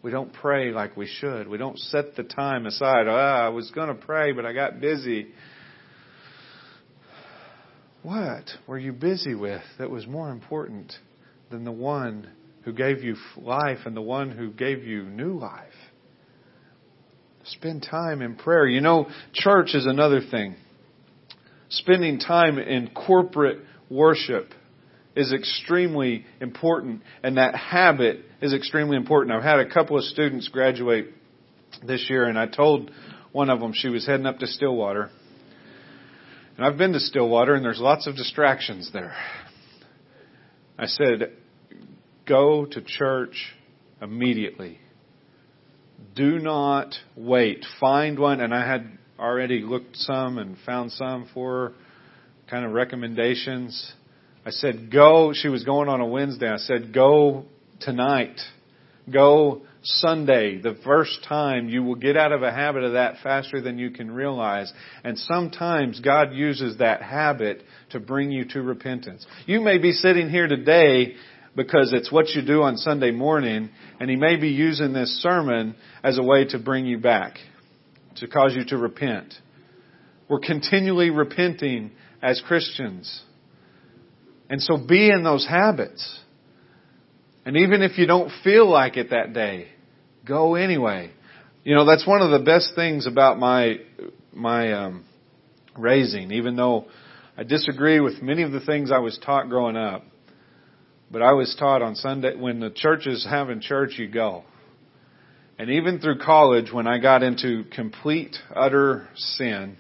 We 0.03 0.11
don't 0.11 0.33
pray 0.33 0.71
like 0.71 0.97
we 0.97 1.07
should. 1.07 1.49
We 1.49 1.57
don't 1.57 1.79
set 1.79 2.17
the 2.17 2.25
time 2.25 2.67
aside. 2.67 3.07
Ah, 3.09 3.47
I 3.47 3.49
was 3.49 3.71
going 3.71 3.89
to 3.89 3.95
pray, 3.95 4.33
but 4.33 4.45
I 4.45 4.53
got 4.53 4.81
busy. 4.81 5.29
What 8.03 8.45
were 8.67 8.79
you 8.79 8.93
busy 8.93 9.35
with 9.35 9.63
that 9.79 9.89
was 9.89 10.07
more 10.07 10.31
important 10.31 10.93
than 11.51 11.65
the 11.65 11.73
one 11.73 12.29
who 12.65 12.73
gave 12.75 13.03
you 13.03 13.17
life 13.39 13.79
and 13.87 13.97
the 13.97 14.03
one 14.03 14.31
who 14.31 14.51
gave 14.51 14.85
you 14.85 15.05
new 15.05 15.39
life? 15.39 15.73
Spend 17.47 17.87
time 17.89 18.23
in 18.23 18.37
prayer. 18.37 18.67
You 18.67 18.81
know, 18.81 19.09
church 19.33 19.75
is 19.75 19.87
another 19.87 20.21
thing. 20.21 20.57
Spending 21.69 22.19
time 22.19 22.59
in 22.59 22.91
corporate 22.91 23.59
worship 23.91 24.53
is 25.17 25.33
extremely 25.33 26.25
important, 26.41 27.03
and 27.23 27.37
that 27.37 27.55
habit 27.55 28.21
is 28.41 28.53
extremely 28.53 28.97
important. 28.97 29.37
I've 29.37 29.43
had 29.43 29.61
a 29.61 29.73
couple 29.73 29.97
of 29.97 30.05
students 30.05 30.49
graduate 30.49 31.09
this 31.87 32.07
year, 32.09 32.25
and 32.25 32.39
I 32.39 32.47
told 32.47 32.91
one 33.33 33.51
of 33.51 33.61
them 33.61 33.73
she 33.75 33.89
was 33.89 34.07
heading 34.07 34.27
up 34.27 34.39
to 34.39 34.47
Stillwater. 34.47 35.11
And 36.57 36.65
I've 36.65 36.79
been 36.79 36.93
to 36.93 37.01
Stillwater, 37.01 37.55
and 37.55 37.65
there's 37.65 37.81
lots 37.81 38.07
of 38.07 38.17
distractions 38.17 38.91
there. 38.93 39.15
I 40.79 40.87
said, 40.87 41.33
go 42.27 42.65
to 42.65 42.81
church 42.83 43.55
immediately. 44.01 44.79
Do 46.15 46.39
not 46.39 46.95
wait. 47.17 47.65
Find 47.81 48.19
one, 48.19 48.41
and 48.41 48.55
I 48.55 48.67
had 48.67 48.99
already 49.19 49.61
looked 49.61 49.97
some 49.97 50.39
and 50.39 50.57
found 50.65 50.93
some 50.93 51.29
for 51.33 51.73
kind 52.51 52.65
of 52.65 52.73
recommendations. 52.73 53.93
I 54.45 54.51
said, 54.51 54.91
go. 54.93 55.33
She 55.35 55.49
was 55.49 55.65
going 55.65 55.89
on 55.89 56.01
a 56.01 56.07
Wednesday. 56.07 56.49
I 56.49 56.59
said, 56.59 56.93
go 56.93 57.45
tonight. 57.81 58.41
Go 59.11 59.63
Sunday, 59.83 60.59
the 60.59 60.79
first 60.83 61.27
time 61.29 61.69
you 61.69 61.83
will 61.83 61.95
get 61.95 62.17
out 62.17 62.33
of 62.33 62.43
a 62.43 62.51
habit 62.51 62.85
of 62.85 62.95
that 62.95 63.17
faster 63.23 63.61
than 63.61 63.79
you 63.79 63.91
can 63.91 64.11
realize. 64.11 64.73
And 65.05 65.19
sometimes 65.19 66.01
God 66.01 66.33
uses 66.33 66.79
that 66.79 67.03
habit 67.03 67.63
to 67.91 68.01
bring 68.01 68.31
you 68.31 68.47
to 68.47 68.63
repentance. 68.63 69.27
You 69.45 69.61
may 69.61 69.77
be 69.77 69.93
sitting 69.93 70.31
here 70.31 70.49
today 70.49 71.17
because 71.57 71.93
it's 71.93 72.11
what 72.11 72.31
you 72.31 72.43
do 72.43 72.63
on 72.63 72.77
Sunday 72.77 73.11
morning, 73.11 73.71
and 74.01 74.11
He 74.11 74.17
may 74.17 74.37
be 74.37 74.49
using 74.49 74.93
this 74.93 75.21
sermon 75.23 75.77
as 76.03 76.19
a 76.19 76.23
way 76.23 76.45
to 76.47 76.59
bring 76.59 76.87
you 76.87 76.99
back, 76.99 77.39
to 78.17 78.27
cause 78.27 78.55
you 78.55 78.65
to 78.67 78.77
repent. 78.77 79.35
We're 80.29 80.41
continually 80.41 81.11
repenting 81.11 81.93
as 82.23 82.43
Christians. 82.47 83.23
And 84.49 84.61
so 84.61 84.79
be 84.79 85.11
in 85.11 85.23
those 85.23 85.47
habits. 85.47 86.21
And 87.45 87.57
even 87.57 87.83
if 87.83 87.99
you 87.99 88.07
don't 88.07 88.31
feel 88.43 88.69
like 88.69 88.97
it 88.97 89.11
that 89.11 89.33
day, 89.33 89.69
go 90.27 90.55
anyway. 90.55 91.11
You 91.63 91.75
know, 91.75 91.85
that's 91.85 92.07
one 92.07 92.23
of 92.23 92.31
the 92.31 92.45
best 92.45 92.73
things 92.75 93.07
about 93.07 93.39
my, 93.39 93.81
my, 94.33 94.73
um, 94.73 95.05
raising, 95.79 96.33
even 96.33 96.57
though 96.57 96.87
I 97.37 97.43
disagree 97.43 98.01
with 98.01 98.23
many 98.23 98.43
of 98.43 98.53
the 98.53 98.61
things 98.61 98.91
I 98.91 98.99
was 98.99 99.19
taught 99.25 99.49
growing 99.49 99.77
up. 99.77 100.05
But 101.15 101.23
I 101.23 101.31
was 101.31 101.55
taught 101.57 101.81
on 101.81 101.95
Sunday, 101.95 102.35
when 102.35 102.59
the 102.59 102.71
church 102.71 103.07
is 103.07 103.25
having 103.25 103.61
church, 103.61 103.99
you 103.99 104.09
go. 104.09 104.43
And 105.61 105.71
even 105.71 106.01
through 106.01 106.19
college, 106.19 106.73
when 106.73 106.89
I 106.89 106.99
got 106.99 107.23
into 107.23 107.63
complete, 107.71 108.35
utter 108.53 109.07
sin, 109.15 109.77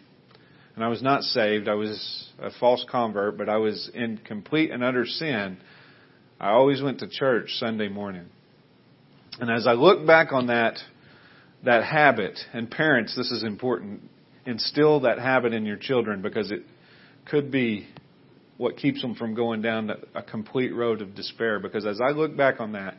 and 0.76 0.84
I 0.84 0.86
was 0.86 1.02
not 1.02 1.22
saved, 1.22 1.66
I 1.68 1.74
was 1.74 2.28
a 2.38 2.52
false 2.60 2.86
convert, 2.88 3.36
but 3.36 3.48
I 3.48 3.56
was 3.56 3.90
in 3.92 4.18
complete 4.18 4.70
and 4.70 4.84
utter 4.84 5.04
sin, 5.04 5.56
I 6.38 6.50
always 6.50 6.80
went 6.80 7.00
to 7.00 7.08
church 7.08 7.48
Sunday 7.54 7.88
morning. 7.88 8.26
And 9.40 9.50
as 9.50 9.66
I 9.66 9.72
look 9.72 10.06
back 10.06 10.32
on 10.32 10.46
that, 10.46 10.78
that 11.64 11.82
habit, 11.82 12.38
and 12.52 12.70
parents, 12.70 13.16
this 13.16 13.32
is 13.32 13.42
important, 13.42 14.08
instill 14.46 15.00
that 15.00 15.18
habit 15.18 15.52
in 15.52 15.66
your 15.66 15.78
children 15.78 16.22
because 16.22 16.52
it 16.52 16.62
could 17.26 17.50
be 17.50 17.88
what 18.56 18.76
keeps 18.76 19.02
them 19.02 19.14
from 19.14 19.34
going 19.34 19.62
down 19.62 19.90
a 20.14 20.22
complete 20.22 20.74
road 20.74 21.02
of 21.02 21.14
despair. 21.14 21.58
Because 21.58 21.86
as 21.86 22.00
I 22.00 22.10
look 22.10 22.36
back 22.36 22.60
on 22.60 22.72
that, 22.72 22.94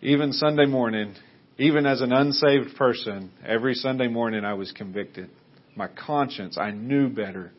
even 0.00 0.32
Sunday 0.32 0.66
morning, 0.66 1.14
even 1.58 1.86
as 1.86 2.00
an 2.00 2.12
unsaved 2.12 2.76
person, 2.76 3.30
every 3.44 3.74
Sunday 3.74 4.08
morning 4.08 4.44
I 4.44 4.54
was 4.54 4.72
convicted. 4.72 5.28
My 5.76 5.88
conscience, 5.88 6.56
I 6.58 6.70
knew 6.70 7.08
better. 7.08 7.52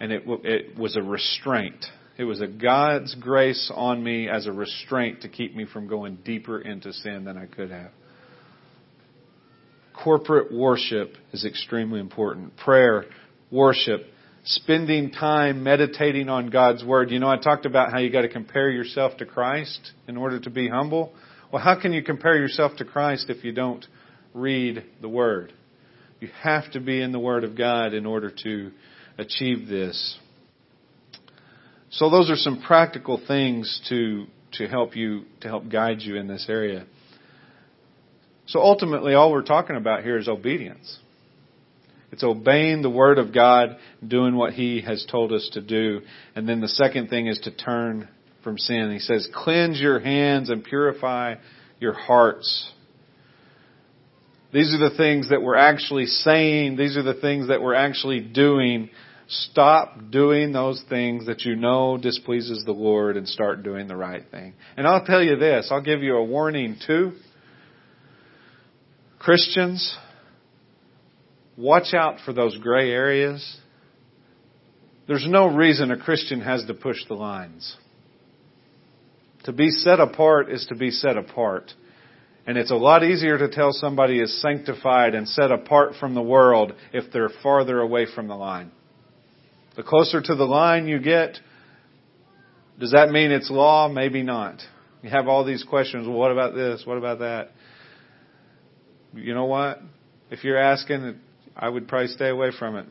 And 0.00 0.10
it, 0.10 0.22
it 0.26 0.78
was 0.78 0.96
a 0.96 1.02
restraint. 1.02 1.84
It 2.16 2.24
was 2.24 2.40
a 2.40 2.46
God's 2.46 3.14
grace 3.14 3.70
on 3.74 4.02
me 4.02 4.28
as 4.28 4.46
a 4.46 4.52
restraint 4.52 5.22
to 5.22 5.28
keep 5.28 5.54
me 5.54 5.66
from 5.66 5.86
going 5.86 6.18
deeper 6.24 6.60
into 6.60 6.92
sin 6.92 7.24
than 7.24 7.36
I 7.36 7.46
could 7.46 7.70
have. 7.70 7.92
Corporate 10.02 10.52
worship 10.52 11.14
is 11.32 11.44
extremely 11.44 12.00
important. 12.00 12.56
Prayer, 12.56 13.04
worship, 13.50 14.02
spending 14.44 15.10
time 15.10 15.62
meditating 15.62 16.28
on 16.28 16.50
God's 16.50 16.84
Word. 16.84 17.10
You 17.10 17.18
know, 17.18 17.28
I 17.28 17.36
talked 17.36 17.66
about 17.66 17.92
how 17.92 17.98
you 17.98 18.10
got 18.10 18.22
to 18.22 18.28
compare 18.28 18.70
yourself 18.70 19.16
to 19.18 19.26
Christ 19.26 19.92
in 20.08 20.16
order 20.16 20.40
to 20.40 20.50
be 20.50 20.68
humble. 20.68 21.12
Well, 21.52 21.62
how 21.62 21.80
can 21.80 21.92
you 21.92 22.02
compare 22.02 22.36
yourself 22.36 22.76
to 22.78 22.84
Christ 22.84 23.28
if 23.28 23.44
you 23.44 23.52
don't 23.52 23.84
read 24.34 24.84
the 25.00 25.08
Word? 25.08 25.52
You 26.20 26.28
have 26.42 26.70
to 26.72 26.80
be 26.80 27.00
in 27.00 27.12
the 27.12 27.18
Word 27.18 27.44
of 27.44 27.56
God 27.56 27.94
in 27.94 28.06
order 28.06 28.30
to 28.44 28.70
achieve 29.18 29.68
this. 29.68 30.18
So 31.90 32.08
those 32.08 32.30
are 32.30 32.36
some 32.36 32.62
practical 32.62 33.20
things 33.26 33.80
to, 33.88 34.26
to 34.52 34.68
help 34.68 34.94
you, 34.94 35.24
to 35.40 35.48
help 35.48 35.68
guide 35.68 36.00
you 36.00 36.16
in 36.16 36.28
this 36.28 36.46
area. 36.48 36.86
So 38.46 38.60
ultimately 38.60 39.14
all 39.14 39.32
we're 39.32 39.42
talking 39.42 39.76
about 39.76 40.02
here 40.02 40.16
is 40.16 40.28
obedience. 40.28 40.98
It's 42.12 42.24
obeying 42.24 42.82
the 42.82 42.90
Word 42.90 43.18
of 43.18 43.32
God, 43.32 43.76
doing 44.06 44.34
what 44.34 44.52
He 44.52 44.80
has 44.80 45.06
told 45.10 45.32
us 45.32 45.48
to 45.52 45.60
do. 45.60 46.00
And 46.34 46.48
then 46.48 46.60
the 46.60 46.68
second 46.68 47.08
thing 47.08 47.26
is 47.26 47.38
to 47.40 47.50
turn 47.50 48.08
from 48.42 48.58
sin. 48.58 48.90
He 48.92 48.98
says, 48.98 49.28
cleanse 49.32 49.80
your 49.80 50.00
hands 50.00 50.50
and 50.50 50.64
purify 50.64 51.36
your 51.78 51.92
hearts. 51.92 52.72
These 54.52 54.74
are 54.74 54.90
the 54.90 54.96
things 54.96 55.30
that 55.30 55.42
we're 55.42 55.56
actually 55.56 56.06
saying. 56.06 56.76
These 56.76 56.96
are 56.96 57.02
the 57.02 57.14
things 57.14 57.48
that 57.48 57.62
we're 57.62 57.74
actually 57.74 58.20
doing. 58.20 58.90
Stop 59.28 60.10
doing 60.10 60.52
those 60.52 60.82
things 60.88 61.26
that 61.26 61.42
you 61.42 61.54
know 61.54 61.96
displeases 61.96 62.64
the 62.66 62.72
Lord 62.72 63.16
and 63.16 63.28
start 63.28 63.62
doing 63.62 63.86
the 63.86 63.96
right 63.96 64.24
thing. 64.30 64.54
And 64.76 64.88
I'll 64.88 65.04
tell 65.04 65.22
you 65.22 65.36
this, 65.36 65.68
I'll 65.70 65.82
give 65.82 66.02
you 66.02 66.16
a 66.16 66.24
warning 66.24 66.76
too. 66.84 67.12
Christians, 69.20 69.96
watch 71.60 71.94
out 71.94 72.16
for 72.24 72.32
those 72.32 72.56
gray 72.58 72.90
areas. 72.90 73.58
There's 75.06 75.26
no 75.28 75.46
reason 75.46 75.90
a 75.90 75.98
Christian 75.98 76.40
has 76.40 76.64
to 76.66 76.74
push 76.74 76.98
the 77.08 77.14
lines. 77.14 77.76
To 79.44 79.52
be 79.52 79.70
set 79.70 80.00
apart 80.00 80.50
is 80.50 80.66
to 80.68 80.74
be 80.74 80.90
set 80.90 81.16
apart. 81.16 81.72
And 82.46 82.56
it's 82.56 82.70
a 82.70 82.76
lot 82.76 83.04
easier 83.04 83.38
to 83.38 83.48
tell 83.48 83.72
somebody 83.72 84.20
is 84.20 84.40
sanctified 84.40 85.14
and 85.14 85.28
set 85.28 85.50
apart 85.50 85.94
from 85.98 86.14
the 86.14 86.22
world 86.22 86.72
if 86.92 87.12
they're 87.12 87.30
farther 87.42 87.80
away 87.80 88.06
from 88.12 88.28
the 88.28 88.34
line. 88.34 88.70
The 89.76 89.82
closer 89.82 90.20
to 90.20 90.34
the 90.34 90.44
line 90.44 90.88
you 90.88 90.98
get, 90.98 91.38
does 92.78 92.92
that 92.92 93.10
mean 93.10 93.30
it's 93.30 93.50
law? 93.50 93.88
Maybe 93.88 94.22
not. 94.22 94.60
You 95.02 95.10
have 95.10 95.28
all 95.28 95.44
these 95.44 95.64
questions. 95.64 96.06
Well, 96.06 96.16
what 96.16 96.32
about 96.32 96.54
this? 96.54 96.82
What 96.84 96.98
about 96.98 97.20
that? 97.20 97.50
You 99.14 99.34
know 99.34 99.46
what? 99.46 99.80
If 100.30 100.44
you're 100.44 100.58
asking, 100.58 101.18
I 101.60 101.68
would 101.68 101.86
probably 101.86 102.08
stay 102.08 102.30
away 102.30 102.50
from 102.58 102.76
it. 102.76 102.86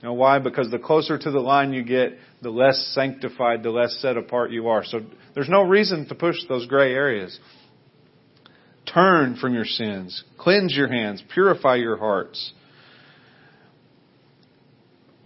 You 0.00 0.08
know 0.08 0.14
why? 0.14 0.38
Because 0.38 0.70
the 0.70 0.78
closer 0.78 1.18
to 1.18 1.30
the 1.30 1.38
line 1.38 1.74
you 1.74 1.84
get, 1.84 2.18
the 2.42 2.50
less 2.50 2.92
sanctified, 2.94 3.62
the 3.62 3.70
less 3.70 3.98
set 4.00 4.16
apart 4.16 4.50
you 4.50 4.68
are. 4.68 4.84
So 4.84 5.02
there's 5.34 5.50
no 5.50 5.62
reason 5.62 6.08
to 6.08 6.14
push 6.14 6.36
those 6.48 6.66
gray 6.66 6.92
areas. 6.94 7.38
Turn 8.92 9.36
from 9.36 9.54
your 9.54 9.66
sins. 9.66 10.24
Cleanse 10.38 10.74
your 10.74 10.88
hands. 10.88 11.22
Purify 11.32 11.76
your 11.76 11.98
hearts. 11.98 12.52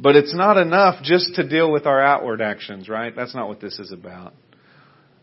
But 0.00 0.16
it's 0.16 0.34
not 0.34 0.56
enough 0.56 1.02
just 1.02 1.34
to 1.36 1.48
deal 1.48 1.72
with 1.72 1.86
our 1.86 2.00
outward 2.00 2.40
actions, 2.40 2.88
right? 2.88 3.14
That's 3.14 3.34
not 3.34 3.48
what 3.48 3.60
this 3.60 3.78
is 3.78 3.92
about. 3.92 4.32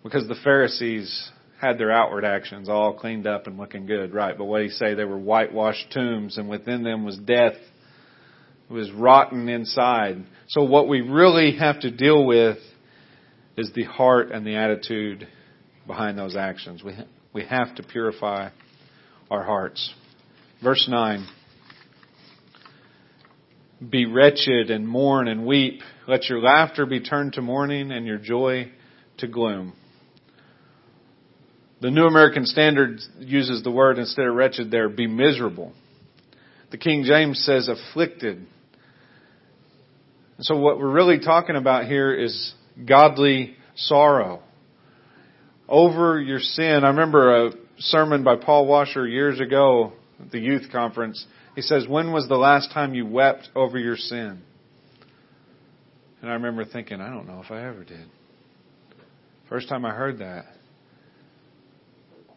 Because 0.03 0.27
the 0.27 0.35
Pharisees 0.43 1.31
had 1.59 1.77
their 1.77 1.91
outward 1.91 2.25
actions 2.25 2.67
all 2.67 2.93
cleaned 2.93 3.27
up 3.27 3.47
and 3.47 3.57
looking 3.57 3.85
good, 3.85 4.13
right? 4.13 4.37
But 4.37 4.45
what 4.45 4.63
you 4.63 4.69
say? 4.69 4.93
They 4.93 5.05
were 5.05 5.17
whitewashed 5.17 5.91
tombs 5.91 6.37
and 6.37 6.49
within 6.49 6.83
them 6.83 7.05
was 7.05 7.17
death. 7.17 7.53
It 8.69 8.73
was 8.73 8.91
rotten 8.91 9.47
inside. 9.47 10.25
So 10.49 10.63
what 10.63 10.87
we 10.87 11.01
really 11.01 11.57
have 11.57 11.79
to 11.81 11.91
deal 11.91 12.25
with 12.25 12.57
is 13.57 13.71
the 13.73 13.83
heart 13.83 14.31
and 14.31 14.45
the 14.45 14.55
attitude 14.55 15.27
behind 15.87 16.17
those 16.17 16.35
actions. 16.35 16.83
We, 16.83 16.97
we 17.33 17.45
have 17.45 17.75
to 17.75 17.83
purify 17.83 18.49
our 19.31 19.43
hearts. 19.43 19.93
Verse 20.61 20.87
9. 20.89 21.27
Be 23.89 24.05
wretched 24.05 24.71
and 24.71 24.87
mourn 24.87 25.27
and 25.27 25.45
weep. 25.45 25.81
Let 26.07 26.25
your 26.25 26.39
laughter 26.39 26.85
be 26.85 27.01
turned 27.01 27.33
to 27.33 27.41
mourning 27.41 27.91
and 27.91 28.05
your 28.05 28.17
joy 28.17 28.71
to 29.17 29.27
gloom. 29.27 29.73
The 31.81 31.91
New 31.91 32.05
American 32.05 32.45
Standard 32.45 32.99
uses 33.19 33.63
the 33.63 33.71
word 33.71 33.99
instead 33.99 34.25
of 34.25 34.33
wretched 34.33 34.71
there, 34.71 34.89
be 34.89 35.07
miserable. 35.07 35.73
The 36.71 36.77
King 36.77 37.03
James 37.03 37.39
says 37.45 37.67
afflicted. 37.67 38.45
So 40.39 40.57
what 40.57 40.79
we're 40.79 40.91
really 40.91 41.19
talking 41.19 41.55
about 41.55 41.85
here 41.85 42.13
is 42.13 42.53
godly 42.87 43.55
sorrow 43.75 44.41
over 45.67 46.19
your 46.19 46.39
sin. 46.39 46.83
I 46.83 46.89
remember 46.89 47.47
a 47.47 47.51
sermon 47.77 48.23
by 48.23 48.35
Paul 48.37 48.67
Washer 48.67 49.07
years 49.07 49.39
ago 49.39 49.93
at 50.19 50.31
the 50.31 50.39
youth 50.39 50.71
conference. 50.71 51.25
He 51.55 51.61
says, 51.61 51.87
when 51.87 52.11
was 52.11 52.27
the 52.27 52.35
last 52.35 52.71
time 52.71 52.93
you 52.93 53.05
wept 53.05 53.49
over 53.55 53.77
your 53.77 53.95
sin? 53.95 54.41
And 56.21 56.29
I 56.29 56.33
remember 56.33 56.65
thinking, 56.65 57.01
I 57.01 57.09
don't 57.09 57.27
know 57.27 57.41
if 57.43 57.51
I 57.51 57.65
ever 57.67 57.83
did. 57.83 58.07
First 59.47 59.69
time 59.69 59.85
I 59.85 59.91
heard 59.91 60.19
that. 60.19 60.45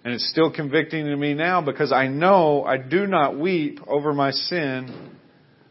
And 0.05 0.15
it's 0.15 0.31
still 0.31 0.53
convicting 0.53 1.07
to 1.07 1.17
me 1.17 1.35
now 1.35 1.61
because 1.61 1.93
I 1.93 2.07
know 2.07 2.65
I 2.65 2.79
do 2.79 3.07
not 3.07 3.39
weep 3.39 3.81
over 3.87 4.13
my 4.13 4.31
sin 4.31 5.11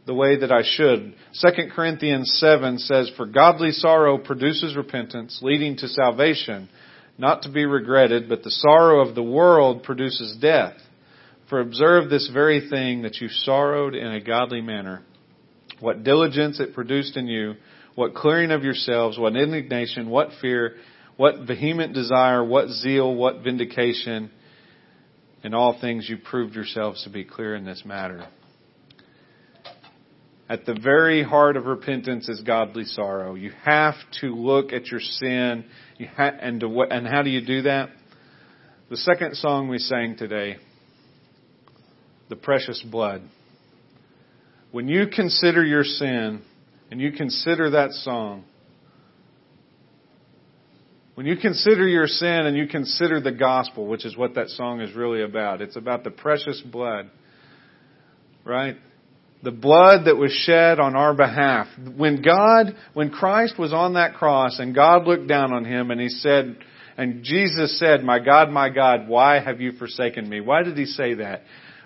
the 0.05 0.13
way 0.13 0.39
that 0.39 0.51
I 0.51 0.61
should. 0.63 1.13
2 1.41 1.49
Corinthians 1.73 2.38
7 2.39 2.80
says, 2.80 3.11
For 3.15 3.25
godly 3.25 3.71
sorrow 3.71 4.17
produces 4.17 4.75
repentance, 4.75 5.39
leading 5.41 5.78
to 5.78 5.88
salvation, 5.88 6.69
not 7.17 7.43
to 7.43 7.51
be 7.51 7.65
regretted, 7.65 8.30
but 8.30 8.43
the 8.43 8.51
sorrow 8.51 9.07
of 9.07 9.15
the 9.15 9.23
world 9.23 9.84
produces 9.84 10.38
death. 10.41 10.75
For 11.49 11.59
observe 11.59 12.09
this 12.09 12.30
very 12.34 12.69
thing 12.69 13.03
that 13.03 13.21
you 13.21 13.30
sorrowed 13.30 13.95
in 13.95 14.07
a 14.07 14.21
godly 14.21 14.61
manner. 14.61 15.03
What 15.80 16.03
diligence 16.03 16.59
it 16.59 16.73
produced 16.73 17.15
in 17.15 17.28
you, 17.28 17.55
what 17.95 18.15
clearing 18.15 18.51
of 18.51 18.63
yourselves, 18.63 19.17
what 19.17 19.36
indignation, 19.36 20.09
what 20.09 20.30
fear, 20.41 20.75
what 21.18 21.47
vehement 21.47 21.93
desire, 21.93 22.43
what 22.43 22.70
zeal, 22.70 23.13
what 23.13 23.43
vindication. 23.43 24.32
In 25.43 25.53
all 25.53 25.80
things 25.80 26.09
you 26.09 26.18
proved 26.18 26.55
yourselves 26.55 27.03
to 27.03 27.09
be 27.09 27.24
clear 27.24 27.55
in 27.55 27.63
this 27.63 27.84
matter. 27.86 28.28
At 30.49 30.65
the 30.65 30.74
very 30.74 31.24
heart 31.24 31.57
of 31.57 31.65
repentance 31.65 32.30
is 32.30 32.41
godly 32.41 32.86
sorrow. 32.86 33.36
You 33.36 33.51
have 33.63 33.95
to 34.22 34.28
look 34.28 34.72
at 34.72 34.88
your 34.88 35.01
sin, 35.01 35.65
ha- 36.15 36.38
and, 36.41 36.63
and 36.63 37.07
how 37.07 37.22
do 37.22 37.30
you 37.30 37.45
do 37.45 37.63
that? 37.63 37.89
The 38.89 38.97
second 38.97 39.36
song 39.36 39.68
we 39.68 39.78
sang 39.78 40.15
today, 40.15 40.57
the 42.30 42.38
precious 42.38 42.82
blood. 42.82 43.22
When 44.72 44.88
you 44.88 45.07
consider 45.07 45.63
your 45.63 45.84
sin 45.84 46.41
and 46.89 47.01
you 47.01 47.11
consider 47.11 47.72
that 47.72 47.91
song, 47.91 48.45
when 51.18 51.26
you 51.26 51.36
consider 51.36 51.88
your 51.88 52.05
sin 52.05 52.45
and 52.45 52.55
you 52.55 52.68
consider 52.68 53.20
the 53.20 53.32
gospel, 53.32 53.88
which 53.88 54.05
is 54.05 54.15
what 54.15 54.36
that 54.36 54.49
song 54.49 54.82
is 54.82 54.95
really 54.95 55.24
about, 55.24 55.61
it's 55.61 55.76
about 55.76 56.03
the 56.03 56.11
precious 56.11 56.61
blood, 56.61 57.09
right? 58.45 58.76
The 59.41 59.49
blood 59.49 60.05
that 60.05 60.15
was 60.15 60.32
shed 60.32 60.80
on 60.80 60.95
our 60.95 61.15
behalf. 61.15 61.65
When 61.95 62.22
God, 62.22 62.76
when 62.93 63.09
Christ 63.09 63.57
was 63.57 63.74
on 63.74 63.95
that 63.95 64.13
cross 64.13 64.59
and 64.59 64.76
God 64.76 65.07
looked 65.07 65.28
down 65.28 65.53
on 65.53 65.65
him 65.65 65.89
and 65.89 65.99
he 65.99 66.09
said, 66.09 66.55
and 66.97 67.24
Jesus 67.24 67.80
said, 67.80 68.03
My 68.03 68.20
God, 68.20 68.51
my 68.51 68.70
God, 68.70 69.07
why 69.07 69.39
have 69.39 69.59
you 69.59 69.72
forsaken 69.72 70.30
me? 70.30 70.39
Why 70.39 70.61
did 70.61 70.78
he 70.78 70.86
say 70.86 71.15
that? 71.15 71.41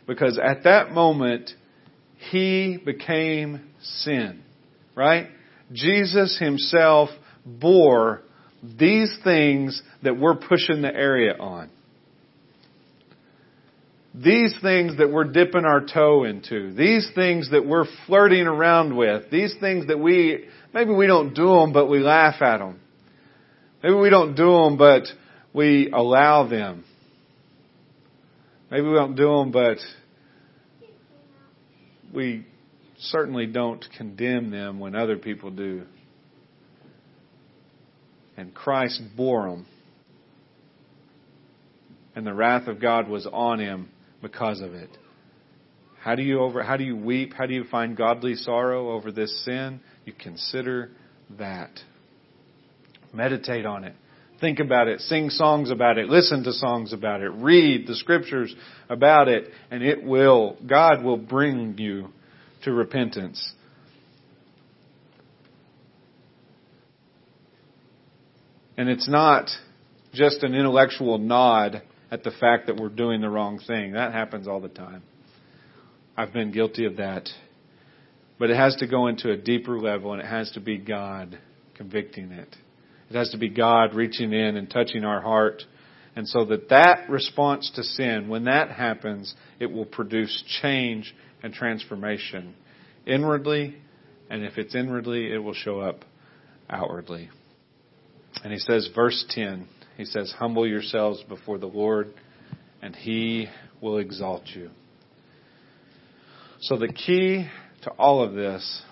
Because 0.08 0.38
at 0.44 0.66
that 0.66 0.92
moment, 0.92 1.52
he 2.32 2.78
became 2.84 3.62
sin. 3.82 4.44
Right? 4.94 5.30
Jesus 5.72 6.38
himself 6.38 7.08
bore 7.46 8.24
these 8.64 9.12
things 9.24 9.82
that 10.04 10.18
we're 10.18 10.36
pushing 10.36 10.82
the 10.82 10.94
area 10.94 11.36
on. 11.40 11.70
these 14.14 14.54
things 14.62 14.98
that 14.98 15.10
we're 15.10 15.26
dipping 15.26 15.64
our 15.66 15.86
toe 15.86 16.26
into, 16.26 16.74
these 16.74 17.10
things 17.16 17.52
that 17.52 17.66
we're 17.66 17.86
flirting 18.06 18.46
around 18.46 18.96
with, 18.96 19.30
these 19.32 19.56
things 19.60 19.88
that 19.88 19.98
we, 19.98 20.46
maybe 20.74 20.92
we 20.92 21.08
don't 21.08 21.34
do 21.34 21.48
them, 21.48 21.72
but 21.72 21.88
we 21.88 22.00
laugh 22.00 22.42
at 22.42 22.58
them. 22.58 22.80
Maybe 23.82 23.96
we 23.96 24.10
don't 24.10 24.36
do 24.36 24.52
them, 24.52 24.78
but 24.78 25.04
we 25.54 25.90
allow 25.92 26.48
them. 26.48 26.84
Maybe 28.70 28.88
we 28.88 28.94
don't 28.94 29.16
do 29.16 29.38
them, 29.38 29.52
but 29.52 29.78
we 32.14 32.46
certainly 33.00 33.46
don't 33.48 33.84
condemn 33.98 34.52
them 34.52 34.80
when 34.80 34.94
other 34.94 35.18
people 35.18 35.52
do. 35.52 35.84
And 38.38 38.54
Christ 38.54 39.02
bore 39.16 39.50
them. 39.50 39.66
And 42.16 42.26
the 42.26 42.34
wrath 42.34 42.68
of 42.68 42.82
God 42.82 43.08
was 43.08 43.28
on 43.32 43.60
him 43.60 43.90
because 44.22 44.62
of 44.62 44.74
it. 44.74 44.90
How 46.02 46.16
do 46.16 46.24
you 46.24 46.40
over 46.40 46.64
how 46.64 46.78
do 46.78 46.84
you 46.84 46.96
weep? 46.96 47.34
How 47.34 47.46
do 47.46 47.54
you 47.54 47.64
find 47.66 47.96
godly 47.96 48.36
sorrow 48.36 48.92
over 48.92 49.12
this 49.12 49.46
sin? 49.46 49.80
You 50.06 50.14
consider 50.14 50.90
that. 51.38 51.70
Meditate 53.14 53.66
on 53.66 53.84
it. 53.84 53.94
Think 54.40 54.60
about 54.60 54.88
it. 54.88 55.02
Sing 55.02 55.30
songs 55.30 55.70
about 55.70 56.00
it. 56.00 56.10
Listen 56.10 56.44
to 56.44 56.54
songs 56.54 56.94
about 56.94 57.22
it. 57.22 57.30
Read 57.30 57.86
the 57.86 57.96
scriptures 57.96 58.54
about 58.90 59.28
it. 59.28 59.50
And 59.70 59.84
it 59.84 60.04
will, 60.04 60.58
God 60.68 61.04
will 61.04 61.18
bring 61.18 61.78
you 61.78 62.08
to 62.64 62.72
repentance. 62.74 63.54
And 68.78 68.90
it's 68.90 69.10
not 69.10 69.50
just 70.14 70.44
an 70.44 70.56
intellectual 70.56 71.18
nod 71.18 71.82
at 72.10 72.24
the 72.24 72.32
fact 72.32 72.68
that 72.68 72.76
we're 72.76 72.90
doing 72.90 73.22
the 73.22 73.30
wrong 73.30 73.60
thing. 73.66 73.94
That 73.94 74.14
happens 74.14 74.48
all 74.48 74.60
the 74.60 74.70
time. 74.70 75.04
I've 76.18 76.34
been 76.34 76.52
guilty 76.52 76.86
of 76.86 76.98
that. 76.98 77.30
But 78.38 78.50
it 78.50 78.58
has 78.58 78.76
to 78.78 78.88
go 78.88 79.08
into 79.08 79.32
a 79.32 79.38
deeper 79.38 79.80
level 79.80 80.14
and 80.14 80.22
it 80.22 80.28
has 80.28 80.52
to 80.54 80.60
be 80.60 80.78
God 80.78 81.38
convicting 81.76 82.32
it. 82.32 82.56
It 83.10 83.16
has 83.16 83.30
to 83.32 83.38
be 83.38 83.50
God 83.50 83.94
reaching 83.94 84.34
in 84.34 84.58
and 84.58 84.70
touching 84.70 85.04
our 85.04 85.22
heart. 85.22 85.64
And 86.16 86.28
so 86.28 86.46
that 86.46 86.70
that 86.70 87.10
response 87.10 87.72
to 87.76 87.84
sin, 87.84 88.28
when 88.30 88.46
that 88.46 88.72
happens, 88.72 89.34
it 89.60 89.68
will 89.68 89.86
produce 89.86 90.44
change 90.62 91.14
and 91.44 91.54
transformation 91.54 92.56
inwardly, 93.06 93.76
and 94.30 94.44
if 94.44 94.58
it's 94.58 94.76
inwardly, 94.76 95.32
it 95.32 95.38
will 95.38 95.54
show 95.54 95.80
up 95.80 96.06
outwardly. 96.70 97.30
And 98.44 98.52
he 98.52 98.60
says, 98.60 98.90
verse 98.96 99.26
10, 99.30 99.68
he 99.98 100.06
says, 100.06 100.34
Humble 100.38 100.68
yourselves 100.68 101.24
before 101.28 101.58
the 101.58 101.68
Lord, 101.68 102.14
and 102.82 102.96
he 102.96 103.48
will 103.82 103.98
exalt 103.98 104.44
you. 104.48 104.70
So 106.62 106.78
the 106.78 106.92
key 106.92 107.48
to 107.84 107.92
all 107.92 108.24
of 108.24 108.34
this 108.34 108.84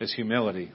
is 0.00 0.12
humility. 0.14 0.70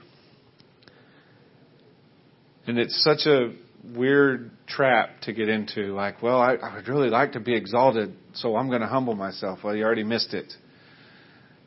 And 2.66 2.78
it's 2.78 3.02
such 3.02 3.26
a 3.26 3.54
weird 3.84 4.50
trap 4.66 5.20
to 5.22 5.32
get 5.32 5.48
into. 5.48 5.94
Like, 5.94 6.22
well, 6.22 6.40
I, 6.40 6.54
I 6.54 6.76
would 6.76 6.88
really 6.88 7.08
like 7.08 7.32
to 7.32 7.40
be 7.40 7.54
exalted, 7.54 8.14
so 8.34 8.56
I'm 8.56 8.68
going 8.68 8.80
to 8.80 8.86
humble 8.86 9.14
myself. 9.14 9.60
Well, 9.64 9.74
you 9.74 9.84
already 9.84 10.04
missed 10.04 10.34
it. 10.34 10.52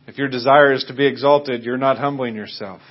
If 0.07 0.17
your 0.17 0.27
desire 0.27 0.73
is 0.73 0.85
to 0.85 0.93
be 0.93 1.05
exalted, 1.05 1.63
you're 1.63 1.77
not 1.77 1.97
humbling 1.97 2.35
yourself. 2.35 2.81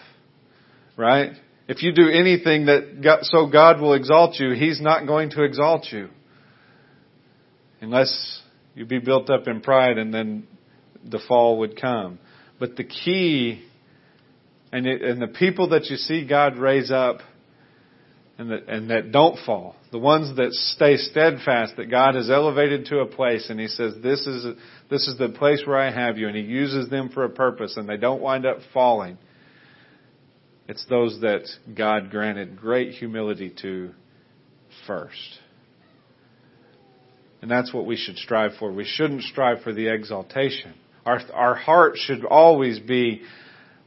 Right? 0.97 1.33
If 1.67 1.83
you 1.83 1.93
do 1.93 2.09
anything 2.09 2.67
that 2.67 3.01
God, 3.03 3.21
so 3.23 3.47
God 3.47 3.81
will 3.81 3.95
exalt 3.95 4.39
you, 4.39 4.53
He's 4.53 4.81
not 4.81 5.07
going 5.07 5.31
to 5.31 5.45
exalt 5.45 5.87
you. 5.91 6.09
Unless 7.81 8.43
you 8.75 8.85
be 8.85 8.99
built 8.99 9.31
up 9.31 9.47
in 9.47 9.61
pride 9.61 9.99
and 9.99 10.13
then 10.13 10.47
the 11.05 11.21
fall 11.27 11.59
would 11.59 11.81
come. 11.81 12.19
But 12.59 12.77
the 12.77 12.85
key, 12.85 13.63
and, 14.73 14.87
it, 14.87 15.03
and 15.03 15.21
the 15.21 15.27
people 15.27 15.71
that 15.71 15.87
you 15.87 15.97
see 15.97 16.27
God 16.27 16.59
raise 16.59 16.91
up 16.91 17.19
and 18.37 18.51
that, 18.51 18.69
and 18.69 18.91
that 18.91 19.13
don't 19.13 19.39
fall, 19.45 19.77
the 19.93 19.99
ones 19.99 20.37
that 20.37 20.53
stay 20.53 20.97
steadfast, 20.97 21.77
that 21.77 21.91
God 21.91 22.15
has 22.15 22.31
elevated 22.31 22.87
to 22.87 22.99
a 22.99 23.07
place 23.07 23.49
and 23.49 23.59
He 23.59 23.69
says, 23.69 23.95
this 24.03 24.27
is, 24.27 24.45
this 24.91 25.07
is 25.07 25.17
the 25.19 25.29
place 25.31 25.63
where 25.67 25.79
I 25.79 25.91
have 25.91 26.19
you, 26.19 26.29
and 26.29 26.37
He 26.37 26.43
uses 26.43 26.91
them 26.91 27.09
for 27.09 27.25
a 27.25 27.31
purpose 27.31 27.77
and 27.77 27.89
they 27.89 27.97
don't 27.97 28.21
wind 28.21 28.45
up 28.45 28.59
falling. 28.73 29.19
It's 30.67 30.85
those 30.87 31.21
that 31.21 31.47
God 31.77 32.11
granted 32.11 32.59
great 32.59 32.93
humility 32.93 33.55
to 33.63 33.91
first. 34.87 35.39
And 37.43 37.51
that's 37.51 37.75
what 37.75 37.85
we 37.85 37.97
should 37.97 38.17
strive 38.17 38.53
for. 38.59 38.73
We 38.73 38.87
shouldn't 38.87 39.23
strive 39.23 39.61
for 39.63 39.75
the 39.75 39.93
exaltation. 39.93 40.73
Our, 41.05 41.21
our 41.35 41.55
heart 41.55 41.99
should 41.99 42.25
always 42.25 42.79
be, 42.79 43.21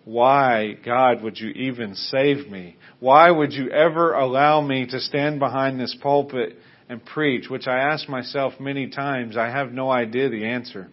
why, 0.05 0.77
God, 0.85 1.23
would 1.23 1.39
you 1.39 1.49
even 1.49 1.95
save 1.95 2.47
me? 2.49 2.77
Why 2.99 3.31
would 3.31 3.53
you 3.53 3.71
ever 3.71 4.13
allow 4.13 4.61
me 4.61 4.85
to 4.85 4.99
stand 4.99 5.39
behind 5.39 5.79
this 5.79 5.97
pulpit 5.99 6.57
and 6.87 7.03
preach? 7.03 7.49
Which 7.49 7.67
I 7.67 7.79
ask 7.79 8.07
myself 8.07 8.53
many 8.59 8.89
times. 8.89 9.35
I 9.35 9.49
have 9.49 9.71
no 9.71 9.89
idea 9.89 10.29
the 10.29 10.45
answer. 10.45 10.89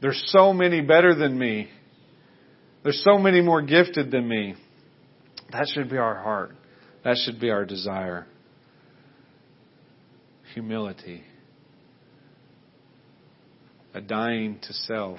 There's 0.00 0.22
so 0.26 0.52
many 0.52 0.80
better 0.80 1.14
than 1.14 1.38
me. 1.38 1.68
There's 2.82 3.02
so 3.02 3.18
many 3.18 3.40
more 3.40 3.62
gifted 3.62 4.10
than 4.10 4.28
me. 4.28 4.54
That 5.52 5.68
should 5.72 5.88
be 5.88 5.96
our 5.96 6.14
heart. 6.14 6.52
That 7.04 7.16
should 7.24 7.40
be 7.40 7.50
our 7.50 7.64
desire. 7.64 8.26
Humility. 10.52 11.22
A 13.94 14.00
dying 14.00 14.58
to 14.62 14.72
self. 14.72 15.18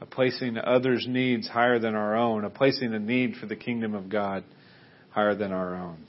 A 0.00 0.06
placing 0.06 0.56
others' 0.58 1.06
needs 1.08 1.48
higher 1.48 1.78
than 1.78 1.94
our 1.94 2.16
own. 2.16 2.44
A 2.44 2.50
placing 2.50 2.94
a 2.94 2.98
need 2.98 3.36
for 3.36 3.46
the 3.46 3.56
kingdom 3.56 3.94
of 3.94 4.08
God 4.08 4.44
higher 5.10 5.34
than 5.34 5.52
our 5.52 5.74
own. 5.74 6.04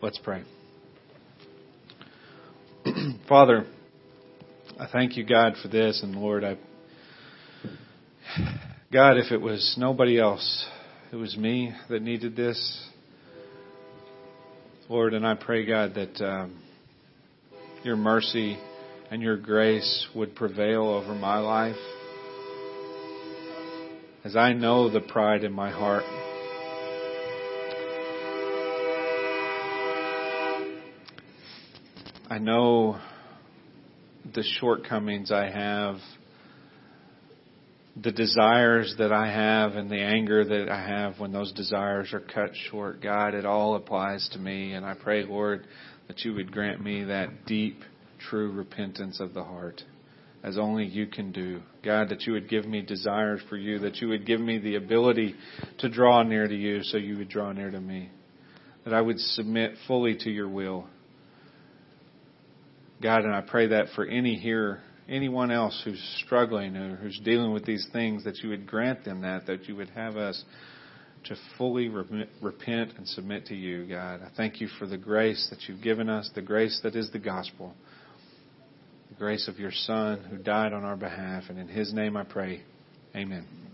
Let's 0.00 0.18
pray. 0.18 0.42
Father, 3.28 3.66
I 4.80 4.86
thank 4.92 5.16
you, 5.16 5.24
God, 5.24 5.54
for 5.60 5.66
this. 5.66 6.04
And 6.04 6.14
Lord, 6.14 6.44
I, 6.44 6.56
God, 8.92 9.16
if 9.16 9.32
it 9.32 9.40
was 9.40 9.74
nobody 9.76 10.20
else, 10.20 10.66
it 11.10 11.16
was 11.16 11.36
me 11.36 11.72
that 11.90 12.00
needed 12.00 12.36
this. 12.36 12.88
Lord, 14.88 15.14
and 15.14 15.26
I 15.26 15.34
pray, 15.34 15.66
God, 15.66 15.94
that 15.96 16.24
um, 16.24 16.62
your 17.82 17.96
mercy 17.96 18.56
and 19.10 19.20
your 19.20 19.36
grace 19.36 20.06
would 20.14 20.36
prevail 20.36 20.84
over 20.84 21.12
my 21.12 21.38
life. 21.38 21.74
As 24.24 24.36
I 24.36 24.52
know 24.52 24.88
the 24.88 25.00
pride 25.00 25.42
in 25.42 25.52
my 25.52 25.70
heart. 25.70 26.04
I 32.30 32.38
know 32.38 33.00
the 34.34 34.44
shortcomings 34.60 35.30
I 35.30 35.50
have, 35.50 35.96
the 38.00 38.12
desires 38.12 38.94
that 38.98 39.12
I 39.12 39.26
have, 39.26 39.72
and 39.72 39.90
the 39.90 40.00
anger 40.00 40.44
that 40.44 40.68
I 40.70 40.80
have 40.80 41.18
when 41.18 41.32
those 41.32 41.52
desires 41.52 42.12
are 42.12 42.20
cut 42.20 42.50
short. 42.70 43.02
God, 43.02 43.34
it 43.34 43.44
all 43.44 43.74
applies 43.74 44.28
to 44.32 44.38
me, 44.38 44.72
and 44.72 44.84
I 44.86 44.94
pray, 44.94 45.24
Lord, 45.24 45.66
that 46.06 46.20
you 46.20 46.34
would 46.34 46.52
grant 46.52 46.82
me 46.82 47.04
that 47.04 47.46
deep, 47.46 47.80
true 48.18 48.52
repentance 48.52 49.20
of 49.20 49.34
the 49.34 49.44
heart 49.44 49.82
as 50.42 50.56
only 50.56 50.86
you 50.86 51.06
can 51.06 51.32
do. 51.32 51.60
God, 51.84 52.10
that 52.10 52.22
you 52.22 52.32
would 52.34 52.48
give 52.48 52.64
me 52.64 52.80
desires 52.82 53.40
for 53.48 53.56
you, 53.56 53.80
that 53.80 53.96
you 53.96 54.08
would 54.08 54.26
give 54.26 54.40
me 54.40 54.58
the 54.58 54.76
ability 54.76 55.34
to 55.78 55.88
draw 55.88 56.22
near 56.22 56.46
to 56.46 56.54
you 56.54 56.82
so 56.84 56.96
you 56.96 57.18
would 57.18 57.28
draw 57.28 57.52
near 57.52 57.70
to 57.70 57.80
me, 57.80 58.10
that 58.84 58.94
I 58.94 59.00
would 59.00 59.18
submit 59.18 59.74
fully 59.86 60.16
to 60.18 60.30
your 60.30 60.48
will 60.48 60.86
God, 63.02 63.24
and 63.24 63.34
I 63.34 63.40
pray 63.42 63.68
that 63.68 63.86
for 63.94 64.04
any 64.04 64.36
here, 64.36 64.80
anyone 65.08 65.50
else 65.50 65.80
who's 65.84 66.02
struggling 66.24 66.76
or 66.76 66.96
who's 66.96 67.18
dealing 67.24 67.52
with 67.52 67.64
these 67.64 67.86
things, 67.92 68.24
that 68.24 68.38
you 68.38 68.50
would 68.50 68.66
grant 68.66 69.04
them 69.04 69.22
that, 69.22 69.46
that 69.46 69.68
you 69.68 69.76
would 69.76 69.90
have 69.90 70.16
us 70.16 70.42
to 71.24 71.36
fully 71.56 71.88
repent 71.88 72.92
and 72.96 73.06
submit 73.06 73.46
to 73.46 73.54
you, 73.54 73.86
God. 73.86 74.20
I 74.22 74.30
thank 74.36 74.60
you 74.60 74.68
for 74.78 74.86
the 74.86 74.98
grace 74.98 75.48
that 75.50 75.68
you've 75.68 75.82
given 75.82 76.08
us, 76.08 76.30
the 76.34 76.42
grace 76.42 76.80
that 76.82 76.96
is 76.96 77.10
the 77.10 77.18
gospel, 77.18 77.74
the 79.08 79.16
grace 79.16 79.48
of 79.48 79.58
your 79.58 79.72
Son 79.72 80.24
who 80.30 80.36
died 80.36 80.72
on 80.72 80.84
our 80.84 80.96
behalf. 80.96 81.44
And 81.48 81.58
in 81.58 81.68
his 81.68 81.92
name 81.92 82.16
I 82.16 82.24
pray. 82.24 82.62
Amen. 83.14 83.67